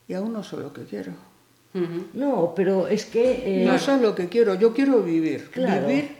y 0.07 0.13
aún 0.13 0.33
no 0.33 0.43
sé 0.43 0.57
lo 0.57 0.73
que 0.73 0.83
quiero. 0.83 1.13
No, 2.13 2.53
pero 2.55 2.87
es 2.87 3.05
que... 3.05 3.61
Eh, 3.61 3.65
no 3.65 3.77
sé 3.79 3.97
lo 3.97 4.13
que 4.13 4.27
quiero, 4.27 4.55
yo 4.55 4.73
quiero 4.73 5.01
vivir. 5.01 5.49
Vivir 5.55 6.17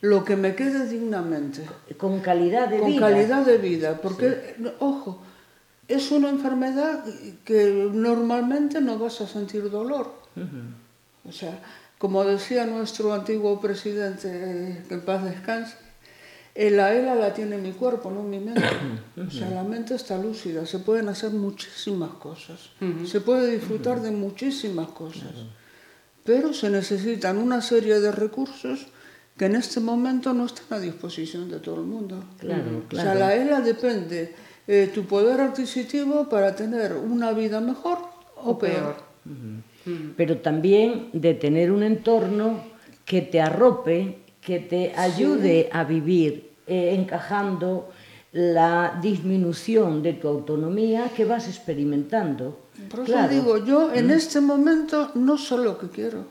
lo 0.00 0.24
que 0.24 0.36
me 0.36 0.54
quede 0.54 0.86
dignamente. 0.88 1.62
Con 1.96 2.20
calidad 2.20 2.68
de 2.68 2.76
vida. 2.76 2.86
Con 2.86 2.96
calidad 2.98 3.44
de 3.44 3.58
vida, 3.58 4.00
porque, 4.00 4.56
ojo, 4.78 5.22
es 5.88 6.10
una 6.10 6.28
enfermedad 6.30 7.04
que 7.44 7.90
normalmente 7.92 8.80
no 8.80 8.98
vas 8.98 9.20
a 9.20 9.26
sentir 9.26 9.70
dolor. 9.70 10.14
O 11.26 11.32
sea, 11.32 11.58
como 11.98 12.24
decía 12.24 12.66
nuestro 12.66 13.12
antiguo 13.12 13.60
presidente, 13.60 14.84
que 14.88 14.94
en 14.94 15.00
paz 15.02 15.24
descanse, 15.24 15.76
la 16.54 16.94
ELA 16.94 17.14
la 17.16 17.34
tiene 17.34 17.58
mi 17.58 17.72
cuerpo, 17.72 18.10
no 18.10 18.22
mi 18.22 18.38
mente. 18.38 18.62
O 19.26 19.30
sea, 19.30 19.48
la 19.50 19.62
mente 19.62 19.94
está 19.94 20.18
lúcida, 20.18 20.66
se 20.66 20.78
pueden 20.80 21.08
hacer 21.08 21.30
muchísimas 21.30 22.10
cosas, 22.14 22.70
se 23.06 23.20
puede 23.20 23.50
disfrutar 23.50 24.00
de 24.00 24.10
muchísimas 24.10 24.88
cosas, 24.88 25.32
pero 26.24 26.52
se 26.52 26.68
necesitan 26.68 27.38
una 27.38 27.60
serie 27.62 28.00
de 28.00 28.10
recursos 28.10 28.88
que 29.36 29.46
en 29.46 29.56
este 29.56 29.80
momento 29.80 30.32
no 30.32 30.46
están 30.46 30.78
a 30.78 30.80
disposición 30.80 31.50
de 31.50 31.58
todo 31.58 31.76
el 31.76 31.86
mundo. 31.86 32.22
Claro, 32.38 32.82
O 32.90 32.94
sea, 32.94 33.14
la 33.14 33.34
ELA 33.34 33.60
depende 33.60 34.34
eh, 34.66 34.90
tu 34.94 35.04
poder 35.04 35.40
adquisitivo 35.40 36.28
para 36.28 36.54
tener 36.54 36.94
una 36.94 37.32
vida 37.32 37.60
mejor 37.60 37.98
o 38.36 38.58
peor. 38.58 38.96
Pero 40.16 40.38
también 40.38 41.10
de 41.12 41.34
tener 41.34 41.70
un 41.70 41.82
entorno 41.82 42.64
que 43.04 43.22
te 43.22 43.40
arrope, 43.40 44.23
que 44.44 44.60
te 44.60 44.92
ayude 44.94 45.70
a 45.72 45.84
vivir 45.84 46.50
eh, 46.66 46.94
encajando 46.94 47.90
la 48.32 48.98
disminución 49.00 50.02
de 50.02 50.14
tu 50.14 50.28
autonomía 50.28 51.10
que 51.16 51.24
vas 51.24 51.48
experimentando. 51.48 52.60
Por 52.90 53.08
eso 53.08 53.28
digo, 53.28 53.64
yo 53.64 53.92
en 53.92 54.10
este 54.10 54.40
momento 54.40 55.12
no 55.14 55.38
sé 55.38 55.56
lo 55.56 55.78
que 55.78 55.88
quiero. 55.88 56.26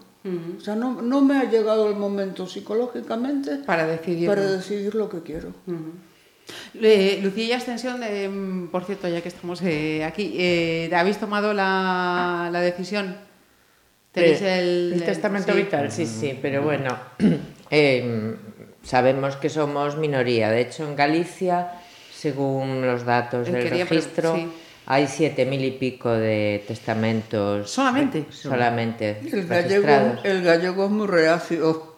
O 0.58 0.62
sea, 0.62 0.76
no, 0.76 1.02
no, 1.02 1.22
me 1.22 1.38
ha 1.38 1.50
llegado 1.50 1.90
el 1.90 1.96
momento 1.96 2.48
psicológicamente 2.48 3.58
para 3.58 3.86
decidir, 3.86 4.28
para 4.28 4.42
decidir 4.44 4.96
lo 4.96 5.10
que 5.10 5.22
quiero. 5.22 5.54
Lucía 6.74 7.46
y 7.46 7.52
Ascensión, 7.52 8.70
por 8.72 8.86
cierto, 8.86 9.10
ya 9.10 9.22
que 9.22 9.28
estamos 9.28 9.62
eh, 9.62 10.04
aquí, 10.06 10.36
eh, 10.38 10.90
¿habéis 10.96 11.18
tomado 11.18 11.54
la, 11.54 12.50
la 12.52 12.62
decisión? 12.62 13.18
¿Tenéis 14.14 14.42
el, 14.42 14.94
el, 14.94 15.04
testamento 15.04 15.54
vital? 15.54 15.92
Sí, 15.92 16.06
sí, 16.06 16.38
pero 16.42 16.62
bueno, 16.62 16.96
eh, 17.70 18.36
sabemos 18.84 19.36
que 19.38 19.50
somos 19.50 19.98
minoría. 19.98 20.50
De 20.50 20.62
hecho, 20.62 20.84
en 20.88 20.96
Galicia, 20.96 21.72
según 22.14 22.86
los 22.86 23.06
datos 23.06 23.52
del 23.52 23.70
registro, 23.70 24.36
sí. 24.36 24.48
hay 24.86 25.08
siete 25.08 25.46
mil 25.46 25.64
y 25.64 25.72
pico 25.72 26.10
de 26.12 26.64
testamentos. 26.68 27.70
¿Solamente? 27.70 28.26
Solamente. 28.30 29.20
El 29.32 29.48
gallego, 29.48 30.22
el 30.24 30.44
gallego 30.44 30.86
es 30.86 30.92
muy 30.92 31.08
reacio 31.08 31.94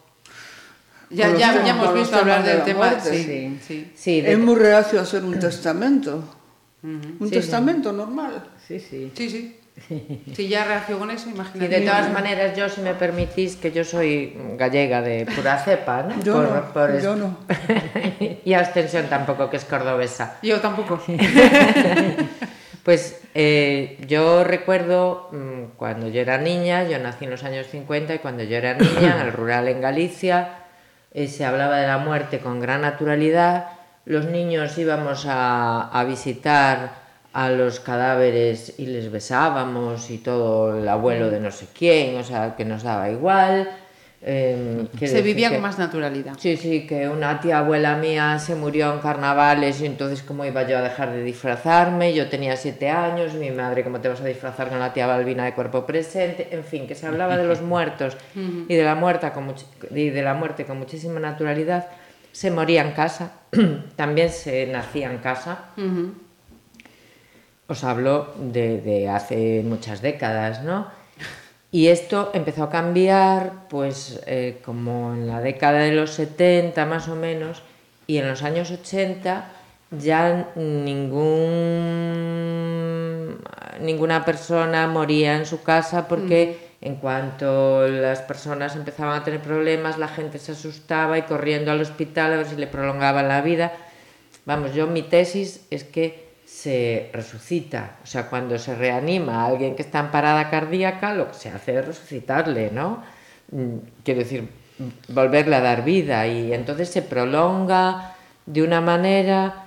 ya, 1.10 1.38
ya, 1.38 1.64
ya 1.64 1.70
hemos 1.70 1.94
visto 1.94 2.18
hablar 2.18 2.44
del 2.44 2.58
de 2.58 2.64
tema. 2.64 2.88
Muerte. 2.88 3.24
Sí, 3.24 3.60
sí. 3.66 3.92
sí 3.96 4.22
de... 4.22 4.34
Es 4.34 4.40
muy 4.40 4.56
reacio 4.56 5.00
a 5.00 5.04
hacer 5.04 5.24
un 5.24 5.40
testamento. 5.40 6.24
Uh 6.84 6.88
-huh. 6.88 7.16
Un 7.20 7.30
sí, 7.30 7.36
testamento 7.36 7.92
sí. 7.92 7.96
normal. 7.96 8.44
Sí, 8.68 8.80
sí. 8.80 9.12
Sí, 9.16 9.30
sí. 9.30 9.60
Si 10.34 10.48
ya 10.48 10.64
reaccionó 10.64 11.00
con 11.00 11.12
eso, 11.12 11.30
imagínate. 11.30 11.66
Y 11.66 11.80
de 11.80 11.86
todas 11.86 12.12
maneras, 12.12 12.58
yo, 12.58 12.70
si 12.70 12.82
me 12.82 12.94
permitís, 12.94 13.58
que 13.58 13.72
yo 13.72 13.84
soy 13.84 14.34
gallega 14.58 15.02
de 15.02 15.26
pura 15.26 15.58
cepa, 15.58 16.04
¿no? 16.04 16.24
Yo 16.24 16.34
por, 16.34 16.50
no, 16.50 16.74
por 16.74 17.02
yo 17.02 17.16
no. 17.16 17.38
y 18.46 18.54
Ascensión 18.54 19.08
tampoco, 19.08 19.50
que 19.50 19.58
es 19.58 19.66
cordobesa. 19.66 20.38
Yo 20.42 20.62
tampoco. 20.62 21.02
pues 22.84 23.22
eh, 23.34 23.98
yo 24.08 24.46
recuerdo 24.46 25.30
mmm, 25.34 25.76
cuando 25.76 26.08
yo 26.08 26.22
era 26.22 26.38
niña, 26.38 26.84
yo 26.86 26.98
nací 27.00 27.26
en 27.26 27.32
los 27.32 27.44
años 27.44 27.68
50, 27.68 28.16
y 28.16 28.20
cuando 28.20 28.44
yo 28.44 28.56
era 28.56 28.76
niña, 28.76 29.20
en 29.20 29.28
el 29.28 29.34
rural 29.34 29.68
en 29.68 29.82
Galicia, 29.82 30.60
eh, 31.14 31.28
se 31.28 31.44
hablaba 31.44 31.78
de 31.78 31.88
la 31.88 31.98
muerte 31.98 32.40
con 32.40 32.62
gran 32.62 32.82
naturalidad, 32.82 33.68
los 34.06 34.26
niños 34.26 34.78
íbamos 34.78 35.26
a, 35.26 35.90
a 35.90 36.04
visitar 36.06 37.05
a 37.36 37.50
los 37.50 37.82
cadáveres 37.82 38.76
y 38.78 38.86
les 38.86 39.12
besábamos 39.12 40.10
y 40.10 40.20
todo 40.20 40.80
el 40.80 40.88
abuelo 40.88 41.30
de 41.30 41.42
no 41.42 41.52
sé 41.52 41.68
quién, 41.78 42.16
o 42.16 42.24
sea, 42.24 42.56
que 42.56 42.64
nos 42.64 42.84
daba 42.84 43.10
igual. 43.10 43.70
Eh, 44.22 44.88
se 44.98 45.22
vivía 45.22 45.50
que, 45.50 45.56
con 45.56 45.64
más 45.64 45.78
naturalidad. 45.78 46.36
Sí, 46.38 46.56
sí, 46.56 46.88
que 46.88 47.10
una 47.10 47.42
tía 47.42 47.58
abuela 47.58 47.98
mía 47.98 48.40
se 48.40 48.56
murió 48.56 48.94
en 48.94 49.00
carnavales 49.00 49.82
y 49.82 49.86
entonces 49.86 50.24
cómo 50.24 50.46
iba 50.46 50.66
yo 50.66 50.78
a 50.78 50.82
dejar 50.82 51.12
de 51.12 51.24
disfrazarme, 51.24 52.14
yo 52.14 52.30
tenía 52.30 52.56
siete 52.56 52.90
años, 52.90 53.34
mi 53.34 53.52
madre 53.52 53.84
cómo 53.84 54.00
te 54.00 54.08
vas 54.08 54.22
a 54.22 54.26
disfrazar 54.26 54.70
con 54.70 54.80
la 54.80 54.94
tía 54.94 55.06
Balbina 55.06 55.44
de 55.44 55.54
cuerpo 55.54 55.86
presente, 55.86 56.48
en 56.52 56.64
fin, 56.64 56.88
que 56.88 56.96
se 56.96 57.06
hablaba 57.06 57.36
de 57.36 57.44
los 57.44 57.62
muertos 57.74 58.16
y 58.34 58.74
de 58.74 58.84
la, 58.86 58.96
muerta 58.96 59.34
con 59.34 59.54
y 59.92 60.10
de 60.10 60.22
la 60.22 60.36
muerte 60.36 60.64
con 60.64 60.80
muchísima 60.80 61.20
naturalidad, 61.20 61.90
se 62.32 62.50
moría 62.50 62.82
en 62.82 62.94
casa, 62.94 63.34
también 63.98 64.30
se 64.30 64.68
nacía 64.68 65.12
en 65.12 65.18
casa. 65.18 65.66
Uh 65.76 65.82
-huh. 65.82 66.25
Os 67.68 67.84
hablo 67.84 68.34
de, 68.38 68.82
de 68.82 69.10
hace 69.10 69.64
muchas 69.66 70.02
décadas, 70.02 70.64
¿no? 70.64 70.88
Y 71.72 71.88
esto 71.88 72.32
empezó 72.34 72.64
a 72.64 72.70
cambiar, 72.70 73.68
pues, 73.70 74.22
eh, 74.28 74.62
como 74.64 75.14
en 75.14 75.28
la 75.28 75.42
década 75.42 75.80
de 75.80 75.92
los 75.92 76.12
70 76.12 76.86
más 76.86 77.10
o 77.10 77.16
menos, 77.16 77.64
Y 78.08 78.18
en 78.18 78.28
los 78.28 78.44
años 78.44 78.72
80 78.72 79.50
ya 79.92 80.52
ningún, 80.56 81.26
ninguna 83.82 84.24
persona 84.26 84.88
moría 84.88 85.36
en 85.36 85.46
su 85.46 85.64
casa 85.64 86.08
porque 86.08 86.58
en 86.82 86.96
cuanto 86.98 87.88
las 87.88 88.22
personas 88.22 88.76
empezaban 88.76 89.20
a 89.20 89.24
tener 89.24 89.42
problemas, 89.42 89.98
la 89.98 90.08
gente 90.08 90.38
se 90.38 90.52
asustaba 90.52 91.18
y 91.18 91.24
corriendo 91.24 91.72
al 91.72 91.82
hospital 91.82 92.34
a 92.34 92.38
ver 92.38 92.46
si 92.46 92.56
le 92.58 92.68
prolongaban 92.68 93.28
la 93.28 93.42
vida. 93.42 93.74
Vamos, 94.46 94.74
yo 94.76 94.86
mi 94.88 95.02
tesis 95.02 95.66
es 95.72 95.84
que 95.84 96.25
se 96.66 97.12
resucita, 97.14 97.98
o 98.04 98.08
sea, 98.08 98.28
cuando 98.28 98.58
se 98.58 98.74
reanima 98.74 99.44
a 99.44 99.46
alguien 99.46 99.76
que 99.76 99.84
está 99.84 100.00
en 100.00 100.10
parada 100.10 100.50
cardíaca, 100.50 101.14
lo 101.14 101.28
que 101.28 101.36
se 101.36 101.50
hace 101.50 101.78
es 101.78 101.86
resucitarle, 101.86 102.72
¿no? 102.72 103.04
Mm, 103.52 103.78
quiero 104.04 104.22
decir, 104.22 104.50
volverle 105.10 105.58
a 105.58 105.62
dar 105.62 105.84
vida 105.84 106.26
y 106.26 106.54
entonces 106.54 106.90
se 106.90 107.04
prolonga 107.04 108.16
de 108.48 108.64
una 108.64 108.82
manera 108.82 109.65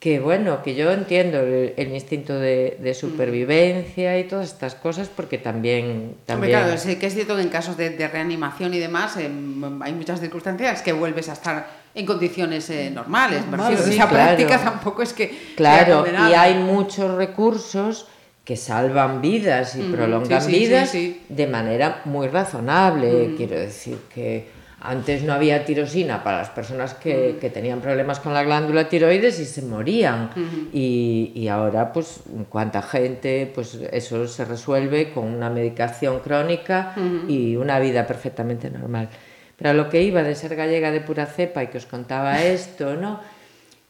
que 0.00 0.18
bueno, 0.18 0.62
que 0.62 0.74
yo 0.74 0.90
entiendo 0.90 1.40
el, 1.40 1.92
instinto 1.92 2.32
de, 2.38 2.78
de, 2.80 2.94
supervivencia 2.94 4.18
y 4.18 4.24
todas 4.24 4.46
estas 4.46 4.74
cosas 4.74 5.10
porque 5.14 5.36
también... 5.36 6.16
también... 6.24 6.58
claro, 6.58 6.78
sí 6.78 6.96
que 6.96 7.06
es 7.06 7.14
cierto 7.14 7.36
que 7.36 7.42
en 7.42 7.50
casos 7.50 7.76
de, 7.76 7.90
de 7.90 8.08
reanimación 8.08 8.72
y 8.72 8.78
demás 8.78 9.18
em, 9.18 9.82
hay 9.82 9.92
muchas 9.92 10.18
circunstancias 10.18 10.80
que 10.80 10.94
vuelves 10.94 11.28
a 11.28 11.34
estar 11.34 11.68
en 11.94 12.06
condiciones 12.06 12.70
eh, 12.70 12.90
normales. 12.90 13.44
Normal, 13.44 13.76
sí, 13.76 13.92
esa 13.92 14.08
claro. 14.08 14.36
práctica 14.36 14.58
tampoco 14.58 15.02
es 15.02 15.12
que... 15.12 15.54
Claro, 15.54 16.06
y 16.06 16.32
hay 16.32 16.54
muchos 16.54 17.14
recursos 17.14 18.06
que 18.42 18.56
salvan 18.56 19.20
vidas 19.20 19.76
y 19.76 19.82
Mm, 19.82 19.92
prolongan 19.92 20.42
sí, 20.42 20.50
sí, 20.50 20.58
vidas 20.58 20.96
de 21.28 21.46
manera 21.46 22.00
muy 22.06 22.28
razonable. 22.28 23.28
Mm. 23.28 23.36
Quiero 23.36 23.56
decir 23.56 23.98
que 24.12 24.48
antes 24.80 25.22
no 25.22 25.34
había 25.34 25.64
tirosina 25.64 26.24
para 26.24 26.38
las 26.38 26.50
personas 26.50 26.94
que, 26.94 27.36
que 27.40 27.50
tenían 27.50 27.80
problemas 27.80 28.18
con 28.18 28.32
la 28.32 28.42
glándula 28.42 28.88
tiroides 28.88 29.38
y 29.38 29.44
se 29.44 29.62
morían. 29.62 30.30
y, 30.72 31.32
y 31.34 31.48
ahora, 31.48 31.92
pues, 31.92 32.20
cuánta 32.48 32.80
gente, 32.80 33.50
pues 33.54 33.78
eso 33.92 34.26
se 34.26 34.44
resuelve 34.44 35.12
con 35.12 35.24
una 35.24 35.50
medicación 35.50 36.20
crónica 36.20 36.94
y 37.28 37.56
una 37.56 37.78
vida 37.78 38.06
perfectamente 38.06 38.70
normal. 38.70 39.08
Pero 39.56 39.70
a 39.70 39.74
lo 39.74 39.90
que 39.90 40.02
iba 40.02 40.22
de 40.22 40.34
ser 40.34 40.56
gallega 40.56 40.90
de 40.90 41.00
pura 41.02 41.26
cepa 41.26 41.62
y 41.62 41.66
que 41.66 41.78
os 41.78 41.86
contaba 41.86 42.42
esto, 42.42 42.96
¿no? 42.96 43.20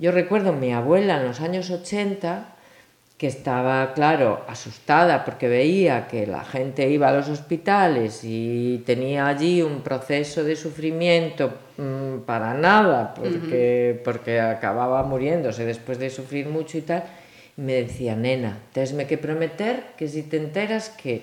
Yo 0.01 0.11
recuerdo 0.11 0.53
mi 0.53 0.73
abuela 0.73 1.21
en 1.21 1.27
los 1.27 1.41
años 1.41 1.71
80 1.71 2.57
que 3.21 3.27
estaba, 3.27 3.93
claro, 3.93 4.47
asustada 4.49 5.27
porque 5.27 5.47
veía 5.47 6.09
que 6.09 6.27
la 6.27 6.43
gente 6.43 6.89
iba 6.89 7.11
a 7.11 7.13
los 7.13 7.29
hospitales 7.29 8.25
y 8.25 8.83
tenía 8.87 9.27
allí 9.27 9.61
un 9.61 9.83
proceso 9.83 10.43
de 10.43 10.57
sufrimiento 10.57 11.53
mmm, 11.77 12.21
para 12.25 12.55
nada, 12.55 13.13
porque, 13.13 13.93
uh 13.93 14.01
-huh. 14.01 14.03
porque 14.05 14.41
acababa 14.41 15.03
muriéndose 15.03 15.67
después 15.67 15.99
de 15.99 16.09
sufrir 16.09 16.49
mucho 16.49 16.79
y 16.79 16.81
tal, 16.81 17.05
y 17.59 17.61
me 17.61 17.75
decía, 17.85 18.17
nena, 18.17 18.57
tesme 18.73 19.05
que 19.05 19.19
prometer 19.19 19.93
que 19.99 20.09
si 20.09 20.23
te 20.23 20.39
enteras 20.39 20.89
que 20.89 21.21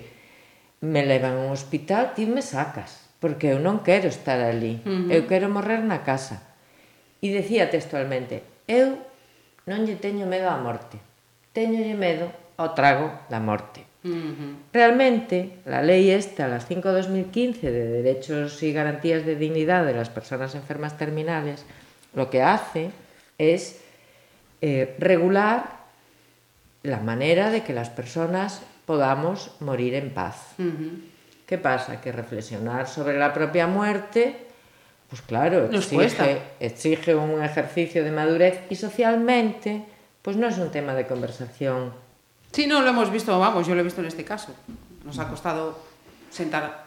me 0.80 1.04
levan 1.04 1.34
a 1.34 1.40
un 1.46 1.50
hospital, 1.50 2.14
ti 2.14 2.26
me 2.26 2.42
sacas, 2.46 3.10
porque 3.18 3.50
eu 3.50 3.58
non 3.58 3.82
quero 3.82 4.06
estar 4.06 4.38
ali, 4.38 4.78
uh 4.86 4.86
-huh. 4.86 5.10
eu 5.10 5.26
quero 5.26 5.50
morrer 5.50 5.82
na 5.82 6.06
casa. 6.06 6.46
E 7.18 7.34
decía 7.34 7.66
textualmente, 7.74 8.46
eu 8.70 9.02
non 9.66 9.82
lle 9.82 9.98
teño 9.98 10.30
medo 10.30 10.46
á 10.46 10.54
morte, 10.62 11.07
teñolle 11.58 11.98
medo 11.98 12.30
ao 12.54 12.70
trago 12.78 13.10
da 13.26 13.42
morte. 13.42 13.82
Uh 14.06 14.14
-huh. 14.14 14.52
Realmente, 14.70 15.58
la 15.66 15.82
lei 15.82 16.14
esta, 16.14 16.46
a 16.46 16.52
las 16.54 16.70
5 16.70 16.94
de 16.94 17.02
2015, 17.02 17.66
de 17.66 17.84
Derechos 17.98 18.62
y 18.62 18.70
Garantías 18.70 19.26
de 19.26 19.34
Dignidad 19.34 19.82
de 19.82 19.94
las 19.94 20.06
Personas 20.08 20.54
Enfermas 20.54 20.94
Terminales, 20.94 21.66
lo 22.14 22.30
que 22.30 22.42
hace 22.42 22.94
es 23.38 23.82
eh, 24.62 24.94
regular 24.98 25.82
la 26.82 27.00
manera 27.02 27.50
de 27.50 27.62
que 27.66 27.74
las 27.74 27.90
personas 27.90 28.62
podamos 28.86 29.50
morir 29.58 29.94
en 29.94 30.10
paz. 30.14 30.54
Uh 30.58 30.62
-huh. 30.62 30.92
¿Qué 31.46 31.58
pasa? 31.58 32.00
Que 32.00 32.12
reflexionar 32.12 32.86
sobre 32.86 33.18
la 33.18 33.32
propia 33.34 33.66
muerte, 33.66 34.46
pues 35.08 35.22
claro, 35.22 35.66
exige, 35.72 36.38
exige 36.60 37.14
un 37.14 37.42
ejercicio 37.42 38.04
de 38.04 38.12
madurez 38.12 38.60
y 38.70 38.76
socialmente 38.76 39.82
pues 40.28 40.36
no 40.36 40.46
es 40.46 40.58
un 40.58 40.68
tema 40.70 40.92
de 40.92 41.06
conversación. 41.06 41.90
Sí, 42.52 42.66
no, 42.66 42.82
lo 42.82 42.90
hemos 42.90 43.10
visto, 43.10 43.38
vamos, 43.40 43.66
yo 43.66 43.74
lo 43.74 43.80
he 43.80 43.82
visto 43.82 44.02
en 44.02 44.08
este 44.08 44.26
caso. 44.26 44.54
Nos 45.02 45.18
ha 45.18 45.26
costado 45.26 45.78
sentar, 46.30 46.84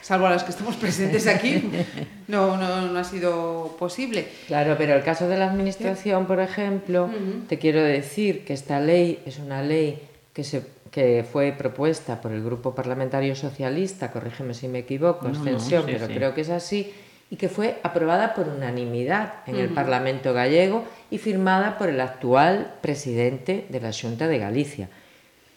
salvo 0.00 0.24
a 0.24 0.30
las 0.30 0.44
que 0.44 0.50
estamos 0.52 0.76
presentes 0.76 1.26
aquí, 1.26 1.62
no, 2.28 2.56
no, 2.56 2.88
no 2.88 2.98
ha 2.98 3.04
sido 3.04 3.76
posible. 3.78 4.28
Claro, 4.46 4.76
pero 4.78 4.94
el 4.94 5.02
caso 5.02 5.28
de 5.28 5.36
la 5.36 5.50
administración, 5.50 6.24
por 6.24 6.40
ejemplo, 6.40 7.04
uh 7.04 7.08
-huh. 7.08 7.46
te 7.48 7.58
quiero 7.58 7.82
decir 7.82 8.46
que 8.46 8.54
esta 8.54 8.80
ley 8.80 9.22
es 9.26 9.38
una 9.40 9.62
ley 9.62 10.00
que, 10.32 10.42
se, 10.42 10.64
que 10.90 11.22
fue 11.30 11.52
propuesta 11.52 12.22
por 12.22 12.32
el 12.32 12.42
Grupo 12.42 12.74
Parlamentario 12.74 13.36
Socialista, 13.36 14.10
corrígeme 14.10 14.54
si 14.54 14.68
me 14.68 14.78
equivoco, 14.78 15.28
no, 15.28 15.34
extensión, 15.34 15.82
no, 15.82 15.88
sí, 15.88 15.92
pero 15.92 16.06
sí. 16.06 16.14
creo 16.14 16.34
que 16.34 16.40
es 16.40 16.48
así, 16.48 16.94
y 17.30 17.36
que 17.36 17.48
fue 17.48 17.78
aprobada 17.84 18.34
por 18.34 18.48
unanimidad 18.48 19.34
en 19.46 19.56
el 19.56 19.66
uh 19.68 19.70
-huh. 19.70 19.74
Parlamento 19.74 20.32
gallego 20.34 20.84
y 21.10 21.18
firmada 21.18 21.78
por 21.78 21.88
el 21.88 22.00
actual 22.00 22.74
presidente 22.82 23.66
de 23.68 23.80
la 23.80 23.92
Xunta 23.92 24.26
de 24.26 24.38
Galicia. 24.38 24.88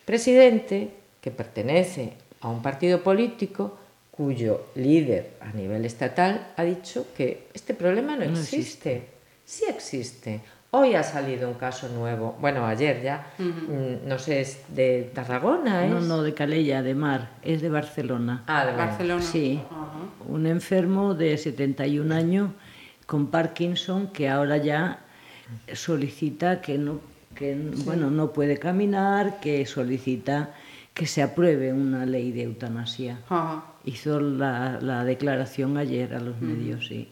Presidente 0.06 0.92
que 1.22 1.32
pertenece 1.32 2.14
a 2.42 2.48
un 2.50 2.62
partido 2.62 3.02
político 3.02 3.78
cuyo 4.12 4.68
líder 4.76 5.32
a 5.42 5.52
nivel 5.54 5.86
estatal 5.86 6.54
ha 6.56 6.64
dicho 6.64 7.08
que 7.18 7.48
este 7.54 7.74
problema 7.74 8.16
no, 8.16 8.26
No 8.26 8.40
existe. 8.40 8.58
existe. 8.98 9.08
Sí 9.46 9.64
existe. 9.68 10.42
Hoy 10.76 10.96
ha 10.96 11.04
salido 11.04 11.48
un 11.50 11.54
caso 11.54 11.88
nuevo, 11.90 12.36
bueno, 12.42 12.66
ayer 12.66 13.04
ya, 13.04 13.28
Uh 13.38 13.44
-huh. 13.44 14.02
mm, 14.04 14.08
no 14.10 14.18
sé, 14.18 14.42
es 14.42 14.64
de 14.70 15.12
Tarragona, 15.14 15.86
¿es? 15.86 15.92
No, 15.92 16.00
no, 16.02 16.24
de 16.24 16.34
Calella, 16.34 16.82
de 16.82 16.96
Mar, 16.96 17.30
es 17.44 17.62
de 17.62 17.70
Barcelona. 17.70 18.42
Ah, 18.48 18.66
de 18.66 18.72
Barcelona. 18.76 19.22
Sí, 19.22 19.62
un 20.28 20.48
enfermo 20.48 21.14
de 21.14 21.38
71 21.38 22.12
años 22.12 22.50
con 23.06 23.28
Parkinson 23.28 24.08
que 24.08 24.28
ahora 24.30 24.58
ya 24.58 24.98
solicita 25.74 26.60
que 26.60 26.80
no, 26.80 27.02
que, 27.36 27.56
bueno, 27.86 28.10
no 28.10 28.32
puede 28.32 28.58
caminar, 28.58 29.40
que 29.42 29.68
solicita 29.68 30.56
que 30.96 31.06
se 31.06 31.22
apruebe 31.22 31.72
una 31.72 32.08
ley 32.08 32.32
de 32.32 32.44
eutanasia. 32.44 33.20
Ajá. 33.30 33.64
Hizo 33.86 34.19
la, 34.19 34.80
la 34.82 35.04
declaración 35.04 35.78
ayer 35.78 36.13
a 36.13 36.19
los 36.19 36.39
medios, 36.39 36.88
sí. 36.88 37.10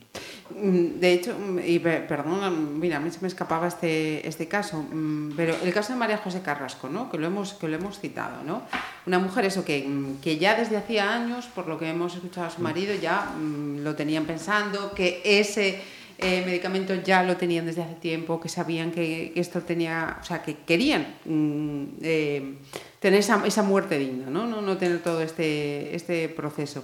Mm, 0.56 1.00
De 1.00 1.14
hecho, 1.14 1.38
mm, 1.38 1.60
y 1.66 1.80
pe- 1.80 2.02
perdón, 2.08 2.80
mira, 2.80 2.98
a 2.98 3.00
mí 3.02 3.12
se 3.12 3.20
me 3.22 3.28
escapaba 3.28 3.68
este, 3.68 4.26
este 4.28 4.48
caso, 4.48 4.82
mm, 4.92 5.32
pero 5.36 5.54
el 5.64 5.74
caso 5.74 5.92
de 5.94 6.00
María 6.00 6.18
José 6.18 6.42
Carrasco, 6.42 6.88
¿no? 6.90 7.10
que, 7.12 7.18
lo 7.18 7.28
hemos, 7.28 7.54
que 7.54 7.68
lo 7.68 7.76
hemos 7.76 8.00
citado, 8.00 8.44
¿no? 8.46 8.62
una 9.06 9.20
mujer 9.20 9.46
eso 9.46 9.66
que, 9.66 9.86
mm, 9.88 10.22
que 10.22 10.38
ya 10.38 10.56
desde 10.56 10.78
hacía 10.78 11.14
años, 11.14 11.48
por 11.48 11.68
lo 11.68 11.78
que 11.78 11.90
hemos 11.90 12.16
escuchado 12.16 12.48
a 12.48 12.50
su 12.50 12.62
marido, 12.62 12.94
ya 12.96 13.34
mm, 13.38 13.80
lo 13.84 13.96
tenían 13.96 14.26
pensando, 14.26 14.94
que 14.94 15.22
ese 15.26 15.80
eh, 16.20 16.44
medicamento 16.46 16.94
ya 16.96 17.24
lo 17.24 17.36
tenían 17.36 17.66
desde 17.66 17.82
hace 17.84 17.96
tiempo, 17.96 18.40
que 18.40 18.48
sabían 18.48 18.92
que, 18.92 19.32
que 19.34 19.40
esto 19.42 19.62
tenía, 19.62 20.20
o 20.22 20.24
sea, 20.24 20.42
que 20.42 20.56
querían 20.66 21.16
mm, 21.26 21.84
eh, 22.02 22.54
tener 23.02 23.20
esa, 23.20 23.46
esa 23.46 23.64
muerte 23.64 23.98
digna, 24.00 24.30
¿no? 24.30 24.48
No, 24.48 24.62
no 24.62 24.78
tener 24.78 25.00
todo 25.00 25.22
este, 25.22 25.94
este 25.94 26.30
proceso. 26.30 26.84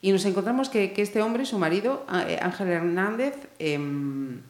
Y 0.00 0.12
nos 0.12 0.24
encontramos 0.26 0.68
que, 0.68 0.92
que 0.92 1.02
este 1.02 1.20
hombre, 1.22 1.44
su 1.46 1.58
marido, 1.58 2.06
eh, 2.28 2.38
Ángel 2.40 2.68
Hernández, 2.68 3.34
em, 3.58 4.40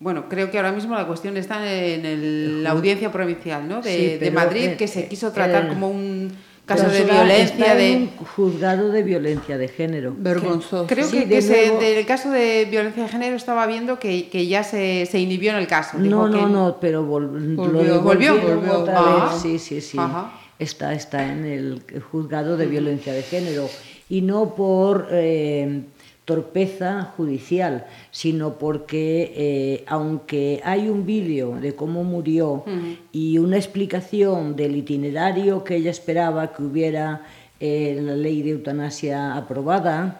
bueno, 0.00 0.28
creo 0.28 0.50
que 0.50 0.56
ahora 0.58 0.72
mismo 0.72 0.94
la 0.94 1.06
cuestión 1.06 1.36
está 1.36 1.58
en 1.72 2.04
el- 2.04 2.64
la 2.64 2.70
audiencia 2.70 3.12
provincial 3.12 3.68
¿no? 3.68 3.80
de, 3.82 3.90
Sí, 3.96 4.06
de 4.12 4.18
pero, 4.18 4.32
Madrid, 4.32 4.64
eh, 4.70 4.76
que 4.76 4.88
se 4.88 5.00
eh, 5.00 5.08
quiso 5.08 5.30
tratar 5.32 5.64
el- 5.64 5.68
como 5.68 5.88
un 5.88 6.32
caso 6.74 6.84
Pero 6.90 7.04
de 7.06 7.12
violencia 7.12 7.44
está 7.44 7.74
de... 7.74 7.92
en 7.92 8.02
un 8.02 8.08
juzgado 8.16 8.90
de 8.90 9.02
violencia 9.02 9.58
de 9.58 9.68
género. 9.68 10.14
Vergonzoso. 10.16 10.86
Creo 10.86 11.06
Sí, 11.06 11.18
que, 11.20 11.26
de 11.26 11.34
que 11.36 11.42
se- 11.42 11.66
nuevo- 11.68 11.80
del 11.80 12.06
caso 12.06 12.30
de 12.30 12.66
violencia 12.70 13.02
de 13.02 13.08
género 13.08 13.36
estaba 13.36 13.66
viendo 13.66 13.98
que, 13.98 14.28
que 14.28 14.46
ya 14.46 14.62
se, 14.64 15.06
se 15.06 15.18
inhibió 15.18 15.50
en 15.52 15.58
el 15.58 15.66
caso. 15.66 15.98
Dijo 15.98 16.16
No, 16.16 16.28
no, 16.28 16.38
que- 16.46 16.52
no, 16.52 16.76
pero 16.80 17.02
vol- 17.04 17.54
Volvió, 17.56 17.82
lo 17.94 18.00
volvió, 18.02 18.40
volvió. 18.40 18.78
otra 18.78 18.94
Ah. 18.98 19.28
vez. 19.32 19.42
Sí, 19.42 19.58
sí, 19.58 19.80
sí. 19.80 19.98
Ajá. 19.98 20.32
Está, 20.58 20.92
está 20.94 21.26
en 21.32 21.44
el 21.44 21.82
juzgado 22.12 22.56
de 22.56 22.66
violencia 22.66 23.12
de 23.12 23.22
género 23.22 23.68
y 24.08 24.20
no 24.22 24.54
por 24.54 25.08
eh, 25.10 25.82
torpeza 26.24 27.12
judicial, 27.16 27.86
sino 28.10 28.58
porque 28.58 29.32
eh, 29.36 29.84
aunque 29.86 30.60
hay 30.64 30.88
un 30.88 31.04
vídeo 31.04 31.56
de 31.60 31.74
cómo 31.74 32.04
murió 32.04 32.64
y 33.10 33.38
una 33.38 33.56
explicación 33.56 34.54
del 34.54 34.76
itinerario 34.76 35.64
que 35.64 35.76
ella 35.76 35.90
esperaba 35.90 36.52
que 36.52 36.62
hubiera 36.62 37.22
eh, 37.62 38.00
la 38.00 38.16
ley 38.16 38.40
de 38.40 38.52
eutanasia 38.52 39.36
aprobada, 39.36 40.18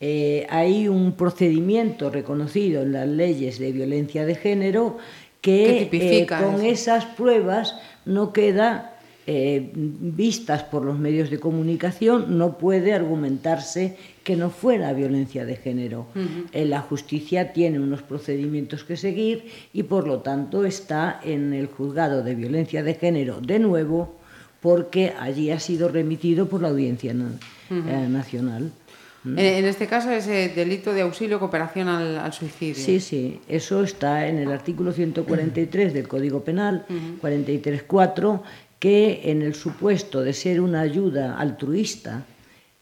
eh, 0.00 0.44
hay 0.50 0.88
un 0.88 1.12
procedimiento 1.12 2.10
reconocido 2.10 2.82
en 2.82 2.92
las 2.92 3.06
leyes 3.06 3.60
de 3.60 3.70
violencia 3.70 4.26
de 4.26 4.34
género 4.34 4.98
Que 5.40 5.88
eh, 5.92 6.26
con 6.26 6.64
esas 6.64 7.04
pruebas 7.04 7.76
no 8.04 8.32
queda 8.32 8.96
vistas 9.26 10.64
por 10.64 10.84
los 10.84 10.98
medios 10.98 11.30
de 11.30 11.38
comunicación, 11.38 12.36
no 12.36 12.58
puede 12.58 12.92
argumentarse 12.92 13.96
que 14.30 14.36
no 14.36 14.50
fuera 14.50 14.92
violencia 14.92 15.44
de 15.44 15.56
género. 15.56 16.06
Eh, 16.52 16.64
la 16.64 16.82
justicia 16.82 17.52
tiene 17.52 17.80
unos 17.80 18.02
procedimientos 18.02 18.84
que 18.84 18.96
seguir 18.96 19.50
y 19.72 19.82
por 19.82 20.06
lo 20.06 20.20
tanto 20.20 20.64
está 20.64 21.20
en 21.24 21.52
el 21.52 21.66
juzgado 21.66 22.22
de 22.22 22.36
violencia 22.36 22.84
de 22.84 22.94
género 22.94 23.40
de 23.40 23.58
nuevo 23.58 24.20
porque 24.60 25.14
allí 25.18 25.50
ha 25.50 25.58
sido 25.58 25.88
remitido 25.88 26.48
por 26.48 26.62
la 26.62 26.68
Audiencia 26.68 27.10
eh, 27.10 28.06
Nacional. 28.08 28.70
En, 29.24 29.64
este 29.64 29.88
caso 29.88 30.12
es 30.12 30.28
el 30.28 30.54
delito 30.54 30.92
de 30.92 31.00
auxilio 31.00 31.40
cooperación 31.40 31.88
al, 31.88 32.32
suicidio. 32.32 32.76
Sí, 32.76 33.00
sí, 33.00 33.40
eso 33.48 33.82
está 33.82 34.28
en 34.28 34.38
el 34.38 34.52
artículo 34.52 34.92
143 34.92 35.92
del 35.92 36.06
Código 36.06 36.44
Penal, 36.44 36.86
43.4, 37.20 38.42
que 38.78 39.22
en 39.24 39.42
el 39.42 39.56
supuesto 39.56 40.22
de 40.22 40.34
ser 40.34 40.60
una 40.60 40.82
ayuda 40.82 41.36
altruista, 41.36 42.24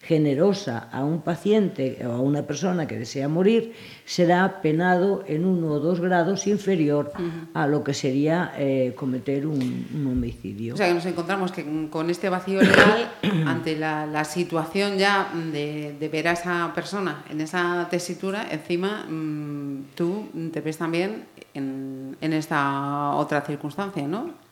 generosa 0.08 0.88
a 0.90 1.04
un 1.04 1.20
paciente 1.20 2.00
o 2.06 2.12
a 2.12 2.20
una 2.20 2.42
persona 2.46 2.88
que 2.88 2.96
desea 2.96 3.28
morir, 3.28 3.74
será 4.06 4.62
penado 4.62 5.22
en 5.28 5.44
uno 5.44 5.72
o 5.72 5.80
dos 5.80 6.00
grados 6.00 6.46
inferior 6.46 7.12
a 7.52 7.66
lo 7.66 7.84
que 7.84 7.92
sería 7.92 8.54
eh, 8.56 8.94
cometer 8.96 9.46
un, 9.46 9.60
homicidio. 10.08 10.72
O 10.72 10.76
sea, 10.78 10.88
que 10.88 10.94
nos 10.94 11.04
encontramos 11.04 11.52
que 11.52 11.62
con 11.90 12.08
este 12.08 12.30
vacío 12.30 12.62
legal, 12.62 13.12
ante 13.46 13.76
la, 13.76 14.24
situación 14.24 14.96
ya 14.96 15.28
de, 15.52 16.08
ver 16.10 16.28
a 16.28 16.32
esa 16.32 16.72
persona 16.74 17.24
en 17.28 17.42
esa 17.42 17.86
tesitura, 17.90 18.48
encima 18.50 19.04
mm, 19.04 19.92
tú 19.94 20.28
te 20.50 20.62
ves 20.62 20.78
también 20.78 21.26
en, 21.52 22.16
en 22.22 22.32
esta 22.32 23.10
otra 23.10 23.42
circunstancia, 23.42 24.08
¿no? 24.08 24.47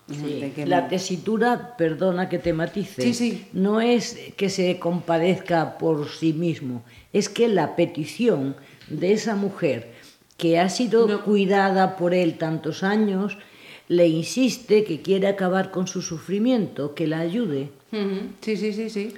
La 0.67 0.89
tesitura, 0.89 1.77
perdona 1.77 2.29
que 2.29 2.39
te 2.39 2.53
matice, 2.53 3.49
no 3.53 3.81
es 3.81 4.17
que 4.37 4.49
se 4.49 4.79
compadezca 4.79 5.79
por 5.79 6.09
sí 6.09 6.33
mismo, 6.33 6.85
es 7.13 7.29
que 7.29 7.49
la 7.49 7.75
petición 7.75 8.55
de 8.89 9.13
esa 9.13 9.35
mujer 9.35 9.93
que 10.37 10.59
ha 10.61 10.69
sido 10.69 11.25
cuidada 11.25 11.97
por 11.97 12.15
él 12.15 12.39
tantos 12.39 12.83
años, 12.83 13.37
le 13.89 14.07
insiste 14.07 14.85
que 14.85 15.01
quiere 15.01 15.29
acabar 15.29 15.71
con 15.71 15.87
su 15.87 16.03
sufrimiento, 16.03 16.95
que 16.95 17.07
la 17.07 17.21
ayude. 17.21 17.71
Sí, 18.43 18.57
sí, 18.57 18.73
sí, 18.73 18.91
sí. 18.91 19.15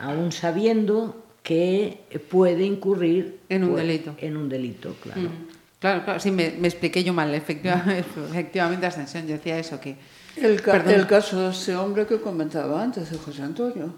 Aún 0.00 0.32
sabiendo 0.32 1.24
que 1.42 1.98
puede 2.30 2.64
incurrir 2.64 3.38
en 3.48 3.64
un 3.64 3.76
delito. 3.76 4.14
En 4.18 4.36
un 4.36 4.48
delito, 4.48 4.94
claro. 5.02 5.30
Claro, 5.78 6.04
claro, 6.04 6.20
sí, 6.20 6.30
me, 6.30 6.46
expliqué 6.46 7.04
yo 7.04 7.12
mal, 7.12 7.34
efectivamente, 7.34 8.04
efectivamente, 8.30 8.86
Ascensión, 8.86 9.26
yo 9.26 9.34
decía 9.34 9.58
eso, 9.58 9.80
que 9.80 9.96
el, 10.42 10.62
el, 10.90 11.06
caso 11.06 11.40
de 11.40 11.50
ese 11.50 11.76
hombre 11.76 12.06
que 12.06 12.20
comentaba 12.20 12.82
antes, 12.82 13.10
de 13.10 13.18
José 13.18 13.42
Antonio. 13.42 13.92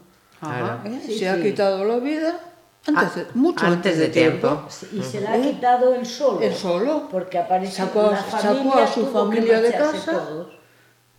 ¿Eh? 0.84 1.16
se 1.18 1.28
ha 1.28 1.41
quitado 1.41 1.84
la 1.84 1.99
vida 1.99 2.41
antes 2.86 3.14
de, 3.14 3.22
ah, 3.22 3.26
mucho 3.34 3.66
antes, 3.66 3.99
de, 3.99 4.09
tiempo. 4.09 4.66
Y 4.93 5.03
se 5.03 5.20
la 5.20 5.34
ha 5.34 5.41
quitado 5.41 5.95
él 5.95 6.07
solo. 6.07 6.41
Él 6.41 6.55
solo. 6.55 7.09
Porque 7.11 7.38
aparece 7.38 7.76
sacó, 7.76 8.09
una 8.09 8.22
sacó 8.22 8.78
a 8.78 8.86
su 8.86 9.07
familia 9.07 9.61
de 9.61 9.72
casa. 9.72 10.47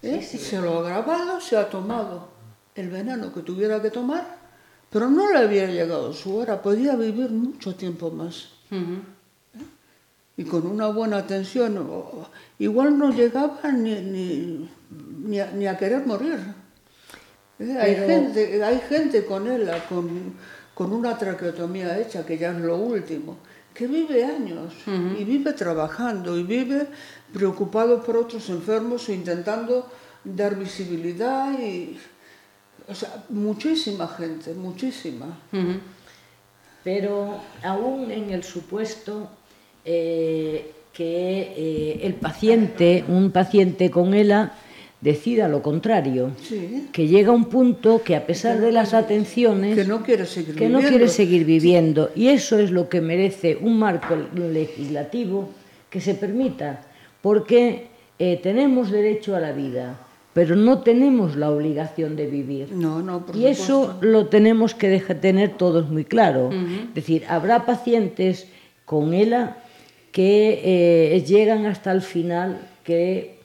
¿eh? 0.02 0.22
Se 0.24 0.60
lo 0.60 0.80
ha 0.80 0.90
grabado, 0.90 1.40
se 1.40 1.56
ha 1.56 1.70
tomado 1.70 2.30
el 2.74 2.90
veneno 2.90 3.32
que 3.34 3.42
tuviera 3.42 3.82
que 3.82 3.92
tomar, 3.92 4.26
pero 4.90 5.10
no 5.10 5.32
le 5.32 5.40
había 5.40 5.68
llegado 5.68 6.14
su 6.14 6.36
hora, 6.38 6.62
podía 6.62 6.96
vivir 6.96 7.30
mucho 7.30 7.76
tiempo 7.76 8.10
más 8.10 8.48
y 10.38 10.44
con 10.46 10.66
una 10.66 10.88
buena 10.88 11.18
atención, 11.18 11.88
igual 12.58 12.98
no 12.98 13.12
llegaba 13.12 13.72
ni, 13.72 13.96
ni, 14.02 14.70
ni, 14.92 15.68
a, 15.68 15.78
querer 15.78 16.06
morir. 16.06 16.40
¿Eh? 17.60 17.78
Hay, 17.80 17.96
gente, 17.96 18.64
hay 18.64 18.80
gente 18.90 19.26
con 19.26 19.48
él, 19.48 19.70
con, 19.88 20.34
con, 20.74 20.92
una 20.94 21.18
traqueotomía 21.18 22.00
hecha, 22.00 22.26
que 22.26 22.38
ya 22.38 22.52
es 22.52 22.58
lo 22.58 22.78
último, 22.78 23.38
que 23.74 23.88
vive 23.88 24.26
años 24.26 24.74
y 25.18 25.24
vive 25.24 25.54
trabajando 25.54 26.38
y 26.38 26.44
vive 26.44 26.88
preocupado 27.34 28.04
por 28.04 28.18
otros 28.18 28.50
enfermos 28.50 29.08
e 29.10 29.14
intentando 29.14 29.88
dar 30.24 30.56
visibilidad 30.56 31.58
y... 31.60 31.98
O 32.88 32.96
sea, 32.96 33.24
muchísima 33.30 34.08
gente, 34.08 34.54
muchísima. 34.54 35.40
Pero 36.84 37.40
aún 37.64 38.12
en 38.12 38.32
el 38.32 38.44
supuesto 38.44 39.30
eh, 39.86 40.74
que 40.92 41.54
eh, 41.56 42.00
el 42.04 42.16
paciente, 42.16 43.06
un 43.08 43.32
paciente 43.32 43.90
con 43.90 44.14
ELA, 44.14 44.54
decida 45.02 45.48
lo 45.48 45.64
contrario, 45.64 46.32
que 46.92 47.08
llega 47.08 47.32
a 47.32 47.36
un 47.36 47.46
punto 47.46 48.04
que 48.04 48.16
a 48.16 48.26
pesar 48.26 48.62
de 48.62 48.72
las 48.72 48.94
atenciones, 48.94 49.76
que 49.76 49.84
no 49.84 50.04
quiere 50.04 50.26
seguir, 50.26 50.54
que 50.56 50.66
viviendo. 50.66 50.82
No 50.82 50.88
quiere 50.88 51.08
seguir 51.08 51.46
viviendo. 51.46 52.12
Y 52.16 52.28
eso 52.28 52.60
es 52.60 52.72
lo 52.72 52.88
que 52.88 53.02
merece 53.02 53.58
un 53.60 53.80
marco 53.80 54.16
legislativo 54.36 55.50
que 55.90 56.00
se 56.00 56.14
permita, 56.14 56.82
porque 57.22 57.88
eh, 58.20 58.40
tenemos 58.42 58.92
derecho 58.92 59.36
a 59.36 59.40
la 59.40 59.52
vida, 59.52 60.00
pero 60.34 60.56
no 60.56 60.80
tenemos 60.80 61.36
la 61.36 61.50
obligación 61.50 62.16
de 62.16 62.28
vivir. 62.28 62.72
No, 62.72 63.02
no, 63.02 63.26
y 63.34 63.48
eso 63.48 63.98
lo 64.02 64.28
tenemos 64.28 64.76
que 64.76 65.00
tener 65.00 65.58
todos 65.58 65.90
muy 65.90 66.06
claro. 66.06 66.52
Es 66.52 66.94
decir, 66.94 67.26
habrá 67.28 67.66
pacientes 67.66 68.48
con 68.86 69.14
ELA 69.14 69.58
que 70.12 70.62
eh, 70.64 71.24
llegan 71.26 71.66
hasta 71.66 71.92
el 71.92 72.02
final, 72.02 72.62
que 72.84 73.41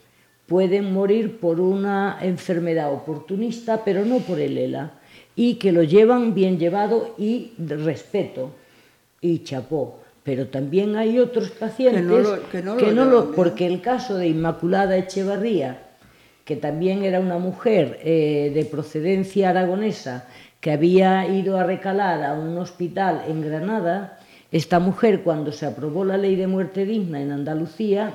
pueden 0.47 0.93
morir 0.93 1.39
por 1.39 1.59
una 1.59 2.19
enfermedad 2.21 2.91
oportunista, 2.91 3.83
pero 3.83 4.05
no 4.05 4.19
por 4.19 4.39
el 4.39 4.57
ELA, 4.57 4.93
y 5.35 5.55
que 5.55 5.71
lo 5.71 5.83
llevan 5.83 6.33
bien 6.33 6.57
llevado 6.57 7.13
y 7.17 7.51
respeto 7.59 8.51
y 9.21 9.43
chapó. 9.43 9.99
Pero 10.23 10.47
también 10.47 10.95
hay 10.95 11.19
otros 11.19 11.51
pacientes 11.51 12.27
que 12.51 12.91
no 12.91 13.05
lo, 13.05 13.31
porque 13.31 13.65
el 13.65 13.81
caso 13.81 14.17
de 14.17 14.27
Inmaculada 14.27 14.97
Echevarría, 14.97 15.83
que 16.43 16.55
también 16.55 17.03
era 17.03 17.19
una 17.19 17.37
mujer 17.37 17.99
eh, 18.03 18.51
de 18.53 18.65
procedencia 18.65 19.49
aragonesa, 19.49 20.27
que 20.59 20.71
había 20.71 21.27
ido 21.27 21.57
a 21.57 21.63
recalar 21.63 22.23
a 22.23 22.33
un 22.33 22.57
hospital 22.57 23.23
en 23.27 23.41
Granada, 23.41 24.19
esta 24.51 24.79
mujer, 24.79 25.21
cuando 25.23 25.51
se 25.51 25.65
aprobó 25.65 26.05
la 26.05 26.17
ley 26.17 26.35
de 26.35 26.47
muerte 26.47 26.85
digna 26.85 27.21
en 27.21 27.31
Andalucía, 27.31 28.13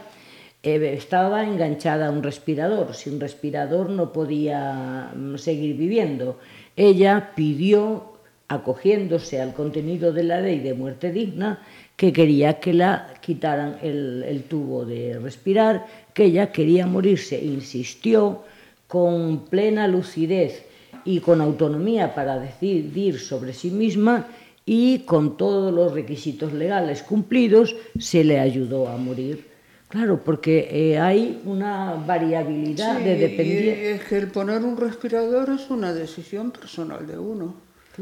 estaba 0.62 1.44
enganchada 1.44 2.06
a 2.06 2.10
un 2.10 2.22
respirador. 2.22 2.94
Sin 2.94 3.18
respirador 3.20 3.90
no 3.90 4.12
podía 4.12 5.10
mm, 5.14 5.36
seguir 5.36 5.76
viviendo. 5.76 6.38
Ella 6.76 7.32
pidió, 7.34 8.12
acogiéndose 8.48 9.40
al 9.40 9.54
contenido 9.54 10.12
de 10.12 10.24
la 10.24 10.40
ley 10.40 10.60
de 10.60 10.74
muerte 10.74 11.10
digna, 11.10 11.62
que 11.96 12.12
quería 12.12 12.60
que 12.60 12.74
la 12.74 13.14
quitaran 13.20 13.78
el, 13.82 14.24
el 14.26 14.44
tubo 14.44 14.84
de 14.84 15.18
respirar, 15.18 15.86
que 16.14 16.24
ella 16.24 16.52
quería 16.52 16.86
morirse. 16.86 17.42
Insistió 17.42 18.42
con 18.86 19.46
plena 19.46 19.88
lucidez 19.88 20.64
y 21.04 21.20
con 21.20 21.40
autonomía 21.40 22.14
para 22.14 22.38
decidir 22.38 23.18
sobre 23.18 23.52
sí 23.52 23.70
misma 23.70 24.28
y 24.64 25.00
con 25.00 25.36
todos 25.36 25.72
los 25.72 25.92
requisitos 25.92 26.52
legales 26.52 27.02
cumplidos 27.02 27.74
se 27.98 28.22
le 28.22 28.38
ayudó 28.38 28.88
a 28.88 28.96
morir. 28.96 29.51
Claro, 29.92 30.24
porque 30.24 30.68
eh, 30.70 30.98
hay 30.98 31.42
una 31.44 32.02
variabilidad 32.06 32.98
de 32.98 33.14
dependencia. 33.14 33.74
Es 33.74 34.04
que 34.04 34.16
el 34.16 34.28
poner 34.28 34.62
un 34.62 34.78
respirador 34.78 35.50
es 35.50 35.68
una 35.68 35.92
decisión 35.92 36.50
personal 36.50 37.06
de 37.06 37.18
uno. 37.18 37.54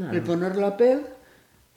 El 0.09 0.21
poner 0.21 0.55
la 0.55 0.77
PEG 0.77 1.01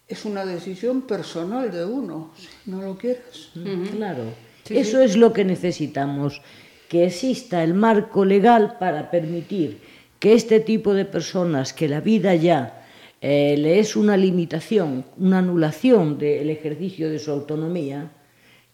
es 0.06 0.24
una 0.24 0.46
decisión 0.46 1.02
personal 1.02 1.68
de 1.72 1.84
uno. 1.84 2.30
Si 2.36 2.70
no 2.70 2.80
lo 2.80 2.96
quieres. 2.96 3.50
Claro. 3.96 4.22
Eso 4.70 5.00
es 5.00 5.16
lo 5.16 5.32
que 5.32 5.44
necesitamos, 5.44 6.40
que 6.88 7.06
exista 7.06 7.64
el 7.64 7.74
marco 7.74 8.24
legal 8.24 8.76
para 8.78 9.10
permitir 9.10 9.80
que 10.20 10.34
este 10.34 10.60
tipo 10.60 10.94
de 10.94 11.06
personas 11.06 11.72
que 11.72 11.88
la 11.88 12.00
vida 12.00 12.36
ya 12.36 12.86
eh, 13.20 13.56
le 13.58 13.80
es 13.80 13.96
una 13.96 14.16
limitación, 14.16 15.04
una 15.18 15.38
anulación 15.38 16.18
del 16.18 16.50
ejercicio 16.50 17.10
de 17.10 17.18
su 17.18 17.32
autonomía, 17.32 18.12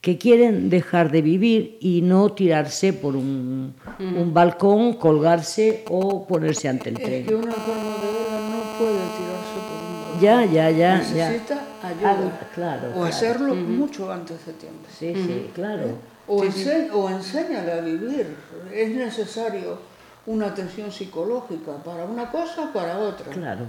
que 0.01 0.17
quieren 0.17 0.71
dejar 0.71 1.11
de 1.11 1.21
vivir 1.21 1.77
y 1.81 2.01
no 2.01 2.33
tirarse 2.33 2.93
por 2.93 3.17
un, 3.17 3.75
un 3.99 4.33
balcón, 4.33 4.95
colgarse 4.95 5.85
o 5.91 6.27
ponerse 6.27 6.69
ante 6.69 6.89
el 6.89 6.97
tren. 6.97 7.13
Es 7.23 7.29
que 7.29 7.35
una 7.35 7.53
forma 7.53 7.83
de 7.83 8.11
no 8.49 8.79
puede 8.79 9.03
tirarse 9.19 9.57
por 9.69 9.77
un 9.87 10.03
balcón. 10.03 10.21
Ya, 10.23 10.45
ya, 10.47 10.71
ya. 10.71 10.97
Necesita 10.99 11.61
ayuda. 11.83 12.49
claro, 12.55 12.93
o 12.97 13.05
hacerlo 13.05 13.55
mucho 13.55 14.11
antes 14.11 14.47
de 14.47 14.53
tiempo. 14.55 14.87
Sí, 14.99 15.13
sí, 15.15 15.51
claro. 15.55 15.99
O, 16.27 16.45
sí, 16.51 16.71
o 16.93 17.11
enséñale 17.11 17.73
a 17.73 17.81
vivir. 17.81 18.37
Es 18.73 18.91
necesario 18.91 19.79
una 20.27 20.47
atención 20.47 20.93
psicológica 20.93 21.73
para 21.85 22.05
una 22.05 22.31
cosa 22.31 22.71
o 22.71 22.73
para 22.73 22.99
otra. 22.99 23.27
Claro. 23.33 23.67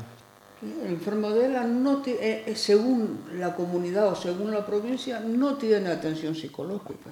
El 0.62 0.92
enfermo 0.92 1.32
de 1.32 1.48
ELA, 1.48 1.64
no 1.64 2.04
eh, 2.06 2.44
eh, 2.46 2.56
según 2.56 3.22
la 3.34 3.56
comunidad 3.56 4.10
o 4.10 4.16
según 4.16 4.52
la 4.52 4.64
provincia, 4.66 5.20
no 5.20 5.56
tiene 5.56 5.90
atención 5.90 6.36
psicológica. 6.36 7.10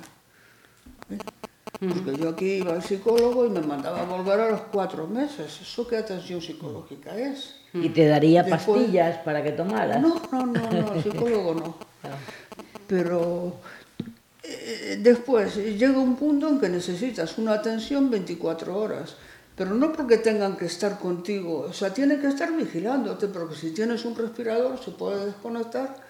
Porque 1.80 2.18
yo 2.18 2.30
aquí 2.30 2.56
iba 2.56 2.74
al 2.74 2.84
psicólogo 2.84 3.46
y 3.46 3.50
me 3.50 3.62
mandaba 3.62 4.02
a 4.02 4.06
volver 4.06 4.40
a 4.40 4.50
los 4.52 4.62
cuatro 4.72 5.08
meses. 5.08 5.62
¿Eso 5.62 5.88
qué 5.88 5.98
atención 5.98 6.42
psicológica 6.42 7.18
es? 7.18 7.56
Y 7.74 7.90
te 7.90 8.06
daría 8.06 8.46
pastillas 8.46 9.18
para 9.20 9.42
que 9.42 9.54
tomaras. 9.54 10.02
No, 10.02 10.22
no, 10.32 10.46
no, 10.46 10.70
no, 10.70 10.94
el 10.94 11.04
psicólogo 11.04 11.54
no. 11.56 11.76
Pero 12.88 13.56
eh, 14.44 15.00
después 15.02 15.56
llega 15.56 15.98
un 15.98 16.16
punto 16.16 16.50
en 16.50 16.60
que 16.60 16.70
necesitas 16.70 17.38
una 17.38 17.54
atención 17.54 18.10
24 18.10 18.78
horas. 18.78 19.16
Pero 19.60 19.76
no 19.76 19.92
porque 19.94 20.18
tengan 20.18 20.58
que 20.58 20.66
estar 20.66 20.98
contigo, 20.98 21.68
o 21.70 21.74
sea, 21.74 21.94
tienen 21.94 22.20
que 22.20 22.28
estar 22.28 22.52
vigilándote, 22.52 23.28
porque 23.28 23.56
si 23.56 23.72
tienes 23.72 24.06
un 24.06 24.16
respirador 24.16 24.80
se 24.84 24.92
puede 24.92 25.28
desconectar 25.28 26.10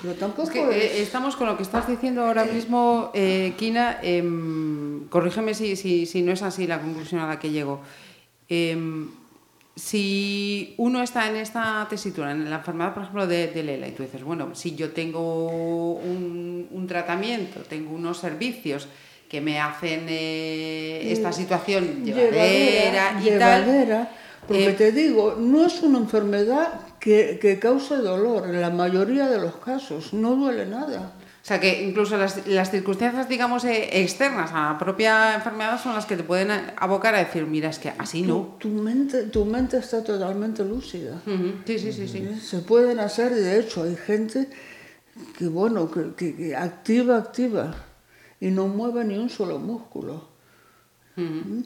pero 0.00 0.14
tampoco 0.14 0.70
eh, 0.70 1.02
estamos 1.02 1.34
con 1.34 1.48
lo 1.48 1.56
que 1.56 1.64
estás 1.64 1.88
diciendo 1.88 2.24
ahora 2.24 2.44
mismo, 2.44 3.10
eh, 3.14 3.54
Kina. 3.58 3.98
Em, 4.00 5.08
corrígeme 5.08 5.54
si, 5.54 5.74
si, 5.74 6.06
si, 6.06 6.22
no 6.22 6.30
es 6.30 6.42
así 6.42 6.68
la 6.68 6.80
conclusión 6.80 7.20
a 7.20 7.26
la 7.26 7.40
que 7.40 7.50
llego. 7.50 7.80
Em, 8.48 9.08
si 9.74 10.74
uno 10.76 11.02
está 11.02 11.28
en 11.28 11.36
esta 11.36 11.84
tesitura, 11.90 12.30
en 12.30 12.48
la 12.48 12.56
enfermedad, 12.56 12.94
por 12.94 13.02
ejemplo, 13.02 13.26
de, 13.26 13.62
Lela, 13.62 13.88
y 13.88 13.92
tú 13.92 14.04
dices, 14.04 14.22
bueno, 14.22 14.54
si 14.54 14.76
yo 14.76 14.92
tengo 14.92 15.94
un, 15.94 16.86
tratamiento, 16.88 17.60
tengo 17.60 17.94
unos 17.94 18.18
servicios 18.18 18.88
que 19.28 19.40
me 19.40 19.60
hacen 19.60 20.06
eh, 20.08 21.12
esta 21.12 21.32
situación 21.32 22.04
llevadera, 22.04 23.20
y 23.22 23.30
tal. 23.38 24.08
Porque 24.46 24.72
te 24.72 24.92
digo, 24.92 25.36
no 25.38 25.66
es 25.66 25.82
una 25.82 25.98
enfermedad 25.98 26.80
que, 26.98 27.38
que 27.40 27.58
cause 27.58 27.96
dolor, 27.96 28.48
en 28.48 28.60
la 28.60 28.70
mayoría 28.70 29.28
de 29.28 29.38
los 29.38 29.56
casos, 29.56 30.14
no 30.14 30.36
duele 30.36 30.64
nada. 30.64 31.12
O 31.42 31.46
sea 31.48 31.60
que 31.60 31.82
incluso 31.82 32.16
las, 32.16 32.46
las 32.46 32.70
circunstancias, 32.70 33.28
digamos, 33.28 33.64
eh, 33.64 34.00
externas 34.02 34.50
a 34.52 34.72
la 34.72 34.78
propia 34.78 35.34
enfermedad 35.34 35.80
son 35.82 35.94
las 35.94 36.04
que 36.04 36.16
te 36.16 36.22
pueden 36.22 36.50
abocar 36.76 37.14
a 37.14 37.18
decir, 37.18 37.46
mira, 37.46 37.68
es 37.68 37.78
que 37.78 37.92
así 37.96 38.22
no. 38.22 38.56
Tu, 38.58 38.68
mente, 38.68 39.24
tu 39.24 39.44
mente 39.44 39.78
está 39.78 40.02
totalmente 40.02 40.64
lúcida. 40.64 41.20
Sí, 41.66 41.78
sí, 41.78 41.92
sí, 41.92 42.08
sí. 42.08 42.40
Se 42.42 42.58
pueden 42.58 43.00
hacer, 43.00 43.34
de 43.34 43.60
hecho, 43.60 43.82
hay 43.84 43.96
gente 43.96 44.48
que, 45.38 45.46
bueno, 45.48 45.90
que, 45.90 46.34
que, 46.34 46.56
activa, 46.56 47.16
activa 47.16 47.87
y 48.40 48.50
no 48.50 48.68
mueve 48.68 49.04
ni 49.04 49.16
un 49.16 49.30
solo 49.30 49.58
músculo. 49.58 50.28
¿Mm? 51.16 51.62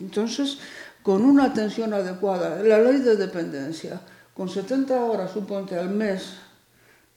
Entonces, 0.00 0.58
con 1.02 1.24
una 1.24 1.44
atención 1.44 1.92
adecuada, 1.94 2.62
la 2.62 2.78
ley 2.78 2.98
de 2.98 3.16
dependencia, 3.16 4.00
con 4.34 4.48
70 4.48 5.04
horas, 5.04 5.32
suponte, 5.32 5.78
al 5.78 5.90
mes, 5.90 6.34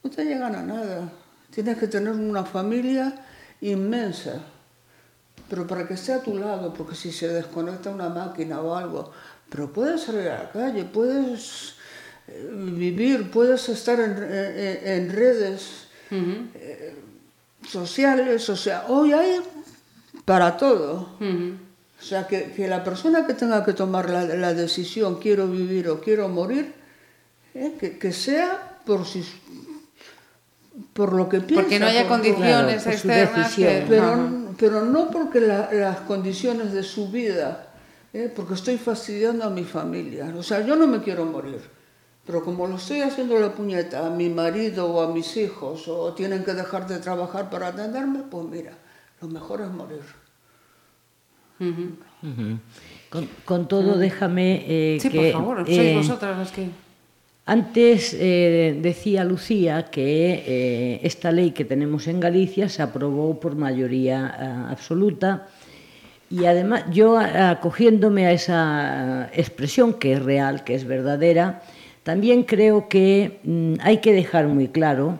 no 0.02 0.10
te 0.10 0.24
llegan 0.24 0.54
a 0.54 0.62
nada. 0.62 1.12
Tienes 1.50 1.78
que 1.78 1.86
tener 1.86 2.12
una 2.12 2.44
familia 2.44 3.14
inmensa, 3.60 4.40
pero 5.48 5.66
para 5.66 5.86
que 5.86 5.94
esté 5.94 6.12
a 6.12 6.22
tu 6.22 6.38
lado, 6.38 6.72
porque 6.72 6.94
si 6.94 7.12
se 7.12 7.28
desconecta 7.28 7.90
una 7.90 8.08
máquina 8.08 8.60
o 8.60 8.74
algo, 8.74 9.12
pero 9.48 9.72
puedes 9.72 10.02
salir 10.02 10.28
a 10.28 10.44
la 10.44 10.50
calle, 10.50 10.84
puedes 10.84 11.74
eh, 12.26 12.50
vivir, 12.52 13.30
puedes 13.30 13.68
estar 13.68 14.00
en, 14.00 15.10
redes 15.10 15.88
eh, 16.10 16.96
sociales, 17.68 18.48
o 18.48 18.56
sea, 18.56 18.86
hoy 18.88 19.12
hay 19.12 19.40
para 20.24 20.56
todo. 20.56 21.08
O 21.20 22.04
sea, 22.04 22.26
que, 22.26 22.52
que, 22.52 22.66
la 22.66 22.82
persona 22.82 23.26
que 23.26 23.34
tenga 23.34 23.64
que 23.64 23.72
tomar 23.72 24.10
la, 24.10 24.24
la 24.24 24.54
decisión, 24.54 25.20
quiero 25.20 25.46
vivir 25.46 25.88
o 25.88 26.00
quiero 26.00 26.28
morir, 26.28 26.74
¿eh? 27.54 27.74
que, 27.78 27.98
que, 27.98 28.12
sea 28.12 28.80
por 28.84 29.06
si 29.06 29.24
por 30.92 31.12
lo 31.12 31.28
que 31.28 31.40
piensa. 31.40 31.62
Porque 31.62 31.78
no 31.78 31.86
haya 31.86 32.08
condiciones 32.08 32.86
externas. 32.86 33.54
Que... 33.54 33.84
Pero, 33.88 34.54
pero, 34.58 34.84
no 34.84 35.10
porque 35.10 35.40
la, 35.40 35.72
las 35.72 36.00
condiciones 36.00 36.72
de 36.72 36.82
su 36.82 37.10
vida, 37.10 37.68
¿eh? 38.12 38.32
porque 38.34 38.54
estoy 38.54 38.78
fastidiando 38.78 39.44
a 39.44 39.50
mi 39.50 39.64
familia. 39.64 40.32
O 40.36 40.42
sea, 40.42 40.64
yo 40.64 40.74
no 40.76 40.86
me 40.86 41.02
quiero 41.02 41.24
morir. 41.24 41.60
Pero 42.24 42.44
como 42.44 42.66
lo 42.66 42.76
estoy 42.76 43.00
haciendo 43.00 43.38
la 43.40 43.52
puñeta 43.52 44.06
a 44.06 44.10
mi 44.10 44.28
marido 44.28 44.86
o 44.86 45.02
a 45.02 45.12
mis 45.12 45.36
hijos, 45.36 45.88
o 45.88 46.12
tienen 46.14 46.44
que 46.44 46.52
dejar 46.54 46.86
de 46.86 46.98
trabajar 46.98 47.50
para 47.50 47.68
atenderme, 47.68 48.20
pues 48.30 48.46
mira, 48.46 48.72
lo 49.20 49.28
mejor 49.28 49.60
es 49.62 49.70
morir. 49.70 50.02
Uh 51.58 51.64
-huh. 51.64 51.90
Uh 52.22 52.26
-huh. 52.26 52.58
Con, 53.10 53.28
con, 53.44 53.68
todo, 53.68 53.98
déjame 53.98 54.64
eh, 54.66 54.98
sí, 55.00 55.08
que... 55.10 55.18
por 55.18 55.32
favor, 55.32 55.56
sois 55.66 55.78
eh, 55.78 55.96
vosotras 55.96 56.38
las 56.38 56.52
que... 56.52 56.70
Antes 57.44 58.14
eh, 58.18 58.78
decía 58.80 59.24
Lucía 59.24 59.86
que 59.90 60.44
eh, 60.46 61.00
esta 61.02 61.32
ley 61.32 61.50
que 61.50 61.64
tenemos 61.64 62.06
en 62.06 62.20
Galicia 62.20 62.68
se 62.68 62.82
aprobó 62.82 63.40
por 63.40 63.56
mayoría 63.56 64.18
uh, 64.68 64.72
absoluta 64.72 65.48
y 66.30 66.46
además 66.46 66.84
yo 66.92 67.18
acogiéndome 67.18 68.26
a 68.26 68.32
esa 68.32 69.28
expresión 69.34 69.94
que 69.94 70.12
es 70.12 70.22
real, 70.22 70.62
que 70.62 70.76
es 70.76 70.84
verdadera, 70.86 71.62
también 72.02 72.42
creo 72.42 72.88
que 72.88 73.38
mm, 73.44 73.74
hay 73.80 73.98
que 73.98 74.12
dejar 74.12 74.48
muy 74.48 74.68
claro 74.68 75.18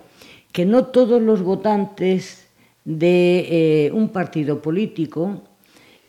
que 0.53 0.67
no 0.67 0.87
todos 0.87 1.21
los 1.23 1.43
votantes 1.43 2.47
de 2.85 3.87
eh, 3.87 3.93
un 3.93 4.09
partido 4.09 4.61
político 4.61 5.43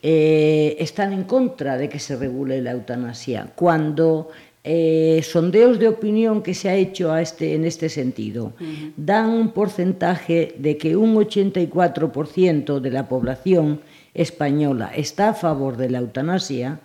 eh, 0.02 0.76
están 0.80 1.12
en 1.12 1.24
contra 1.24 1.78
de 1.78 1.88
que 1.88 1.98
se 1.98 2.16
regule 2.16 2.60
la 2.60 2.72
eutanasia, 2.72 3.52
cuando 3.54 4.28
eh, 4.62 5.20
sondeos 5.22 5.78
de 5.78 5.88
opinión 5.88 6.42
que 6.42 6.54
se 6.54 6.68
ha 6.68 6.74
hecho 6.74 7.12
a 7.12 7.22
este, 7.22 7.54
en 7.54 7.64
este 7.64 7.88
sentido 7.88 8.46
uh 8.46 8.64
-huh. 8.64 8.92
dan 8.96 9.28
un 9.30 9.52
porcentaje 9.52 10.54
de 10.58 10.76
que 10.76 10.96
un 10.96 11.14
84% 11.14 12.80
de 12.80 12.90
la 12.90 13.08
población 13.08 13.80
española 14.14 14.90
está 14.94 15.30
a 15.30 15.34
favor 15.34 15.76
de 15.76 15.90
la 15.90 15.98
eutanasia, 15.98 16.80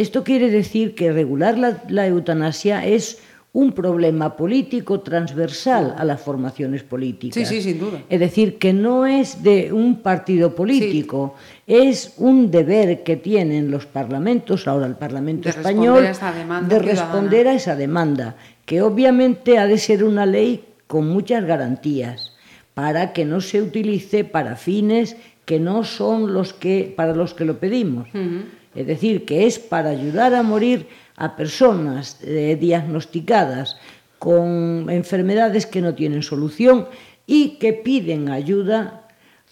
esto 0.00 0.22
quiere 0.22 0.48
decir 0.50 0.94
que 0.94 1.12
regular 1.12 1.58
la, 1.58 1.82
la 1.88 2.06
eutanasia 2.06 2.86
es 2.86 3.18
un 3.52 3.72
problema 3.72 4.36
político 4.36 5.00
transversal 5.00 5.94
a 5.98 6.04
las 6.04 6.20
formaciones 6.20 6.84
políticas. 6.84 7.34
Sí, 7.34 7.44
sí, 7.44 7.62
sin 7.62 7.80
duda. 7.80 8.02
Es 8.08 8.20
decir, 8.20 8.58
que 8.58 8.72
no 8.72 9.06
es 9.06 9.42
de 9.42 9.72
un 9.72 9.96
partido 10.00 10.54
político, 10.54 11.34
sí. 11.66 11.74
es 11.74 12.14
un 12.18 12.52
deber 12.52 13.02
que 13.02 13.16
tienen 13.16 13.72
los 13.72 13.86
parlamentos, 13.86 14.68
ahora 14.68 14.86
el 14.86 14.94
Parlamento 14.94 15.44
de 15.44 15.50
español, 15.50 16.04
responder 16.04 16.68
de 16.68 16.78
responder 16.78 17.30
ciudadana. 17.30 17.50
a 17.50 17.54
esa 17.56 17.74
demanda, 17.74 18.36
que 18.66 18.82
obviamente 18.82 19.58
ha 19.58 19.66
de 19.66 19.78
ser 19.78 20.04
una 20.04 20.26
ley 20.26 20.64
con 20.86 21.08
muchas 21.08 21.44
garantías 21.44 22.36
para 22.74 23.12
que 23.12 23.24
no 23.24 23.40
se 23.40 23.60
utilice 23.62 24.22
para 24.22 24.54
fines 24.54 25.16
que 25.44 25.58
no 25.58 25.82
son 25.82 26.32
los 26.32 26.52
que 26.52 26.94
para 26.96 27.16
los 27.16 27.34
que 27.34 27.44
lo 27.44 27.58
pedimos. 27.58 28.06
Uh 28.14 28.18
-huh. 28.18 28.57
Es 28.74 28.86
decir, 28.86 29.24
que 29.24 29.46
es 29.46 29.58
para 29.58 29.90
ayudar 29.90 30.34
a 30.34 30.42
morir 30.42 30.86
a 31.16 31.36
personas 31.36 32.18
eh, 32.22 32.56
diagnosticadas 32.60 33.76
con 34.18 34.88
enfermedades 34.90 35.66
que 35.66 35.80
no 35.80 35.94
tienen 35.94 36.22
solución 36.22 36.86
y 37.26 37.58
que 37.58 37.72
piden 37.72 38.30
ayuda 38.30 39.08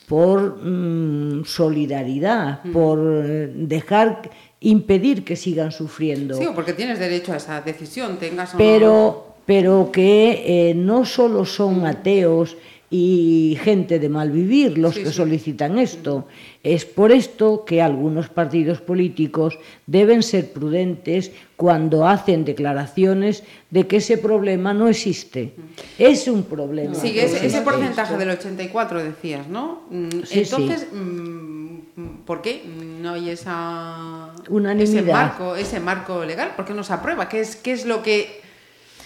por 0.08 0.62
mmm, 0.62 1.44
solidaridad, 1.44 2.64
mm. 2.64 2.72
por 2.72 2.98
eh, 3.24 3.52
dejar 3.54 4.30
impedir 4.60 5.24
que 5.24 5.36
sigan 5.36 5.72
sufriendo. 5.72 6.36
Sí, 6.36 6.46
porque 6.54 6.72
tienes 6.72 6.98
derecho 6.98 7.32
a 7.32 7.36
esa 7.36 7.60
decisión, 7.60 8.18
tengas 8.18 8.54
o 8.54 8.58
pero, 8.58 8.88
no. 8.88 9.36
Pero 9.46 9.90
que 9.92 10.70
eh, 10.70 10.74
no 10.74 11.04
solo 11.04 11.44
son 11.44 11.86
ateos 11.86 12.56
y 12.88 13.58
gente 13.62 13.98
de 13.98 14.08
mal 14.08 14.30
vivir 14.30 14.78
los 14.78 14.94
sí, 14.94 15.02
que 15.02 15.10
sí. 15.10 15.16
solicitan 15.16 15.78
esto. 15.78 16.28
Es 16.62 16.84
por 16.84 17.10
esto 17.10 17.64
que 17.64 17.82
algunos 17.82 18.28
partidos 18.28 18.80
políticos 18.80 19.58
deben 19.86 20.22
ser 20.22 20.52
prudentes 20.52 21.32
cuando 21.56 22.06
hacen 22.06 22.44
declaraciones 22.44 23.42
de 23.70 23.86
que 23.88 23.96
ese 23.96 24.18
problema 24.18 24.72
no 24.72 24.88
existe. 24.88 25.54
Es 25.98 26.28
un 26.28 26.44
problema. 26.44 26.94
Sí, 26.94 27.18
ese, 27.18 27.44
ese 27.44 27.62
porcentaje 27.62 28.16
del 28.16 28.30
84 28.30 29.02
decías, 29.02 29.48
¿no? 29.48 29.82
Mm, 29.90 30.08
sí, 30.24 30.40
Entonces, 30.40 30.86
mm, 30.92 31.78
¿por 32.24 32.40
qué 32.40 32.62
no 33.00 33.14
hay 33.14 33.30
esa 33.30 34.32
unanimidad? 34.48 35.02
Ese 35.02 35.12
marco, 35.12 35.56
ese 35.56 35.80
marco 35.80 36.24
legal, 36.24 36.52
¿por 36.54 36.64
qué 36.64 36.72
no 36.72 36.84
se 36.84 36.92
aprueba? 36.92 37.28
¿Qué 37.28 37.40
es, 37.40 37.56
qué 37.56 37.72
es 37.72 37.84
lo 37.84 38.02
que 38.02 38.42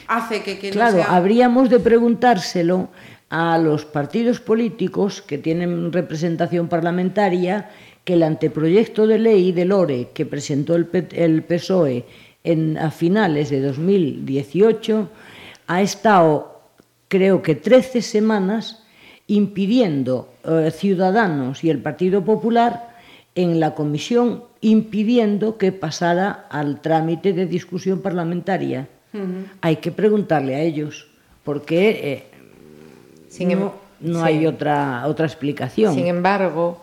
hace 0.07 0.43
que, 0.43 0.59
que 0.59 0.71
claro, 0.71 0.99
no 0.99 1.05
sea... 1.05 1.17
habríamos 1.17 1.71
de 1.71 1.79
preguntárselo 1.79 2.91
a 3.31 3.59
los 3.59 3.85
partidos 3.85 4.41
políticos 4.41 5.23
que 5.23 5.39
tienen 5.39 5.93
representación 5.93 6.69
parlamentaria 6.69 7.71
que 8.05 8.15
el 8.15 8.25
anteproyecto 8.25 9.07
de 9.07 9.19
ley 9.19 9.53
de 9.53 9.65
Lore 9.65 10.09
que 10.13 10.27
presentó 10.27 10.75
el, 10.75 10.89
el 11.13 11.43
PSOE 11.45 12.05
en, 12.43 12.77
a 12.77 12.91
finales 12.91 13.51
de 13.51 13.61
2018 13.61 15.09
ha 15.69 15.83
estado, 15.83 16.61
creo 17.07 17.43
que 17.43 17.55
13 17.55 18.03
semanas, 18.03 18.83
impidiendo 19.29 20.35
eh, 20.43 20.73
Ciudadanos 20.75 21.63
y 21.63 21.71
el 21.71 21.79
Partido 21.79 22.25
Popular 22.25 22.97
en 23.37 23.61
la 23.61 23.77
comisión, 23.77 24.43
impidiendo 24.61 25.57
que 25.57 25.71
pasara 25.71 26.47
al 26.51 26.81
trámite 26.81 27.33
de 27.33 27.47
discusión 27.47 28.01
parlamentaria. 28.01 28.89
Uh 29.13 29.19
-huh. 29.19 29.45
Hay 29.61 29.77
que 29.77 29.93
preguntarle 29.93 30.57
a 30.57 30.63
ellos, 30.63 31.07
porque 31.45 31.91
eh, 31.91 32.30
sin 33.31 33.49
no, 33.49 33.55
em- 33.55 34.13
no 34.13 34.21
sí. 34.21 34.27
hay 34.27 34.47
otra, 34.47 35.07
otra 35.07 35.25
explicación. 35.25 35.95
Sin 35.95 36.07
embargo, 36.07 36.83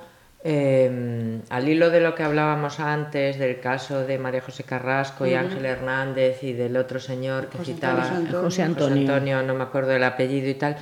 Eh, 0.49 1.41
al 1.49 1.67
hilo 1.67 1.89
de 1.89 1.99
lo 1.99 2.15
que 2.15 2.23
hablábamos 2.23 2.79
antes, 2.79 3.37
del 3.37 3.59
caso 3.59 4.05
de 4.05 4.17
María 4.17 4.39
José 4.39 4.63
Carrasco 4.63 5.25
y 5.25 5.33
Ángel 5.33 5.65
Hernández 5.65 6.41
y 6.41 6.53
del 6.53 6.77
otro 6.77 6.99
señor 7.01 7.47
que 7.47 7.57
citaba, 7.65 8.07
José 8.31 8.63
Antonio. 8.63 9.43
no 9.43 9.53
me 9.55 9.63
acuerdo 9.63 9.89
del 9.89 10.05
apellido 10.05 10.47
y 10.47 10.53
tal, 10.53 10.77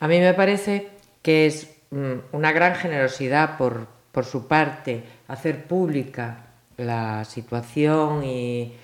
a 0.00 0.06
mí 0.06 0.18
me 0.18 0.34
parece 0.34 0.88
que 1.22 1.46
es 1.46 1.70
mm, 1.90 2.14
una 2.32 2.52
gran 2.52 2.74
generosidad 2.74 3.56
por, 3.56 3.86
por 4.12 4.26
su 4.26 4.46
parte 4.46 5.02
hacer 5.28 5.64
pública 5.64 6.46
la 6.76 7.24
situación 7.24 8.22
y, 8.24 8.74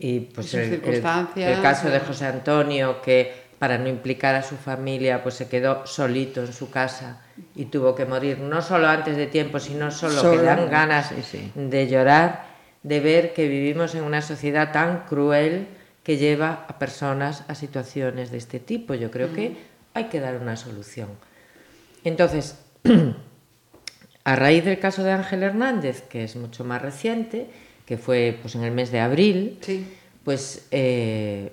y 0.00 0.20
pues 0.20 0.52
el, 0.52 0.82
el, 0.84 1.02
el, 1.36 1.62
caso 1.62 1.88
de 1.88 2.00
José 2.00 2.26
Antonio 2.26 3.00
que 3.00 3.32
para 3.62 3.78
no 3.78 3.88
implicar 3.88 4.34
a 4.34 4.42
su 4.42 4.56
familia 4.56 5.22
pues 5.22 5.36
se 5.36 5.46
quedó 5.48 5.86
solito 5.86 6.40
en 6.40 6.52
su 6.52 6.68
casa 6.68 7.22
y 7.54 7.66
tuvo 7.66 7.94
que 7.94 8.06
morir 8.06 8.40
no 8.40 8.60
solo 8.60 8.88
antes 8.88 9.16
de 9.16 9.28
tiempo 9.28 9.60
sino 9.60 9.92
solo, 9.92 10.14
solo 10.14 10.40
que 10.40 10.46
dan 10.46 10.68
ganas 10.68 11.10
sí, 11.10 11.22
sí. 11.22 11.52
de 11.54 11.86
llorar 11.86 12.44
de 12.82 12.98
ver 12.98 13.34
que 13.34 13.46
vivimos 13.46 13.94
en 13.94 14.02
una 14.02 14.20
sociedad 14.20 14.72
tan 14.72 15.04
cruel 15.04 15.68
que 16.02 16.16
lleva 16.16 16.66
a 16.66 16.80
personas 16.80 17.44
a 17.46 17.54
situaciones 17.54 18.32
de 18.32 18.38
este 18.38 18.58
tipo 18.58 18.94
yo 18.94 19.12
creo 19.12 19.28
mm. 19.28 19.34
que 19.36 19.56
hay 19.94 20.04
que 20.06 20.18
dar 20.18 20.38
una 20.38 20.56
solución 20.56 21.10
entonces 22.02 22.58
A 24.24 24.36
raíz 24.36 24.64
del 24.64 24.78
caso 24.78 25.02
de 25.02 25.10
Ángel 25.10 25.42
Hernández, 25.42 26.02
que 26.02 26.22
es 26.22 26.36
mucho 26.36 26.62
más 26.62 26.80
reciente, 26.80 27.48
que 27.84 27.98
fue 27.98 28.38
pues, 28.40 28.54
en 28.54 28.62
el 28.62 28.70
mes 28.70 28.92
de 28.92 29.00
abril, 29.00 29.58
sí. 29.62 29.84
pues 30.22 30.68
eh, 30.70 31.50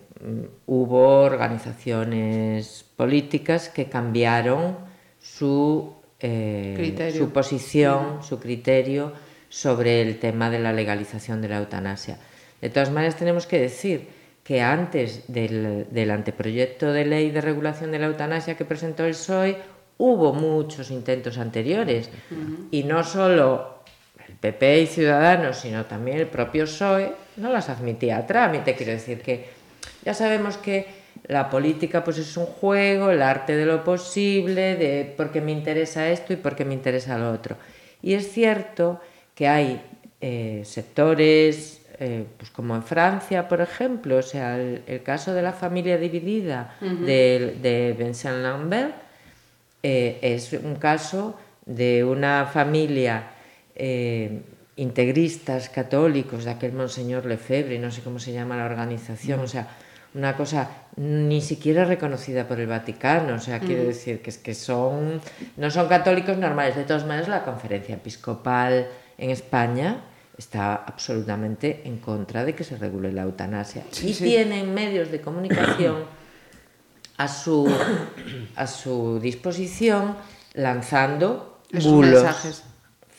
hubo 0.65 1.21
organizaciones 1.21 2.85
políticas 2.95 3.69
que 3.69 3.85
cambiaron 3.85 4.77
su, 5.19 5.93
eh, 6.19 7.13
su 7.15 7.31
posición, 7.31 8.19
sí. 8.21 8.29
su 8.29 8.39
criterio 8.39 9.13
sobre 9.47 10.01
el 10.01 10.19
tema 10.19 10.49
de 10.49 10.59
la 10.59 10.73
legalización 10.73 11.41
de 11.41 11.49
la 11.49 11.57
eutanasia. 11.57 12.19
De 12.61 12.69
todas 12.69 12.91
maneras, 12.91 13.15
tenemos 13.15 13.47
que 13.47 13.59
decir 13.59 14.07
que 14.43 14.61
antes 14.61 15.23
del, 15.27 15.87
del 15.91 16.11
anteproyecto 16.11 16.91
de 16.91 17.05
ley 17.05 17.31
de 17.31 17.41
regulación 17.41 17.91
de 17.91 17.99
la 17.99 18.07
eutanasia 18.07 18.55
que 18.55 18.65
presentó 18.65 19.05
el 19.05 19.11
PSOE, 19.11 19.57
hubo 19.97 20.33
muchos 20.33 20.91
intentos 20.91 21.37
anteriores 21.37 22.09
uh 22.31 22.35
-huh. 22.35 22.67
y 22.71 22.83
no 22.83 23.03
solo 23.03 23.79
el 24.27 24.35
PP 24.35 24.81
y 24.81 24.87
Ciudadanos, 24.87 25.57
sino 25.57 25.85
también 25.85 26.17
el 26.17 26.27
propio 26.27 26.65
PSOE 26.65 27.13
no 27.37 27.51
las 27.51 27.69
admitía 27.69 28.17
a 28.17 28.27
trámite. 28.27 28.75
Quiero 28.75 28.91
decir 28.93 29.21
que 29.21 29.58
ya 30.03 30.13
sabemos 30.13 30.57
que 30.57 30.87
la 31.27 31.49
política 31.49 32.03
pues 32.03 32.17
es 32.17 32.35
un 32.37 32.45
juego, 32.45 33.11
el 33.11 33.21
arte 33.21 33.55
de 33.55 33.65
lo 33.65 33.83
posible, 33.83 34.75
de 34.75 35.13
por 35.15 35.31
qué 35.31 35.41
me 35.41 35.51
interesa 35.51 36.09
esto 36.09 36.33
y 36.33 36.37
por 36.37 36.55
qué 36.55 36.65
me 36.65 36.73
interesa 36.73 37.17
lo 37.17 37.31
otro. 37.31 37.55
Y 38.01 38.13
es 38.13 38.31
cierto 38.31 38.99
que 39.35 39.47
hay 39.47 39.81
eh, 40.21 40.63
sectores, 40.65 41.81
eh, 41.99 42.25
pues 42.37 42.49
como 42.49 42.75
en 42.75 42.83
Francia, 42.83 43.47
por 43.47 43.61
ejemplo, 43.61 44.17
o 44.17 44.21
sea, 44.21 44.57
el, 44.57 44.81
el 44.87 45.03
caso 45.03 45.33
de 45.33 45.41
la 45.41 45.53
familia 45.53 45.97
dividida 45.97 46.75
uh 46.81 46.85
-huh. 46.85 47.05
de, 47.05 47.57
de 47.61 47.95
Vincent 47.97 48.41
Lambert, 48.41 48.95
eh, 49.83 50.17
es 50.21 50.53
un 50.53 50.75
caso 50.75 51.37
de 51.65 52.03
una 52.03 52.45
familia 52.51 53.23
integristas 54.79 55.69
católicos, 55.69 56.45
de 56.45 56.51
aquel 56.51 56.73
Monseñor 56.73 57.25
Lefebvre, 57.25 57.77
no 57.79 57.91
sé 57.91 58.01
cómo 58.01 58.17
se 58.17 58.31
llama 58.31 58.55
la 58.55 58.65
organización, 58.65 59.41
mm. 59.41 59.43
o 59.43 59.47
sea, 59.47 59.67
una 60.13 60.35
cosa 60.35 60.69
ni 60.95 61.41
siquiera 61.41 61.85
reconocida 61.85 62.47
por 62.47 62.59
el 62.59 62.67
Vaticano, 62.67 63.35
o 63.35 63.39
sea, 63.39 63.57
mm. 63.57 63.65
quiero 63.65 63.83
decir 63.83 64.21
que 64.21 64.29
es 64.29 64.37
que 64.37 64.55
son 64.55 65.21
no 65.57 65.69
son 65.69 65.87
católicos 65.87 66.37
normales, 66.37 66.75
de 66.75 66.83
todas 66.85 67.05
maneras 67.05 67.27
la 67.27 67.43
conferencia 67.43 67.95
episcopal 67.95 68.87
en 69.17 69.29
España 69.29 70.01
está 70.37 70.75
absolutamente 70.75 71.81
en 71.83 71.97
contra 71.97 72.45
de 72.45 72.55
que 72.55 72.63
se 72.63 72.77
regule 72.77 73.11
la 73.11 73.23
eutanasia 73.23 73.83
sí, 73.91 74.09
y 74.09 74.13
sí. 74.13 74.23
tienen 74.23 74.73
medios 74.73 75.11
de 75.11 75.19
comunicación 75.19 76.05
a 77.17 77.27
su, 77.27 77.69
a 78.55 78.65
su 78.65 79.19
disposición 79.21 80.15
lanzando 80.53 81.59
bulos, 81.73 82.23
mensajes. 82.23 82.63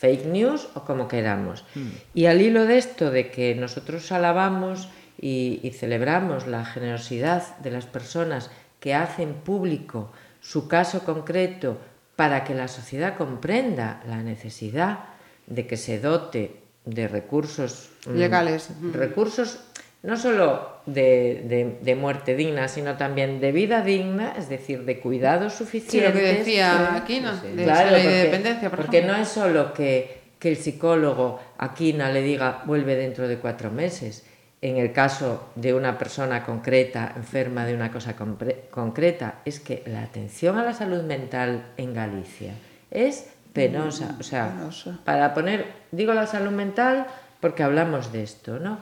Fake 0.01 0.25
news 0.25 0.67
o 0.73 0.81
como 0.81 1.07
queramos. 1.07 1.63
Mm. 1.75 1.89
Y 2.15 2.25
al 2.25 2.41
hilo 2.41 2.65
de 2.65 2.79
esto, 2.79 3.11
de 3.11 3.29
que 3.29 3.53
nosotros 3.53 4.11
alabamos 4.11 4.89
y, 5.19 5.59
y 5.61 5.69
celebramos 5.71 6.47
la 6.47 6.65
generosidad 6.65 7.55
de 7.59 7.69
las 7.69 7.85
personas 7.85 8.49
que 8.79 8.95
hacen 8.95 9.35
público 9.35 10.11
su 10.41 10.67
caso 10.67 11.05
concreto 11.05 11.77
para 12.15 12.43
que 12.43 12.55
la 12.55 12.67
sociedad 12.67 13.15
comprenda 13.15 14.01
la 14.07 14.23
necesidad 14.23 15.05
de 15.45 15.67
que 15.67 15.77
se 15.77 15.99
dote 15.99 16.61
de 16.85 17.07
recursos 17.07 17.91
legales, 18.11 18.71
recursos 18.91 19.59
no 20.03 20.17
solo 20.17 20.81
de, 20.85 21.43
de, 21.45 21.77
de, 21.81 21.95
muerte 21.95 22.35
digna, 22.35 22.67
sino 22.67 22.97
también 22.97 23.39
de 23.39 23.51
vida 23.51 23.81
digna, 23.81 24.33
es 24.37 24.49
decir, 24.49 24.83
de 24.85 24.99
cuidados 24.99 25.53
suficientes. 25.53 25.91
Sí, 25.91 26.01
lo 26.01 26.13
que 26.13 26.37
decía 26.39 26.95
Aquina, 26.95 27.39
sí, 27.39 27.47
sí. 27.51 27.55
de 27.55 27.63
claro, 27.63 27.89
porque, 27.89 28.07
de 28.07 28.23
dependencia, 28.23 28.69
por 28.69 28.79
Porque 28.79 28.97
ejemplo. 28.97 29.17
no 29.17 29.23
es 29.23 29.29
solo 29.29 29.73
que, 29.73 30.21
que 30.39 30.49
el 30.49 30.57
psicólogo 30.57 31.39
Aquina 31.59 32.09
le 32.11 32.23
diga 32.23 32.63
vuelve 32.65 32.95
dentro 32.95 33.27
de 33.27 33.37
cuatro 33.37 33.69
meses, 33.69 34.25
en 34.63 34.77
el 34.77 34.91
caso 34.91 35.49
de 35.55 35.73
una 35.73 35.97
persona 35.97 36.43
concreta, 36.43 37.13
enferma 37.15 37.65
de 37.65 37.75
una 37.75 37.91
cosa 37.91 38.15
concreta, 38.15 39.39
es 39.45 39.59
que 39.59 39.83
la 39.87 40.03
atención 40.03 40.57
a 40.57 40.63
la 40.63 40.73
salud 40.73 41.01
mental 41.03 41.65
en 41.77 41.93
Galicia 41.93 42.53
es 42.91 43.27
penosa. 43.53 44.15
O 44.19 44.23
sea, 44.23 44.49
penosa. 44.49 44.99
para 45.03 45.33
poner, 45.33 45.65
digo 45.91 46.13
la 46.13 46.27
salud 46.27 46.51
mental 46.51 47.07
porque 47.39 47.63
hablamos 47.63 48.11
de 48.11 48.21
esto, 48.21 48.59
¿no? 48.59 48.79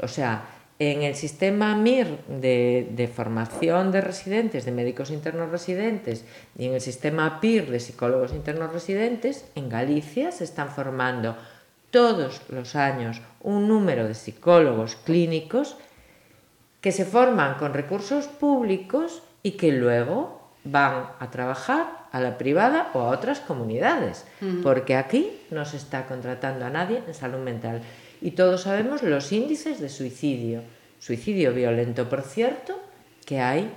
O 0.00 0.06
sea, 0.06 0.42
en 0.78 1.02
el 1.02 1.14
sistema 1.14 1.74
MIR 1.74 2.18
de, 2.28 2.88
de, 2.90 3.08
formación 3.08 3.92
de 3.92 4.02
residentes, 4.02 4.64
de 4.64 4.72
médicos 4.72 5.10
internos 5.10 5.50
residentes, 5.50 6.24
y 6.58 6.66
en 6.66 6.74
el 6.74 6.80
sistema 6.80 7.40
PIR 7.40 7.70
de 7.70 7.80
psicólogos 7.80 8.32
internos 8.32 8.72
residentes, 8.72 9.46
en 9.54 9.68
Galicia 9.68 10.32
se 10.32 10.44
están 10.44 10.68
formando 10.68 11.36
todos 11.90 12.42
los 12.50 12.76
años 12.76 13.22
un 13.40 13.68
número 13.68 14.06
de 14.06 14.14
psicólogos 14.14 14.96
clínicos 14.96 15.76
que 16.80 16.92
se 16.92 17.04
forman 17.04 17.54
con 17.54 17.72
recursos 17.72 18.26
públicos 18.26 19.22
y 19.42 19.52
que 19.52 19.72
luego 19.72 20.50
van 20.64 21.06
a 21.20 21.30
trabajar 21.30 22.06
a 22.12 22.20
la 22.20 22.38
privada 22.38 22.90
o 22.94 23.00
a 23.00 23.08
otras 23.08 23.40
comunidades, 23.40 24.24
porque 24.62 24.96
aquí 24.96 25.40
no 25.50 25.64
se 25.64 25.76
está 25.76 26.06
contratando 26.06 26.64
a 26.64 26.70
nadie 26.70 27.02
en 27.06 27.14
salud 27.14 27.38
mental 27.38 27.82
y 28.26 28.32
todos 28.32 28.62
sabemos 28.62 29.04
los 29.04 29.30
índices 29.30 29.78
de 29.78 29.88
suicidio, 29.88 30.62
suicidio 30.98 31.54
violento, 31.54 32.08
por 32.08 32.22
cierto, 32.22 32.76
que 33.24 33.40
hay 33.40 33.70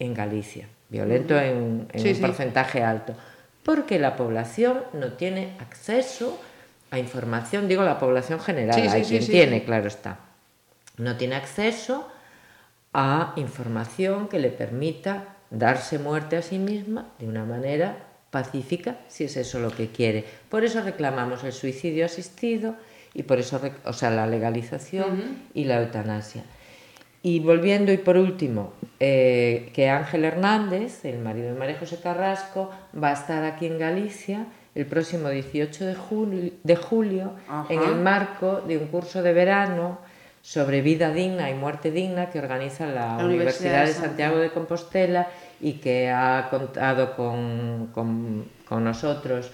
en 0.00 0.14
Galicia, 0.14 0.66
violento 0.88 1.38
en, 1.38 1.86
en 1.92 2.00
sí, 2.00 2.08
un 2.08 2.14
sí. 2.16 2.20
porcentaje 2.20 2.82
alto, 2.82 3.14
porque 3.62 4.00
la 4.00 4.16
población 4.16 4.82
no 4.94 5.12
tiene 5.12 5.52
acceso 5.60 6.40
a 6.90 6.98
información, 6.98 7.68
digo 7.68 7.84
la 7.84 8.00
población 8.00 8.40
general, 8.40 8.74
sí, 8.74 8.88
hay 8.88 9.04
quien 9.04 9.24
tiene, 9.28 9.64
claro 9.64 9.86
está, 9.86 10.18
no 10.96 11.16
tiene 11.16 11.36
acceso 11.36 12.08
a 12.92 13.32
información 13.36 14.26
que 14.26 14.40
le 14.40 14.50
permita 14.50 15.36
darse 15.50 16.00
muerte 16.00 16.36
a 16.36 16.42
sí 16.42 16.58
misma 16.58 17.12
de 17.20 17.28
una 17.28 17.44
manera 17.44 18.08
pacífica, 18.32 18.98
si 19.06 19.22
es 19.22 19.36
eso 19.36 19.60
lo 19.60 19.70
que 19.70 19.90
quiere. 19.92 20.24
Por 20.48 20.64
eso 20.64 20.82
reclamamos 20.82 21.44
el 21.44 21.52
suicidio 21.52 22.06
asistido, 22.06 22.74
y 23.14 23.22
por 23.22 23.38
eso, 23.38 23.60
o 23.84 23.92
sea, 23.92 24.10
la 24.10 24.26
legalización 24.26 25.12
uh 25.12 25.22
-huh. 25.22 25.36
y 25.54 25.64
la 25.64 25.80
eutanasia. 25.80 26.42
Y 27.22 27.40
volviendo, 27.40 27.90
y 27.90 27.96
por 27.96 28.18
último, 28.18 28.74
eh, 29.00 29.70
que 29.72 29.88
Ángel 29.88 30.24
Hernández, 30.24 31.04
el 31.06 31.20
marido 31.20 31.54
de 31.54 31.58
María 31.58 31.78
José 31.78 31.98
Carrasco, 32.02 32.70
va 33.02 33.10
a 33.10 33.12
estar 33.14 33.44
aquí 33.44 33.66
en 33.66 33.78
Galicia 33.78 34.46
el 34.74 34.86
próximo 34.86 35.28
18 35.30 35.86
de 35.86 35.94
julio, 35.94 36.52
de 36.62 36.76
julio 36.76 37.32
en 37.70 37.82
el 37.82 37.94
marco 37.94 38.60
de 38.66 38.76
un 38.76 38.88
curso 38.88 39.22
de 39.22 39.32
verano 39.32 39.98
sobre 40.42 40.82
vida 40.82 41.12
digna 41.12 41.48
y 41.48 41.54
muerte 41.54 41.90
digna 41.90 42.28
que 42.28 42.38
organiza 42.40 42.86
la, 42.86 43.16
la 43.16 43.24
Universidad, 43.24 43.30
Universidad 43.30 43.86
de 43.86 43.92
Santiago 43.94 44.36
de 44.38 44.50
Compostela 44.50 45.28
y 45.60 45.74
que 45.74 46.10
ha 46.10 46.48
contado 46.50 47.16
con, 47.16 47.88
con, 47.94 48.44
con 48.68 48.84
nosotros 48.84 49.50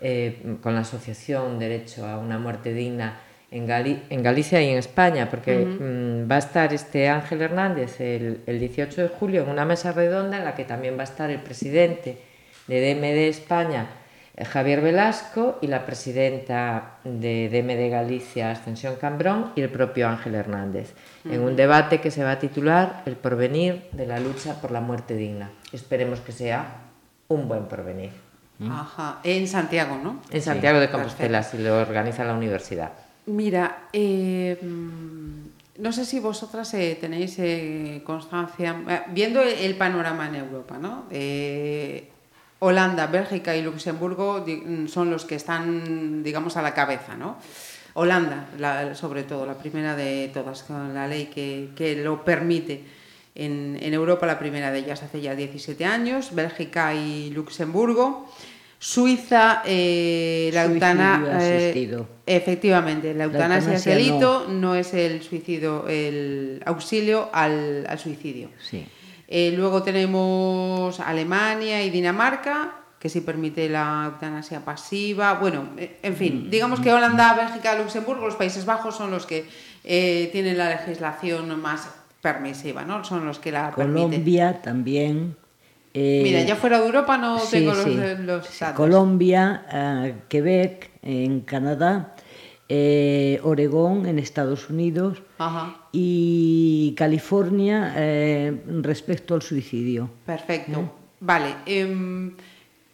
eh, 0.00 0.56
con 0.62 0.74
la 0.74 0.80
Asociación 0.80 1.58
Derecho 1.58 2.06
a 2.06 2.18
una 2.18 2.38
Muerte 2.38 2.72
Digna 2.72 3.20
en, 3.50 3.66
Gali 3.66 4.02
en 4.10 4.22
Galicia 4.22 4.60
y 4.60 4.70
en 4.70 4.78
España, 4.78 5.30
porque 5.30 5.56
uh 5.56 5.60
-huh. 5.60 6.24
mm, 6.24 6.30
va 6.30 6.36
a 6.36 6.38
estar 6.38 6.72
este 6.72 7.08
Ángel 7.08 7.40
Hernández 7.40 8.00
el, 8.00 8.40
el 8.46 8.58
18 8.58 9.02
de 9.02 9.08
julio 9.08 9.42
en 9.42 9.48
una 9.48 9.64
mesa 9.64 9.92
redonda 9.92 10.38
en 10.38 10.44
la 10.44 10.54
que 10.54 10.64
también 10.64 10.96
va 10.96 11.02
a 11.02 11.04
estar 11.04 11.30
el 11.30 11.40
presidente 11.40 12.18
de 12.66 12.94
DMD 12.94 13.28
España, 13.28 13.86
eh, 14.36 14.44
Javier 14.44 14.80
Velasco, 14.80 15.58
y 15.60 15.68
la 15.68 15.86
presidenta 15.86 16.98
de 17.04 17.48
DMD 17.48 17.90
Galicia, 17.90 18.50
Ascensión 18.50 18.96
Cambrón, 18.96 19.52
y 19.54 19.60
el 19.60 19.68
propio 19.68 20.08
Ángel 20.08 20.34
Hernández, 20.34 20.92
uh 21.24 21.28
-huh. 21.28 21.34
en 21.34 21.40
un 21.42 21.56
debate 21.56 22.00
que 22.00 22.10
se 22.10 22.24
va 22.24 22.32
a 22.32 22.38
titular 22.38 23.02
El 23.06 23.16
porvenir 23.16 23.84
de 23.92 24.06
la 24.06 24.18
lucha 24.18 24.60
por 24.60 24.70
la 24.70 24.80
muerte 24.80 25.14
digna. 25.14 25.50
Esperemos 25.72 26.20
que 26.20 26.32
sea 26.32 26.84
un 27.28 27.46
buen 27.48 27.66
porvenir. 27.66 28.10
Ajá, 28.70 29.20
en 29.24 29.46
Santiago, 29.48 29.98
¿no? 30.02 30.20
En 30.30 30.42
Santiago 30.42 30.78
de 30.80 30.90
Compostela, 30.90 31.42
si 31.42 31.58
lo 31.58 31.78
organiza 31.78 32.24
la 32.24 32.34
universidad. 32.34 32.92
Mira, 33.26 33.84
eh, 33.92 34.58
no 35.78 35.92
sé 35.92 36.04
si 36.04 36.20
vosotras 36.20 36.72
eh, 36.74 36.96
tenéis 37.00 37.36
eh, 37.38 38.02
constancia, 38.04 38.76
eh, 38.88 39.00
viendo 39.08 39.42
el 39.42 39.74
panorama 39.76 40.28
en 40.28 40.36
Europa, 40.36 40.78
¿no? 40.78 41.04
Eh, 41.10 42.10
Holanda, 42.60 43.06
Bélgica 43.08 43.54
y 43.56 43.62
Luxemburgo 43.62 44.40
di- 44.40 44.86
son 44.88 45.10
los 45.10 45.24
que 45.24 45.34
están, 45.34 46.22
digamos, 46.22 46.56
a 46.56 46.62
la 46.62 46.72
cabeza, 46.74 47.16
¿no? 47.16 47.36
Holanda, 47.94 48.46
la- 48.58 48.94
sobre 48.94 49.22
todo, 49.24 49.46
la 49.46 49.54
primera 49.54 49.94
de 49.96 50.30
todas, 50.32 50.62
con 50.62 50.94
la 50.94 51.06
ley 51.06 51.26
que, 51.26 51.70
que 51.76 51.96
lo 51.96 52.24
permite. 52.24 52.84
En, 53.36 53.76
en 53.80 53.92
Europa, 53.94 54.26
la 54.26 54.38
primera 54.38 54.70
de 54.70 54.78
ellas 54.78 55.02
hace 55.02 55.20
ya 55.20 55.34
17 55.34 55.84
años, 55.84 56.34
Bélgica 56.34 56.94
y 56.94 57.30
Luxemburgo. 57.30 58.30
Suiza, 58.86 59.62
eh, 59.64 60.50
la 60.52 60.66
Suicidio 60.66 60.74
eutana- 60.76 61.38
eh, 61.40 62.04
efectivamente, 62.26 63.14
la 63.14 63.24
eutanasia 63.24 63.72
es 63.74 63.86
eutanasia 63.86 63.94
delito, 63.94 64.46
no. 64.50 64.74
es 64.74 64.92
el 64.92 65.22
suicidio, 65.22 65.88
el 65.88 66.62
auxilio 66.66 67.30
al, 67.32 67.86
al 67.88 67.98
suicidio. 67.98 68.50
Sí. 68.62 68.84
Eh, 69.26 69.54
luego 69.56 69.82
tenemos 69.82 71.00
Alemania 71.00 71.82
y 71.82 71.88
Dinamarca, 71.88 72.74
que 72.98 73.08
sí 73.08 73.22
permite 73.22 73.70
la 73.70 74.10
eutanasia 74.12 74.60
pasiva. 74.62 75.32
Bueno, 75.34 75.70
eh, 75.78 75.98
en 76.02 76.12
Mm, 76.12 76.16
fin, 76.16 76.50
digamos 76.50 76.78
que 76.80 76.92
Holanda, 76.92 77.32
Bélgica, 77.34 77.78
Luxemburgo, 77.78 78.26
los 78.26 78.36
Países 78.36 78.66
Bajos 78.66 78.94
son 78.96 79.10
los 79.10 79.24
que 79.24 79.46
eh, 79.82 80.28
tienen 80.30 80.58
la 80.58 80.68
legislación 80.68 81.58
más 81.58 81.88
permisiva, 82.20 82.84
¿no? 82.84 83.02
Son 83.02 83.24
los 83.24 83.38
que 83.38 83.50
la 83.50 83.70
permiten. 83.74 84.10
Colombia 84.10 84.60
también. 84.60 85.36
Eh, 85.94 86.20
Mira, 86.24 86.42
ya 86.42 86.56
fuera 86.56 86.80
de 86.80 86.86
Europa 86.86 87.16
no 87.16 87.38
sí, 87.38 87.58
tengo 87.58 87.74
sí. 87.74 87.96
los, 88.18 88.46
Sí, 88.46 88.58
datos. 88.60 88.76
Colombia, 88.76 89.64
eh, 89.72 90.14
Quebec 90.28 90.90
en 91.02 91.40
Canadá, 91.42 92.14
eh, 92.68 93.40
Oregón 93.44 94.06
en 94.06 94.18
Estados 94.18 94.68
Unidos 94.70 95.22
Ajá. 95.38 95.76
y 95.92 96.94
California 96.96 97.92
eh, 97.96 98.62
respecto 98.82 99.34
al 99.34 99.42
suicidio. 99.42 100.10
Perfecto. 100.26 100.92
Vale. 101.20 101.54
em, 101.66 102.34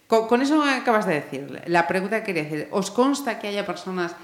con, 0.07 0.27
con 0.29 0.43
eso 0.43 0.63
acabas 0.63 1.07
de 1.07 1.15
decir, 1.15 1.63
la 1.67 1.87
pregunta 1.87 2.21
que 2.23 2.35
quería 2.35 2.43
decir, 2.51 2.69
¿os 2.71 2.91
consta 2.91 3.39
que 3.39 3.49
haya 3.49 3.65
personas 3.65 4.15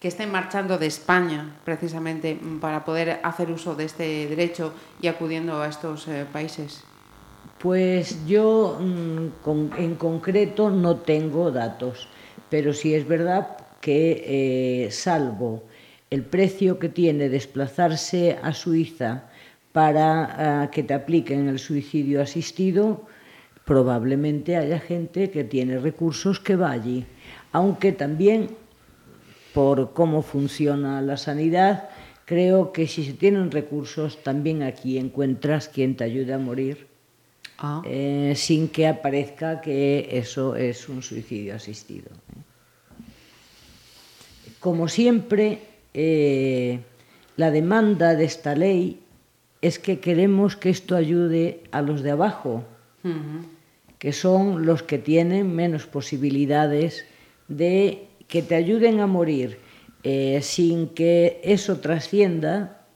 que 0.00 0.08
estén 0.08 0.30
marchando 0.32 0.78
de 0.78 0.86
España 0.86 1.60
precisamente 1.64 2.36
para 2.60 2.84
poder 2.84 3.20
hacer 3.22 3.50
uso 3.52 3.76
de 3.76 3.84
este 3.84 4.26
derecho 4.26 4.74
y 5.00 5.06
acudiendo 5.06 5.62
a 5.62 5.68
estos 5.68 6.08
eh, 6.08 6.26
países? 6.30 6.82
Pues 7.58 8.26
yo 8.26 8.78
mm, 8.80 9.78
en 9.78 9.94
concreto 9.94 10.70
no 10.70 10.96
tengo 10.96 11.50
datos, 11.50 12.08
pero 12.48 12.72
sí 12.72 12.94
es 12.94 13.06
verdad 13.06 13.56
que 13.80 14.84
eh, 14.86 14.90
salvo 14.90 15.64
el 16.10 16.24
precio 16.24 16.78
que 16.78 16.88
tiene 16.88 17.28
desplazarse 17.28 18.38
a 18.42 18.52
Suiza 18.52 19.30
para 19.72 20.62
ah, 20.62 20.70
que 20.70 20.82
te 20.82 20.92
apliquen 20.92 21.48
el 21.48 21.58
suicidio 21.58 22.20
asistido, 22.20 23.06
probablemente 23.64 24.56
haya 24.56 24.78
gente 24.78 25.30
que 25.30 25.44
tiene 25.44 25.78
recursos 25.78 26.38
que 26.38 26.56
va 26.56 26.70
allí, 26.70 27.06
aunque 27.52 27.92
también 27.92 28.50
por 29.54 29.94
cómo 29.94 30.22
funciona 30.22 31.00
la 31.00 31.16
sanidad, 31.16 31.88
creo 32.24 32.72
que 32.72 32.86
si 32.86 33.04
se 33.04 33.14
tienen 33.14 33.50
recursos, 33.50 34.22
también 34.22 34.62
aquí 34.62 34.98
encuentras 34.98 35.68
quien 35.68 35.96
te 35.96 36.04
ayude 36.04 36.34
a 36.34 36.38
morir 36.38 36.91
Ah. 37.64 37.80
eh, 37.84 38.34
sin 38.34 38.66
que 38.66 38.88
aparezca 38.88 39.60
que 39.60 40.08
eso 40.10 40.56
es 40.56 40.88
un 40.88 41.00
suicidio 41.00 41.54
asistido. 41.54 42.10
Como 44.58 44.88
siempre, 44.88 45.60
eh, 45.94 46.80
la 47.36 47.52
demanda 47.52 48.16
de 48.16 48.24
esta 48.24 48.56
ley 48.56 48.98
es 49.60 49.78
que 49.78 50.00
queremos 50.00 50.56
que 50.56 50.70
esto 50.70 50.96
ayude 50.96 51.62
a 51.70 51.82
los 51.82 52.02
de 52.02 52.10
abajo, 52.10 52.64
que 54.00 54.12
son 54.12 54.66
los 54.66 54.82
que 54.82 54.98
tienen 54.98 55.54
menos 55.54 55.86
posibilidades 55.86 57.04
de 57.46 58.08
que 58.26 58.42
te 58.42 58.56
ayuden 58.56 58.98
a 58.98 59.06
morir 59.06 59.58
eh, 60.02 60.40
sin 60.42 60.88
que 60.88 61.40
eso 61.44 61.78
trascienda 61.78 62.86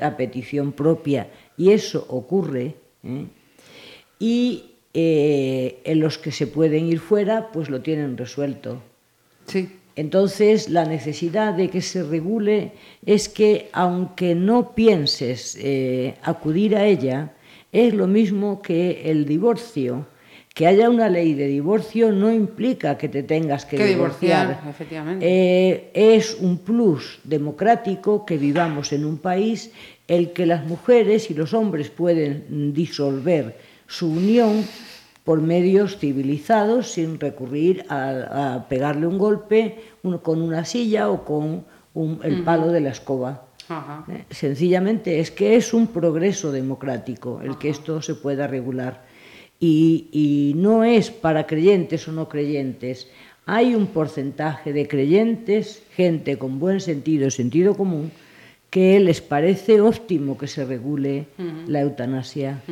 a 0.00 0.16
petición 0.16 0.70
propia 0.70 1.28
y 1.56 1.72
eso 1.72 2.06
ocurre. 2.08 2.76
¿eh? 3.02 3.26
Y 4.22 4.76
eh, 4.94 5.80
en 5.82 5.98
los 5.98 6.16
que 6.16 6.30
se 6.30 6.46
pueden 6.46 6.86
ir 6.86 7.00
fuera, 7.00 7.50
pues 7.52 7.68
lo 7.68 7.80
tienen 7.80 8.16
resuelto. 8.16 8.80
Sí. 9.46 9.68
Entonces, 9.96 10.70
la 10.70 10.84
necesidad 10.84 11.54
de 11.54 11.68
que 11.68 11.82
se 11.82 12.04
regule 12.04 12.70
es 13.04 13.28
que, 13.28 13.68
aunque 13.72 14.36
no 14.36 14.76
pienses 14.76 15.58
eh, 15.60 16.14
acudir 16.22 16.76
a 16.76 16.86
ella, 16.86 17.32
es 17.72 17.94
lo 17.94 18.06
mismo 18.06 18.62
que 18.62 19.10
el 19.10 19.26
divorcio. 19.26 20.06
Que 20.54 20.68
haya 20.68 20.88
una 20.88 21.08
ley 21.08 21.34
de 21.34 21.48
divorcio 21.48 22.12
no 22.12 22.32
implica 22.32 22.96
que 22.96 23.08
te 23.08 23.24
tengas 23.24 23.64
que, 23.64 23.76
Que 23.78 23.86
divorciar, 23.86 24.48
divorciar. 24.48 24.70
efectivamente. 24.70 25.26
Eh, 25.26 25.90
es 25.94 26.36
un 26.38 26.58
plus 26.58 27.18
democrático 27.24 28.24
que 28.24 28.36
vivamos 28.36 28.92
en 28.92 29.04
un 29.04 29.18
país 29.18 29.72
el 30.06 30.32
que 30.32 30.46
las 30.46 30.64
mujeres 30.64 31.28
y 31.30 31.34
los 31.34 31.54
hombres 31.54 31.90
pueden 31.90 32.72
disolver 32.72 33.71
su 33.92 34.08
unión 34.10 34.64
por 35.24 35.40
medios 35.40 35.98
civilizados 35.98 36.90
sin 36.92 37.20
recurrir 37.20 37.84
a, 37.88 38.54
a 38.54 38.68
pegarle 38.68 39.06
un 39.06 39.18
golpe 39.18 39.76
con 40.22 40.40
una 40.40 40.64
silla 40.64 41.10
o 41.10 41.24
con 41.24 41.64
un- 41.94 42.18
el 42.24 42.42
palo 42.42 42.68
de 42.72 42.80
la 42.80 42.90
escoba. 42.90 43.44
Ajá. 43.68 44.04
Eh, 44.10 44.24
Sencillamente 44.30 45.20
es 45.20 45.30
que 45.30 45.56
es 45.56 45.72
un 45.74 45.86
progreso 45.88 46.50
democrático 46.50 47.40
el 47.44 47.58
que 47.58 47.68
esto 47.68 48.00
se 48.02 48.14
pueda 48.14 48.46
regular. 48.46 49.04
Y, 49.60 50.08
y 50.10 50.54
no 50.56 50.82
es 50.82 51.10
para 51.12 51.46
creyentes 51.46 52.08
o 52.08 52.12
no 52.12 52.28
creyentes. 52.28 53.08
Hay 53.46 53.74
un 53.76 53.86
porcentaje 53.88 54.72
de 54.72 54.88
creyentes, 54.88 55.82
gente 55.94 56.38
con 56.38 56.58
buen 56.58 56.80
sentido, 56.80 57.30
sentido 57.30 57.74
común, 57.76 58.10
que 58.72 58.98
les 59.00 59.20
parece 59.20 59.82
óptimo 59.82 60.38
que 60.38 60.48
se 60.48 60.64
regule 60.64 61.26
la 61.66 61.82
eutanasia. 61.82 62.62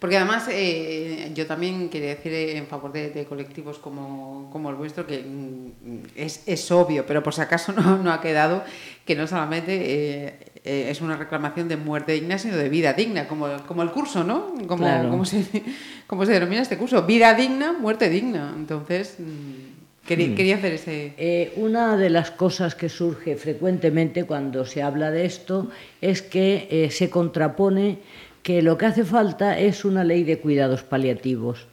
Porque 0.00 0.16
además 0.16 0.48
eh, 0.50 1.30
yo 1.32 1.46
también 1.46 1.88
quería 1.88 2.16
decir 2.16 2.32
en 2.32 2.66
favor 2.66 2.90
de, 2.90 3.10
de 3.10 3.26
colectivos 3.26 3.78
como, 3.78 4.50
como 4.50 4.70
el 4.70 4.74
vuestro 4.74 5.06
que 5.06 5.20
mm, 5.22 5.98
es, 6.16 6.42
es 6.46 6.68
obvio, 6.72 7.06
pero 7.06 7.22
por 7.22 7.32
si 7.32 7.42
acaso 7.42 7.72
no, 7.76 7.98
no 8.02 8.12
ha 8.12 8.20
quedado 8.20 8.64
que 9.04 9.14
no 9.14 9.28
solamente 9.28 9.72
eh, 9.76 10.34
eh, 10.64 10.88
es 10.90 11.00
una 11.00 11.16
reclamación 11.16 11.68
de 11.68 11.76
muerte 11.76 12.10
digna, 12.10 12.36
sino 12.36 12.56
de 12.56 12.68
vida 12.68 12.92
digna, 12.94 13.28
como, 13.28 13.46
como 13.68 13.84
el 13.84 13.92
curso, 13.92 14.24
¿no? 14.24 14.52
Como, 14.66 14.82
Claro. 14.82 15.10
como, 15.10 15.24
se, 15.24 15.44
como 16.08 16.26
se 16.26 16.32
denomina 16.32 16.62
este 16.62 16.76
curso, 16.76 17.04
vida 17.04 17.34
digna, 17.34 17.72
muerte 17.72 18.10
digna. 18.10 18.52
Entonces, 18.56 19.14
mm, 19.20 19.69
quería, 20.16 20.34
quería 20.34 20.56
hacer 20.56 20.72
ese... 20.74 21.12
Eh, 21.16 21.52
una 21.56 21.96
de 21.96 22.10
las 22.10 22.30
cosas 22.30 22.74
que 22.74 22.88
surge 22.88 23.36
frecuentemente 23.36 24.24
cuando 24.24 24.64
se 24.64 24.82
habla 24.82 25.10
de 25.10 25.24
esto 25.24 25.70
es 26.00 26.22
que 26.22 26.68
eh, 26.70 26.90
se 26.90 27.10
contrapone 27.10 27.98
que 28.42 28.62
lo 28.62 28.76
que 28.76 28.86
hace 28.86 29.04
falta 29.04 29.58
es 29.58 29.84
una 29.84 30.02
ley 30.02 30.24
de 30.24 30.38
cuidados 30.38 30.82
paliativos, 30.82 31.68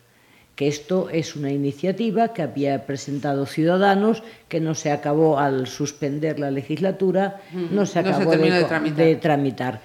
que 0.56 0.68
esto 0.68 1.10
es 1.10 1.36
una 1.36 1.52
iniciativa 1.52 2.34
que 2.34 2.42
había 2.44 2.86
presentado 2.86 3.46
Ciudadanos, 3.46 4.24
que 4.48 4.60
no 4.60 4.76
se 4.76 4.92
acabó 4.92 5.40
al 5.40 5.68
suspender 5.68 6.40
la 6.40 6.52
legislatura, 6.52 7.42
no 7.54 7.70
se 7.70 7.76
No 7.76 7.86
se 7.86 8.00
acabó 8.00 8.32
de 8.32 8.64
tramitar. 8.64 9.06
de 9.06 9.16
tramitar. 9.16 9.82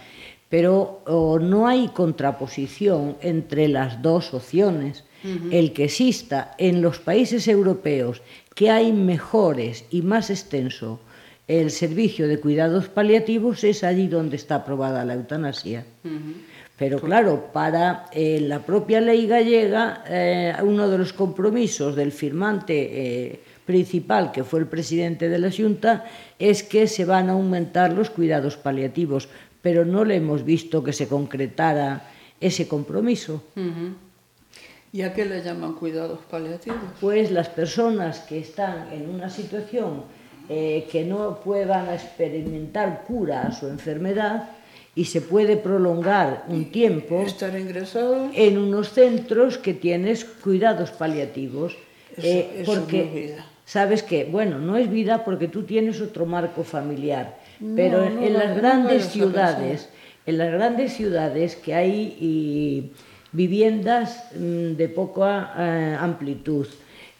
Pero 0.48 1.00
oh, 1.06 1.38
no 1.38 1.66
hay 1.66 1.88
contraposición 1.88 3.16
entre 3.22 3.68
las 3.68 4.02
dos 4.02 4.34
opciones. 4.34 5.04
El 5.50 5.72
que 5.72 5.84
exista 5.84 6.54
en 6.58 6.82
los 6.82 6.98
países 6.98 7.46
europeos 7.46 8.22
que 8.54 8.70
hay 8.70 8.92
mejores 8.92 9.84
y 9.90 10.02
más 10.02 10.30
extenso 10.30 11.00
el 11.48 11.70
servicio 11.70 12.28
de 12.28 12.38
cuidados 12.38 12.88
paliativos 12.88 13.64
es 13.64 13.84
allí 13.84 14.06
donde 14.08 14.36
está 14.36 14.56
aprobada 14.56 15.04
la 15.04 15.14
eutanasia. 15.14 15.84
Pero 16.78 17.00
claro, 17.00 17.50
para 17.52 18.06
eh, 18.12 18.40
la 18.40 18.60
propia 18.60 19.00
ley 19.00 19.26
gallega, 19.26 20.04
eh, 20.08 20.54
uno 20.62 20.88
de 20.88 20.98
los 20.98 21.12
compromisos 21.12 21.94
del 21.94 22.10
firmante 22.10 22.74
eh, 22.74 23.40
principal, 23.66 24.32
que 24.32 24.44
fue 24.44 24.60
el 24.60 24.66
presidente 24.66 25.28
de 25.28 25.38
la 25.38 25.50
Junta, 25.50 26.04
es 26.38 26.62
que 26.62 26.86
se 26.86 27.04
van 27.04 27.28
a 27.28 27.32
aumentar 27.32 27.92
los 27.92 28.10
cuidados 28.10 28.56
paliativos, 28.56 29.28
pero 29.60 29.84
no 29.84 30.04
le 30.04 30.16
hemos 30.16 30.44
visto 30.44 30.82
que 30.82 30.92
se 30.92 31.06
concretara 31.06 32.10
ese 32.40 32.66
compromiso. 32.66 33.44
¿Y 34.92 35.02
a 35.02 35.14
qué 35.14 35.24
le 35.24 35.42
llaman 35.42 35.72
cuidados 35.72 36.18
paliativos? 36.30 36.78
Pues 37.00 37.30
las 37.30 37.48
personas 37.48 38.20
que 38.20 38.38
están 38.38 38.92
en 38.92 39.08
una 39.08 39.30
situación 39.30 40.02
eh, 40.50 40.86
que 40.92 41.04
no 41.04 41.40
puedan 41.40 41.88
experimentar 41.88 43.04
cura 43.06 43.42
a 43.42 43.52
su 43.52 43.68
enfermedad 43.68 44.50
y 44.94 45.06
se 45.06 45.22
puede 45.22 45.56
prolongar 45.56 46.44
un 46.48 46.70
tiempo 46.70 47.22
Estar 47.22 47.58
ingresados. 47.58 48.30
en 48.34 48.58
unos 48.58 48.90
centros 48.90 49.56
que 49.56 49.72
tienes 49.72 50.26
cuidados 50.26 50.90
paliativos. 50.90 51.74
Eso, 52.14 52.26
eh, 52.26 52.50
eso 52.58 52.74
porque 52.74 52.98
no 52.98 53.04
es 53.04 53.14
vida. 53.14 53.46
sabes 53.64 54.02
que, 54.02 54.24
bueno, 54.24 54.58
no 54.58 54.76
es 54.76 54.90
vida 54.90 55.24
porque 55.24 55.48
tú 55.48 55.62
tienes 55.62 56.02
otro 56.02 56.26
marco 56.26 56.64
familiar, 56.64 57.38
no, 57.58 57.74
pero 57.74 58.10
no, 58.10 58.22
en, 58.22 58.34
las 58.34 58.54
grandes 58.54 59.06
ciudades, 59.06 59.88
en 60.26 60.36
las 60.36 60.52
grandes 60.52 60.92
ciudades 60.92 61.56
que 61.56 61.74
hay 61.74 62.16
y, 62.20 62.92
viviendas 63.32 64.24
mm, 64.34 64.76
de 64.76 64.88
poca 64.88 65.54
eh, 65.58 65.96
amplitud, 65.98 66.66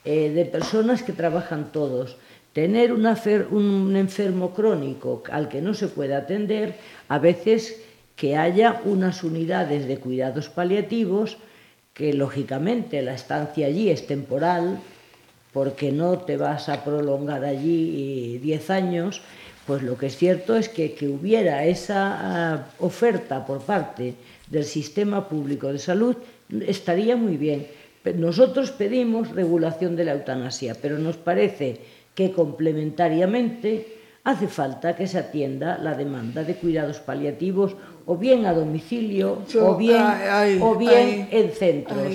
eh, 0.04 0.30
de 0.30 0.44
personas 0.44 1.02
que 1.02 1.12
trabajan 1.12 1.72
todos, 1.72 2.16
tener 2.52 2.92
fer, 3.16 3.48
un 3.50 3.96
enfermo 3.96 4.52
crónico 4.52 5.22
al 5.30 5.48
que 5.48 5.62
no 5.62 5.74
se 5.74 5.88
puede 5.88 6.14
atender, 6.14 6.76
a 7.08 7.18
veces 7.18 7.80
que 8.14 8.36
haya 8.36 8.80
unas 8.84 9.24
unidades 9.24 9.88
de 9.88 9.98
cuidados 9.98 10.48
paliativos 10.48 11.38
que 11.94 12.12
lógicamente 12.14 13.02
la 13.02 13.14
estancia 13.14 13.66
allí 13.66 13.90
es 13.90 14.06
temporal, 14.06 14.78
porque 15.52 15.92
no 15.92 16.18
te 16.18 16.36
vas 16.36 16.68
a 16.68 16.84
prolongar 16.84 17.44
allí 17.44 18.38
10 18.38 18.70
años, 18.70 19.22
pues 19.66 19.82
lo 19.82 19.96
que 19.96 20.06
es 20.06 20.16
cierto 20.16 20.56
es 20.56 20.68
que, 20.68 20.94
que 20.94 21.08
hubiera 21.08 21.64
esa 21.64 22.66
uh, 22.80 22.84
oferta 22.84 23.46
por 23.46 23.60
parte 23.60 24.14
del 24.52 24.64
sistema 24.64 25.28
público 25.28 25.72
de 25.72 25.78
salud 25.78 26.14
estaría 26.50 27.16
muy 27.16 27.38
bien. 27.38 27.66
Nosotros 28.16 28.70
pedimos 28.70 29.30
regulación 29.30 29.96
de 29.96 30.04
la 30.04 30.12
eutanasia, 30.12 30.76
pero 30.80 30.98
nos 30.98 31.16
parece 31.16 31.80
que 32.14 32.32
complementariamente 32.32 33.96
hace 34.24 34.48
falta 34.48 34.94
que 34.94 35.06
se 35.06 35.18
atienda 35.18 35.78
la 35.78 35.94
demanda 35.94 36.44
de 36.44 36.56
cuidados 36.56 37.00
paliativos 37.00 37.74
o 38.04 38.16
bien 38.18 38.44
a 38.44 38.52
domicilio 38.52 39.46
Yo, 39.48 39.70
o 39.70 39.76
bien, 39.76 40.02
hay, 40.04 40.58
o 40.60 40.76
bien 40.76 40.92
hay, 40.92 41.28
en 41.30 41.50
centros. 41.52 42.12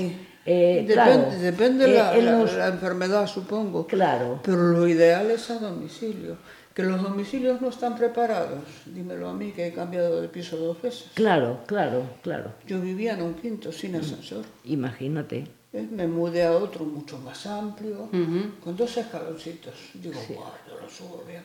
Eh, 0.50 0.86
depende, 0.88 0.94
claro, 0.94 1.40
depende 1.42 1.86
eh, 1.86 1.96
la, 1.98 2.16
en 2.16 2.26
los... 2.26 2.54
la, 2.54 2.60
la, 2.60 2.68
enfermedad, 2.68 3.28
supongo. 3.28 3.88
Claro. 3.88 4.40
Pero 4.44 4.62
lo 4.72 4.88
ideal 4.88 5.32
es 5.32 5.50
a 5.50 5.56
domicilio. 5.56 6.38
Que 6.78 6.84
los 6.84 7.02
domicilios 7.02 7.60
no 7.60 7.70
están 7.70 7.98
preparados. 7.98 8.62
Dímelo 8.86 9.30
a 9.30 9.34
mí, 9.34 9.52
que 9.52 9.66
he 9.66 9.74
cambiado 9.74 10.22
de 10.22 10.30
piso 10.30 10.58
dos 10.58 10.80
veces. 10.80 11.08
Claro, 11.16 11.62
claro, 11.66 12.04
claro. 12.22 12.52
Yo 12.68 12.80
vivía 12.80 13.16
en 13.16 13.24
un 13.24 13.34
quinto 13.34 13.72
sin 13.72 13.96
ascensor. 13.96 14.46
Imagínate. 14.64 15.48
Eh, 15.74 15.88
me 15.92 16.06
mudé 16.06 16.46
a 16.46 16.52
otro 16.52 16.86
mucho 16.86 17.18
más 17.18 17.48
amplio, 17.48 18.04
uh 18.04 18.16
-huh. 18.16 18.60
con 18.64 18.78
dos 18.78 18.96
escaloncitos. 18.96 19.74
Digo, 19.96 20.22
sí. 20.28 20.36
wow, 20.36 20.54
yo 20.70 20.80
lo 20.80 20.88
subo 20.88 21.24
bien 21.28 21.42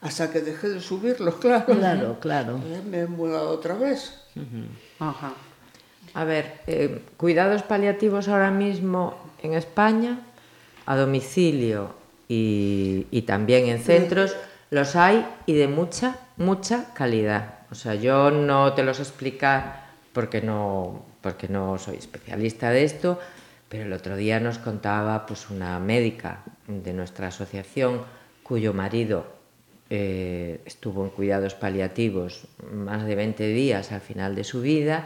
hasta 0.00 0.30
que 0.30 0.40
dejé 0.40 0.68
de 0.68 0.80
subirlos, 0.80 1.34
claro. 1.40 1.66
Claro, 1.66 2.16
claro. 2.20 2.60
Eh, 2.64 2.82
me 2.88 3.00
he 3.00 3.06
mudado 3.06 3.50
otra 3.50 3.74
vez. 3.74 4.12
Uh 4.36 4.40
-huh. 4.40 5.08
Ajá. 5.10 5.32
A 6.14 6.24
ver, 6.24 6.60
eh, 6.68 7.00
cuidados 7.16 7.62
paliativos 7.62 8.28
ahora 8.28 8.52
mismo 8.52 9.16
en 9.42 9.54
España, 9.54 10.20
a 10.86 10.96
domicilio 10.96 11.94
y, 12.28 13.06
y 13.10 13.22
también 13.22 13.66
en 13.66 13.80
centros, 13.82 14.36
los 14.72 14.96
hay 14.96 15.26
y 15.44 15.52
de 15.52 15.68
mucha, 15.68 16.16
mucha 16.38 16.94
calidad. 16.94 17.58
O 17.70 17.74
sea, 17.74 17.94
yo 17.94 18.30
no 18.30 18.72
te 18.72 18.82
los 18.82 19.00
explicar 19.00 19.84
porque 20.14 20.40
no, 20.40 21.04
porque 21.20 21.46
no 21.46 21.76
soy 21.76 21.98
especialista 21.98 22.70
de 22.70 22.84
esto, 22.84 23.18
pero 23.68 23.84
el 23.84 23.92
otro 23.92 24.16
día 24.16 24.40
nos 24.40 24.56
contaba 24.56 25.26
pues, 25.26 25.50
una 25.50 25.78
médica 25.78 26.42
de 26.66 26.94
nuestra 26.94 27.26
asociación 27.26 28.00
cuyo 28.42 28.72
marido 28.72 29.26
eh, 29.90 30.62
estuvo 30.64 31.04
en 31.04 31.10
cuidados 31.10 31.54
paliativos 31.54 32.46
más 32.72 33.04
de 33.04 33.14
20 33.14 33.46
días 33.48 33.92
al 33.92 34.00
final 34.00 34.34
de 34.34 34.44
su 34.44 34.62
vida 34.62 35.04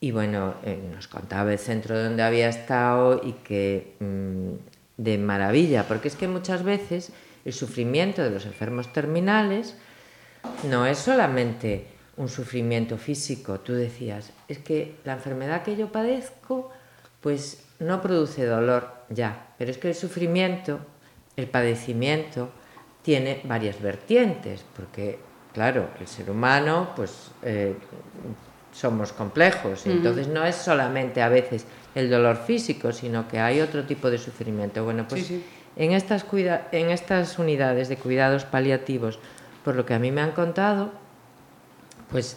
y 0.00 0.12
bueno, 0.12 0.54
eh, 0.64 0.78
nos 0.94 1.08
contaba 1.08 1.52
el 1.52 1.58
centro 1.58 2.02
donde 2.02 2.22
había 2.22 2.48
estado 2.48 3.20
y 3.22 3.32
que 3.32 3.96
mmm, 4.00 4.54
de 4.96 5.18
maravilla, 5.18 5.86
porque 5.86 6.08
es 6.08 6.16
que 6.16 6.26
muchas 6.26 6.62
veces 6.62 7.12
el 7.44 7.52
sufrimiento 7.52 8.22
de 8.22 8.30
los 8.30 8.46
enfermos 8.46 8.92
terminales 8.92 9.76
no 10.68 10.86
es 10.86 10.98
solamente 10.98 11.86
un 12.16 12.28
sufrimiento 12.28 12.96
físico, 12.96 13.60
tú 13.60 13.72
decías, 13.72 14.32
es 14.48 14.58
que 14.58 14.96
la 15.04 15.14
enfermedad 15.14 15.62
que 15.62 15.76
yo 15.76 15.90
padezco 15.90 16.70
pues 17.20 17.64
no 17.80 18.00
produce 18.00 18.46
dolor 18.46 18.92
ya, 19.08 19.54
pero 19.58 19.70
es 19.70 19.78
que 19.78 19.88
el 19.88 19.94
sufrimiento, 19.94 20.78
el 21.36 21.46
padecimiento, 21.46 22.50
tiene 23.02 23.40
varias 23.44 23.80
vertientes, 23.82 24.64
porque, 24.74 25.18
claro, 25.52 25.88
el 26.00 26.06
ser 26.06 26.30
humano, 26.30 26.90
pues 26.96 27.30
eh, 27.42 27.74
somos 28.72 29.12
complejos, 29.12 29.86
entonces 29.86 30.28
no 30.28 30.44
es 30.44 30.54
solamente 30.54 31.20
a 31.20 31.28
veces 31.28 31.66
el 31.94 32.10
dolor 32.10 32.36
físico, 32.36 32.92
sino 32.92 33.28
que 33.28 33.38
hay 33.38 33.60
otro 33.60 33.84
tipo 33.84 34.10
de 34.10 34.18
sufrimiento. 34.18 34.84
Bueno, 34.84 35.06
pues 35.08 35.26
sí, 35.26 35.36
sí. 35.36 35.44
En, 35.76 35.92
estas 35.92 37.38
unidades 37.38 37.88
de 37.88 37.96
cuidados 37.96 38.44
paliativos, 38.44 39.18
por 39.64 39.74
lo 39.74 39.84
que 39.84 39.94
a 39.94 39.98
mí 39.98 40.10
me 40.10 40.20
han 40.20 40.32
contado, 40.32 40.92
pues 42.10 42.36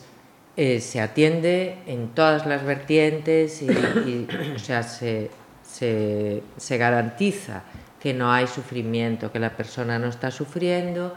eh, 0.55 0.79
se 0.79 1.01
atiende 1.01 1.77
en 1.85 2.09
todas 2.09 2.45
las 2.47 2.63
vertientes 2.63 3.61
y, 3.61 4.27
o 4.55 4.59
sea, 4.59 4.81
se, 4.81 5.29
se, 5.63 6.41
se 6.57 6.77
garantiza 6.77 7.63
que 7.99 8.13
no 8.13 8.31
hay 8.31 8.47
sufrimiento, 8.47 9.31
que 9.31 9.39
la 9.39 9.55
persona 9.55 9.99
no 9.99 10.07
está 10.07 10.31
sufriendo 10.31 11.13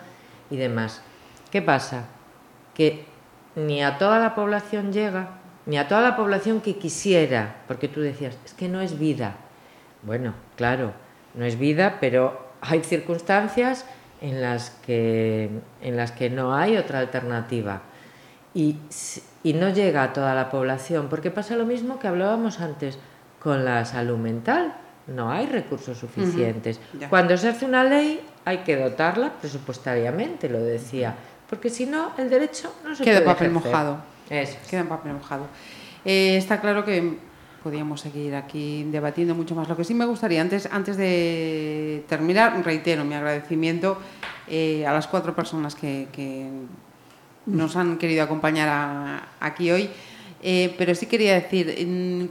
y 0.50 0.56
demás. 0.56 1.00
¿Qué 1.50 1.62
pasa? 1.62 2.04
Que 2.74 3.04
ni 3.56 3.82
a 3.82 3.98
toda 3.98 4.18
la 4.18 4.34
población 4.34 4.92
llega, 4.92 5.30
ni 5.66 5.78
a 5.78 5.88
toda 5.88 6.02
la 6.02 6.16
población 6.16 6.60
que 6.60 6.76
quisiera, 6.76 7.56
porque 7.66 7.88
tú 7.88 8.00
decías, 8.00 8.36
es 8.44 8.54
que 8.54 8.68
no 8.68 8.80
es 8.80 8.98
vida. 8.98 9.36
Bueno, 10.02 10.34
claro, 10.56 10.92
no 11.34 11.44
es 11.44 11.58
vida, 11.58 11.98
pero 12.00 12.48
hay 12.60 12.80
circunstancias 12.82 13.84
en 14.20 14.40
las 14.42 14.70
que, 14.84 15.50
en 15.82 15.96
las 15.96 16.12
que 16.12 16.30
no 16.30 16.54
hay 16.54 16.76
otra 16.76 16.98
alternativa. 16.98 17.82
Y, 18.52 18.76
y 19.42 19.52
no 19.54 19.70
llega 19.70 20.02
a 20.02 20.12
toda 20.12 20.34
la 20.34 20.50
población, 20.50 21.08
porque 21.08 21.30
pasa 21.30 21.56
lo 21.56 21.64
mismo 21.64 21.98
que 21.98 22.08
hablábamos 22.08 22.60
antes 22.60 22.98
con 23.38 23.64
la 23.64 23.84
salud 23.84 24.18
mental 24.18 24.74
no 25.06 25.30
hay 25.30 25.46
recursos 25.46 25.98
suficientes. 25.98 26.78
Uh 26.94 26.98
-huh. 26.98 27.08
Cuando 27.08 27.36
se 27.36 27.48
hace 27.48 27.64
una 27.64 27.84
ley 27.84 28.20
hay 28.44 28.58
que 28.58 28.76
dotarla 28.76 29.32
presupuestariamente, 29.40 30.48
lo 30.48 30.60
decía, 30.60 31.14
porque 31.48 31.68
si 31.68 31.86
no 31.86 32.12
el 32.16 32.30
derecho 32.30 32.72
no 32.84 32.94
se 32.94 33.04
Queda 33.04 33.16
puede 33.20 33.26
papel 33.26 33.50
ejercer. 33.50 33.70
mojado. 33.72 33.96
Eso. 34.28 34.56
Queda 34.68 34.80
en 34.82 34.88
papel 34.88 35.12
mojado. 35.14 35.46
Eh, 36.04 36.36
está 36.36 36.60
claro 36.60 36.84
que 36.84 37.18
podríamos 37.62 38.00
seguir 38.00 38.34
aquí 38.34 38.84
debatiendo 38.84 39.34
mucho 39.34 39.54
más. 39.54 39.68
Lo 39.68 39.76
que 39.76 39.84
sí 39.84 39.94
me 39.94 40.04
gustaría, 40.04 40.40
antes, 40.40 40.68
antes 40.70 40.96
de 40.96 42.04
terminar, 42.08 42.62
reitero 42.64 43.04
mi 43.04 43.14
agradecimiento 43.14 43.98
eh, 44.48 44.86
a 44.86 44.92
las 44.92 45.06
cuatro 45.06 45.34
personas 45.34 45.74
que, 45.74 46.08
que 46.12 46.46
nos 47.46 47.76
han 47.76 47.98
querido 47.98 48.22
acompañar 48.22 48.68
a, 48.68 49.28
aquí 49.40 49.70
hoy. 49.70 49.90
Eh, 50.42 50.74
pero 50.78 50.94
sí 50.94 51.06
quería 51.06 51.34
decir, 51.34 52.30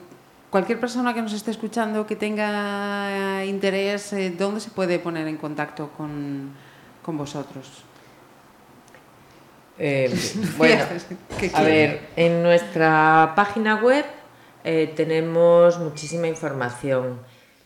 cualquier 0.49 0.79
persona 0.79 1.13
que 1.13 1.21
nos 1.21 1.33
esté 1.33 1.51
escuchando 1.51 2.07
que 2.07 2.15
tenga 2.15 3.45
interés, 3.45 4.13
eh, 4.13 4.33
¿dónde 4.37 4.59
se 4.59 4.71
puede 4.71 4.97
poner 4.99 5.27
en 5.27 5.37
contacto 5.37 5.91
con, 5.95 6.51
con 7.03 7.17
vosotros? 7.17 7.83
Bueno, 10.57 10.83
a 11.53 11.61
ver, 11.61 12.09
en 12.17 12.43
nuestra 12.43 13.31
página 13.35 13.75
web 13.77 14.18
eh, 14.69 14.85
tenemos 14.95 15.79
muchísima 15.79 16.27
información, 16.27 17.17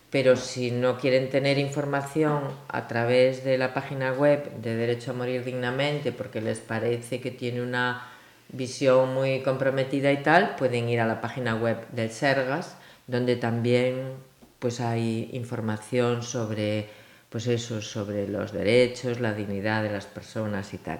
pero 0.09 0.37
si 0.37 0.71
no 0.71 0.97
quieren 0.97 1.29
tener 1.29 1.57
información 1.57 2.43
a 2.69 2.87
través 2.87 3.43
de 3.43 3.57
la 3.57 3.73
página 3.73 4.13
web 4.13 4.49
de 4.61 4.77
Derecho 4.77 5.11
a 5.11 5.13
Morir 5.13 5.43
Dignamente, 5.43 6.13
porque 6.13 6.39
les 6.39 6.59
parece 6.59 7.19
que 7.19 7.29
tiene 7.29 7.61
una 7.61 8.07
visión 8.47 9.13
muy 9.13 9.41
comprometida 9.41 10.13
y 10.13 10.23
tal, 10.23 10.55
pueden 10.55 10.87
ir 10.87 11.01
a 11.01 11.05
la 11.05 11.19
página 11.19 11.55
web 11.55 11.85
del 11.91 12.09
Sergas, 12.09 12.77
donde 13.07 13.35
también 13.35 14.13
pues 14.59 14.79
hay 14.79 15.29
información 15.33 16.23
sobre 16.23 16.87
pues 17.29 17.47
eso, 17.47 17.81
sobre 17.81 18.29
los 18.29 18.53
derechos, 18.53 19.19
la 19.19 19.33
dignidad 19.33 19.83
de 19.83 19.91
las 19.91 20.05
personas 20.05 20.73
y 20.73 20.77
tal. 20.77 20.99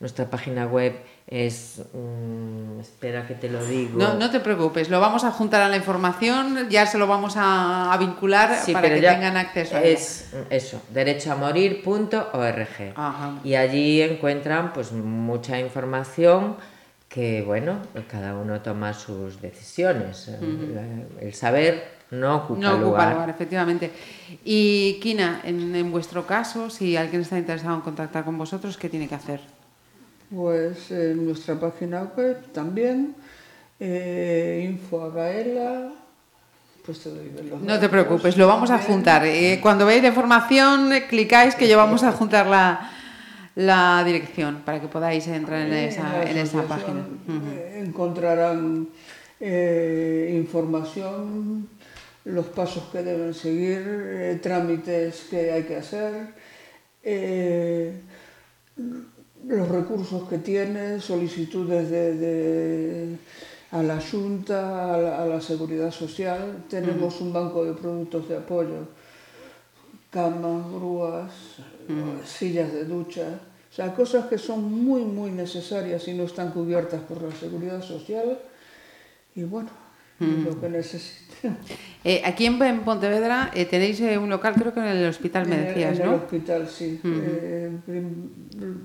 Nuestra 0.00 0.28
página 0.28 0.66
web 0.66 0.94
es, 1.26 1.82
mmm, 1.92 2.80
espera 2.80 3.26
que 3.26 3.34
te 3.34 3.48
lo 3.48 3.64
digo. 3.64 3.98
No, 3.98 4.14
no 4.14 4.30
te 4.30 4.40
preocupes, 4.40 4.90
lo 4.90 5.00
vamos 5.00 5.24
a 5.24 5.30
juntar 5.30 5.62
a 5.62 5.68
la 5.68 5.76
información, 5.76 6.68
ya 6.68 6.86
se 6.86 6.98
lo 6.98 7.06
vamos 7.06 7.36
a, 7.36 7.92
a 7.92 7.96
vincular 7.96 8.58
sí, 8.62 8.72
para 8.72 8.88
que 8.88 9.00
tengan 9.00 9.36
acceso 9.36 9.76
a 9.76 9.82
Es 9.82 10.32
eso, 10.50 10.82
derechoamorir.org. 10.90 12.94
Y 13.42 13.54
allí 13.54 14.02
encuentran 14.02 14.72
pues 14.72 14.92
mucha 14.92 15.58
información 15.58 16.56
que 17.08 17.42
bueno, 17.42 17.78
cada 18.10 18.34
uno 18.34 18.60
toma 18.60 18.92
sus 18.92 19.40
decisiones. 19.40 20.28
Uh 20.28 20.44
-huh. 20.44 21.04
El 21.20 21.32
saber 21.32 21.94
no 22.10 22.36
ocupa 22.36 22.60
no 22.60 22.76
lugar. 22.76 22.86
ocupa 22.86 23.10
lugar, 23.12 23.30
efectivamente. 23.30 23.90
Y 24.44 24.98
Kina, 25.00 25.40
en, 25.44 25.74
en, 25.74 25.90
vuestro 25.90 26.26
caso, 26.26 26.70
si 26.70 26.96
alguien 26.96 27.22
está 27.22 27.38
interesado 27.38 27.74
en 27.76 27.82
contactar 27.82 28.24
con 28.24 28.36
vosotros, 28.36 28.76
¿qué 28.76 28.88
tiene 28.88 29.08
que 29.08 29.14
hacer? 29.14 29.40
Pues 30.34 30.90
en 30.90 31.26
nuestra 31.26 31.54
página 31.60 32.10
web 32.16 32.52
también, 32.52 33.14
eh, 33.78 34.66
info 34.68 35.02
a 35.02 35.10
Gaela, 35.10 35.92
pues 36.84 37.00
te 37.00 37.10
doy 37.10 37.30
los 37.48 37.60
No 37.60 37.78
te 37.78 37.88
preocupes, 37.88 38.36
lo 38.36 38.46
vamos 38.46 38.70
a 38.70 38.78
juntar. 38.78 39.24
Eh, 39.24 39.60
cuando 39.62 39.86
veáis 39.86 40.02
la 40.02 40.08
información, 40.08 40.90
clicáis 41.08 41.54
que 41.54 41.68
yo 41.68 41.76
vamos 41.76 42.02
a 42.02 42.12
juntar 42.12 42.46
la, 42.46 42.90
la 43.54 44.02
dirección 44.04 44.62
para 44.64 44.80
que 44.80 44.88
podáis 44.88 45.26
entrar 45.28 45.66
en 45.66 45.72
esa, 45.72 46.28
en 46.28 46.36
esa 46.36 46.62
página. 46.62 47.06
Uh 47.28 47.84
Encontrarán 47.84 48.88
eh, 49.40 50.34
información, 50.34 51.68
los 52.24 52.46
pasos 52.46 52.84
que 52.90 53.02
deben 53.02 53.34
seguir, 53.34 53.82
eh, 53.86 54.40
trámites 54.42 55.26
que 55.30 55.52
hay 55.52 55.62
que 55.64 55.76
hacer, 55.76 56.28
eh, 57.02 58.00
los 59.46 59.68
recursos 59.68 60.28
que 60.28 60.38
tiene, 60.38 61.00
solicitudes 61.00 61.90
de, 61.90 62.16
de 62.16 63.16
a 63.70 63.82
la 63.82 64.00
Xunta, 64.00 64.94
a 64.94 64.98
la, 64.98 65.22
a 65.22 65.26
la 65.26 65.40
Seguridad 65.40 65.90
Social. 65.90 66.64
Tenemos 66.68 67.14
uh 67.14 67.18
-huh. 67.18 67.26
un 67.26 67.32
banco 67.32 67.64
de 67.64 67.72
productos 67.74 68.28
de 68.28 68.36
apoyo, 68.36 68.88
camas, 70.10 70.66
grúas, 70.70 71.32
uh 71.88 71.92
-huh. 71.92 72.24
sillas 72.24 72.72
de 72.72 72.84
ducha. 72.84 73.40
O 73.70 73.74
sea, 73.74 73.92
cosas 73.94 74.26
que 74.26 74.38
son 74.38 74.62
muy, 74.84 75.02
muy 75.02 75.30
necesarias 75.30 76.06
y 76.06 76.14
no 76.14 76.24
están 76.24 76.52
cubiertas 76.52 77.00
por 77.02 77.20
la 77.20 77.34
Seguridad 77.34 77.82
Social. 77.82 78.38
Y 79.34 79.42
bueno, 79.42 79.70
lo 80.44 80.60
que 80.60 80.68
necesiten. 80.68 81.24
Eh, 82.06 82.20
aquí 82.22 82.44
en, 82.44 82.62
en 82.62 82.80
Pontevedra 82.80 83.50
eh, 83.54 83.64
tenéis 83.64 83.98
eh, 84.02 84.18
un 84.18 84.28
local, 84.28 84.52
creo 84.58 84.74
que 84.74 84.80
en 84.80 84.88
el 84.88 85.08
hospital 85.08 85.46
me 85.48 85.56
decías, 85.56 85.96
en 85.98 86.02
el, 86.02 86.06
¿no? 86.06 86.12
En 86.12 86.18
el 86.18 86.24
hospital, 86.24 86.68
sí. 86.68 87.00
eh, 87.02 87.70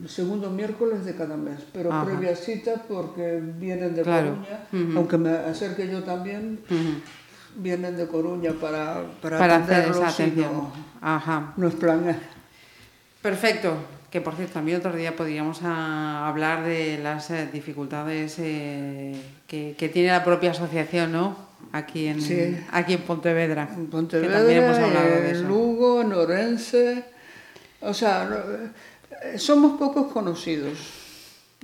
segundo 0.07 0.49
miércoles 0.49 1.03
de 1.03 1.15
cada 1.15 1.35
mes, 1.35 1.59
pero 1.73 1.91
Ajá. 1.91 2.05
previa 2.05 2.33
cita 2.33 2.75
porque 2.87 3.41
vienen 3.59 3.93
de 3.93 4.03
Claro. 4.03 4.37
Coruña, 4.71 4.95
aunque 4.97 5.17
me 5.17 5.31
acerque 5.31 5.89
yo 5.91 6.01
también, 6.03 6.59
vienen 7.57 7.97
de 7.97 8.07
Coruña 8.07 8.53
para, 8.53 9.03
para, 9.21 9.37
Para 9.37 9.55
hacer 9.57 9.89
esa 9.89 10.07
atención. 10.07 10.53
No, 10.53 10.73
Ajá. 11.01 11.53
no 11.57 11.67
es 11.67 11.75
plan. 11.75 12.17
Perfecto. 13.21 13.73
Que 14.09 14.21
por 14.21 14.33
cierto, 14.35 14.53
también 14.53 14.77
otro 14.79 14.95
día 14.95 15.15
podríamos 15.15 15.61
a- 15.61 16.27
hablar 16.27 16.63
de 16.63 16.99
las 17.03 17.31
dificultades 17.51 18.39
que, 19.49 19.75
que 19.77 19.89
tiene 19.89 20.09
la 20.09 20.23
propia 20.23 20.51
asociación, 20.51 21.11
¿no? 21.11 21.35
Aquí 21.73 22.07
en, 22.07 22.21
Sí. 22.21 22.57
aquí 22.71 22.93
en 22.93 23.01
Pontevedra. 23.01 23.67
En 23.73 23.85
que 23.87 23.91
Pontevedra, 23.91 24.37
también 24.37 24.63
hemos 24.63 24.77
hablado 24.77 25.07
de 25.09 25.29
en 25.31 25.35
eso. 25.35 25.43
Lugo, 25.43 26.01
en 26.01 26.13
Orense. 26.13 27.03
O 27.81 27.93
sea, 27.93 28.29
eh, 29.23 29.37
somos 29.37 29.77
pocos 29.79 30.11
conocidos. 30.13 30.77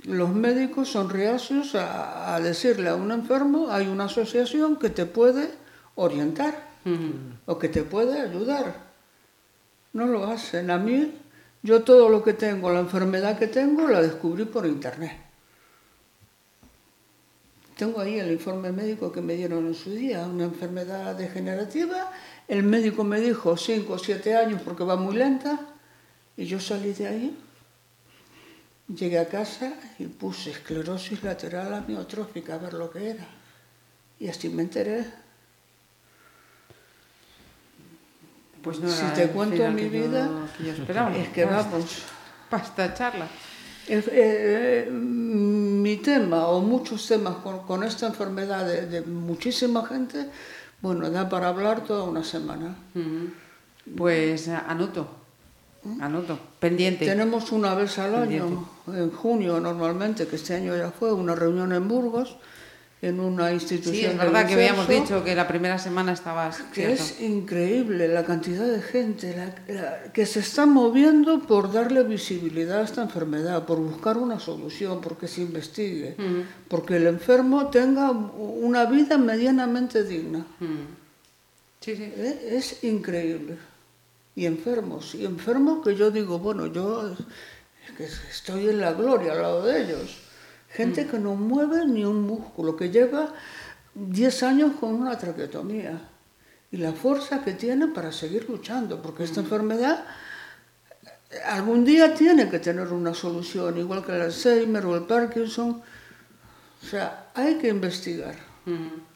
Los 0.04 0.30
médicos 0.30 0.88
son 0.90 1.08
reacios 1.10 1.74
a, 1.74 2.34
a 2.34 2.40
decirle 2.40 2.88
a 2.90 2.94
un 2.96 3.10
enfermo, 3.10 3.68
hay 3.70 3.86
una 3.88 4.04
asociación 4.04 4.76
que 4.76 4.90
te 4.90 5.06
puede 5.06 5.48
orientar 5.94 6.66
o 7.46 7.58
que 7.58 7.68
te 7.68 7.82
puede 7.82 8.20
ayudar. 8.20 8.74
No 9.92 10.06
lo 10.06 10.26
hacen. 10.26 10.70
A 10.70 10.78
mí, 10.78 11.14
yo 11.62 11.82
todo 11.82 12.08
lo 12.08 12.22
que 12.22 12.32
tengo, 12.34 12.70
la 12.72 12.78
enfermedad 12.80 13.38
que 13.38 13.48
tengo, 13.48 13.88
la 13.88 14.00
descubrí 14.02 14.44
por 14.44 14.66
internet. 14.66 15.25
Tengo 17.76 18.00
ahí 18.00 18.18
el 18.18 18.32
informe 18.32 18.72
médico 18.72 19.12
que 19.12 19.20
me 19.20 19.34
dieron 19.34 19.66
en 19.66 19.74
su 19.74 19.90
día, 19.90 20.24
una 20.24 20.44
enfermedad 20.44 21.14
degenerativa. 21.14 22.10
El 22.48 22.62
médico 22.62 23.04
me 23.04 23.20
dijo 23.20 23.56
5 23.56 23.92
o 23.92 23.98
7 23.98 24.34
años 24.34 24.62
porque 24.64 24.82
va 24.84 24.96
muy 24.96 25.14
lenta. 25.14 25.60
Y 26.38 26.46
yo 26.46 26.58
salí 26.58 26.92
de 26.94 27.06
ahí, 27.06 27.38
llegué 28.88 29.18
a 29.18 29.28
casa 29.28 29.74
y 29.98 30.04
puse 30.06 30.50
esclerosis 30.50 31.22
lateral 31.22 31.74
amiotrófica 31.74 32.54
a 32.54 32.58
ver 32.58 32.72
lo 32.74 32.90
que 32.90 33.10
era. 33.10 33.26
Y 34.18 34.28
así 34.28 34.48
me 34.48 34.62
enteré. 34.62 35.04
Pues 38.62 38.80
no 38.80 38.88
Si 38.90 39.04
te 39.14 39.28
cuento 39.28 39.68
mi 39.70 39.82
que 39.82 39.84
yo- 39.84 39.90
vida, 40.08 40.30
que 40.56 40.64
yo 40.64 40.72
es 40.72 41.28
que 41.28 41.44
vamos. 41.44 42.02
Para 42.48 42.62
esta 42.64 42.94
charla. 42.94 43.26
Eh, 43.88 44.02
eh, 44.10 44.88
mi 45.96 46.02
tema 46.02 46.48
o 46.48 46.60
muchos 46.60 47.06
temas 47.06 47.36
con, 47.36 47.60
con 47.60 47.82
esta 47.82 48.06
enfermedad 48.06 48.66
de, 48.66 48.86
de 48.86 49.02
muchísima 49.02 49.86
gente, 49.86 50.28
bueno, 50.82 51.10
da 51.10 51.28
para 51.28 51.48
hablar 51.48 51.84
toda 51.84 52.04
una 52.04 52.22
semana. 52.22 52.76
Ujú. 52.94 53.30
Pues 53.96 54.48
eh, 54.48 54.58
anoto. 54.68 55.08
Anoto. 56.00 56.38
Pendiente. 56.58 57.06
Tenemos 57.06 57.52
una 57.52 57.74
vez 57.74 57.98
al 57.98 58.14
año, 58.16 58.68
en 58.88 59.10
junio 59.12 59.60
normalmente, 59.60 60.26
que 60.26 60.36
este 60.36 60.54
año 60.54 60.76
ya 60.76 60.90
fue, 60.90 61.12
una 61.12 61.34
reunión 61.34 61.72
en 61.72 61.86
Burgos, 61.86 62.36
en 63.06 63.20
una 63.20 63.52
institución. 63.52 63.94
Sí, 63.94 64.04
es 64.04 64.18
verdad 64.18 64.46
que 64.46 64.54
habíamos 64.54 64.88
dicho 64.88 65.22
que 65.24 65.34
la 65.34 65.46
primera 65.46 65.78
semana 65.78 66.12
estabas. 66.12 66.58
Que 66.72 66.86
cierto. 66.86 67.02
es 67.02 67.20
increíble 67.20 68.08
la 68.08 68.24
cantidad 68.24 68.66
de 68.66 68.80
gente 68.82 69.34
la- 69.36 69.74
la- 69.74 70.12
que 70.12 70.26
se 70.26 70.40
está 70.40 70.66
moviendo 70.66 71.40
por 71.40 71.72
darle 71.72 72.02
visibilidad 72.02 72.80
a 72.80 72.84
esta 72.84 73.02
enfermedad, 73.02 73.64
por 73.64 73.78
buscar 73.78 74.16
una 74.18 74.40
solución, 74.40 75.00
porque 75.00 75.28
se 75.28 75.42
investigue, 75.42 76.16
porque 76.68 76.96
el 76.96 77.06
enfermo 77.06 77.68
tenga 77.68 78.10
una 78.10 78.84
vida 78.86 79.18
medianamente 79.18 80.02
digna. 80.04 80.40
Mm. 80.60 80.86
Sí, 81.80 81.96
sí. 81.96 82.02
¿Eh? 82.16 82.48
Es 82.52 82.82
increíble. 82.84 83.56
Y 84.34 84.44
enfermos, 84.46 85.14
y 85.14 85.24
enfermos 85.24 85.82
que 85.84 85.94
yo 85.94 86.10
digo, 86.10 86.38
bueno, 86.38 86.66
yo 86.66 87.08
es 87.10 87.92
que 87.96 88.04
estoy 88.04 88.68
en 88.68 88.80
la 88.80 88.92
gloria 88.92 89.32
al 89.32 89.42
lado 89.42 89.62
de 89.64 89.82
ellos. 89.84 90.18
Gente 90.76 91.06
que 91.06 91.18
no 91.18 91.34
mueve 91.34 91.86
ni 91.86 92.04
un 92.04 92.22
músculo, 92.22 92.76
que 92.76 92.90
lleva 92.90 93.32
10 93.94 94.42
años 94.42 94.72
con 94.78 94.94
una 94.94 95.16
traqueotomía. 95.16 96.08
Y 96.70 96.76
la 96.78 96.92
fuerza 96.92 97.42
que 97.44 97.52
tiene 97.52 97.86
para 97.88 98.12
seguir 98.12 98.48
luchando, 98.48 99.00
porque 99.00 99.24
esta 99.24 99.40
enfermedad 99.40 100.04
eh, 101.30 101.38
algún 101.46 101.84
día 101.84 102.14
tiene 102.14 102.48
que 102.50 102.58
tener 102.58 102.88
una 102.88 103.14
solución, 103.14 103.78
igual 103.78 104.04
que 104.04 104.12
el 104.14 104.22
Alzheimer 104.22 104.84
o 104.84 104.96
el 104.96 105.04
Parkinson. 105.04 105.80
O 106.82 106.86
sea, 106.86 107.30
hay 107.34 107.54
que 107.56 107.68
investigar. 107.68 108.34
Ve- 108.66 109.15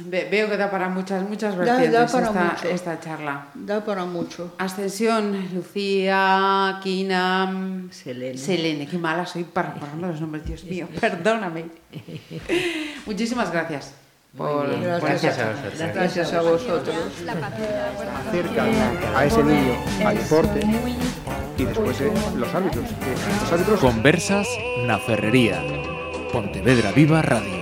veo 0.00 0.48
que 0.48 0.56
da 0.56 0.70
para 0.70 0.88
muchas, 0.88 1.22
muchas 1.28 1.56
vertientes 1.56 1.92
da 1.92 2.06
para 2.06 2.26
esta, 2.26 2.44
mucho. 2.44 2.68
esta 2.68 3.00
charla. 3.00 3.46
Da 3.54 3.84
para 3.84 4.04
mucho. 4.04 4.54
Ascensión, 4.58 5.48
Lucía, 5.54 6.80
Kina, 6.82 7.88
Selene. 7.90 8.38
Selene, 8.38 8.86
qué 8.86 8.98
mala 8.98 9.26
soy 9.26 9.44
para 9.44 9.72
recordar 9.72 10.10
los 10.10 10.20
nombres, 10.20 10.44
Dios 10.44 10.64
mío, 10.64 10.88
perdóname. 11.00 11.66
Muchísimas 13.06 13.52
gracias. 13.52 13.94
Por, 14.36 14.80
Gracias 14.80 15.24
esta 15.24 15.42
a 15.42 15.52
vosotros. 15.52 15.94
Gracias 15.94 16.32
a 16.32 16.40
vosotros. 16.40 16.96
acerca 18.28 18.64
a 19.14 19.26
ese 19.26 19.44
niño 19.44 19.74
al 20.06 20.16
deporte 20.16 20.60
y 21.58 21.64
después 21.64 22.00
eh, 22.00 22.10
los 22.36 22.54
árbitros. 22.54 22.84
que 22.88 23.10
los 23.42 23.52
árbitros 23.52 23.80
Conversas 23.80 24.48
na 24.86 24.98
Ferrería. 24.98 25.60
Pontevedra 26.32 26.92
Viva 26.92 27.20
Radio. 27.20 27.61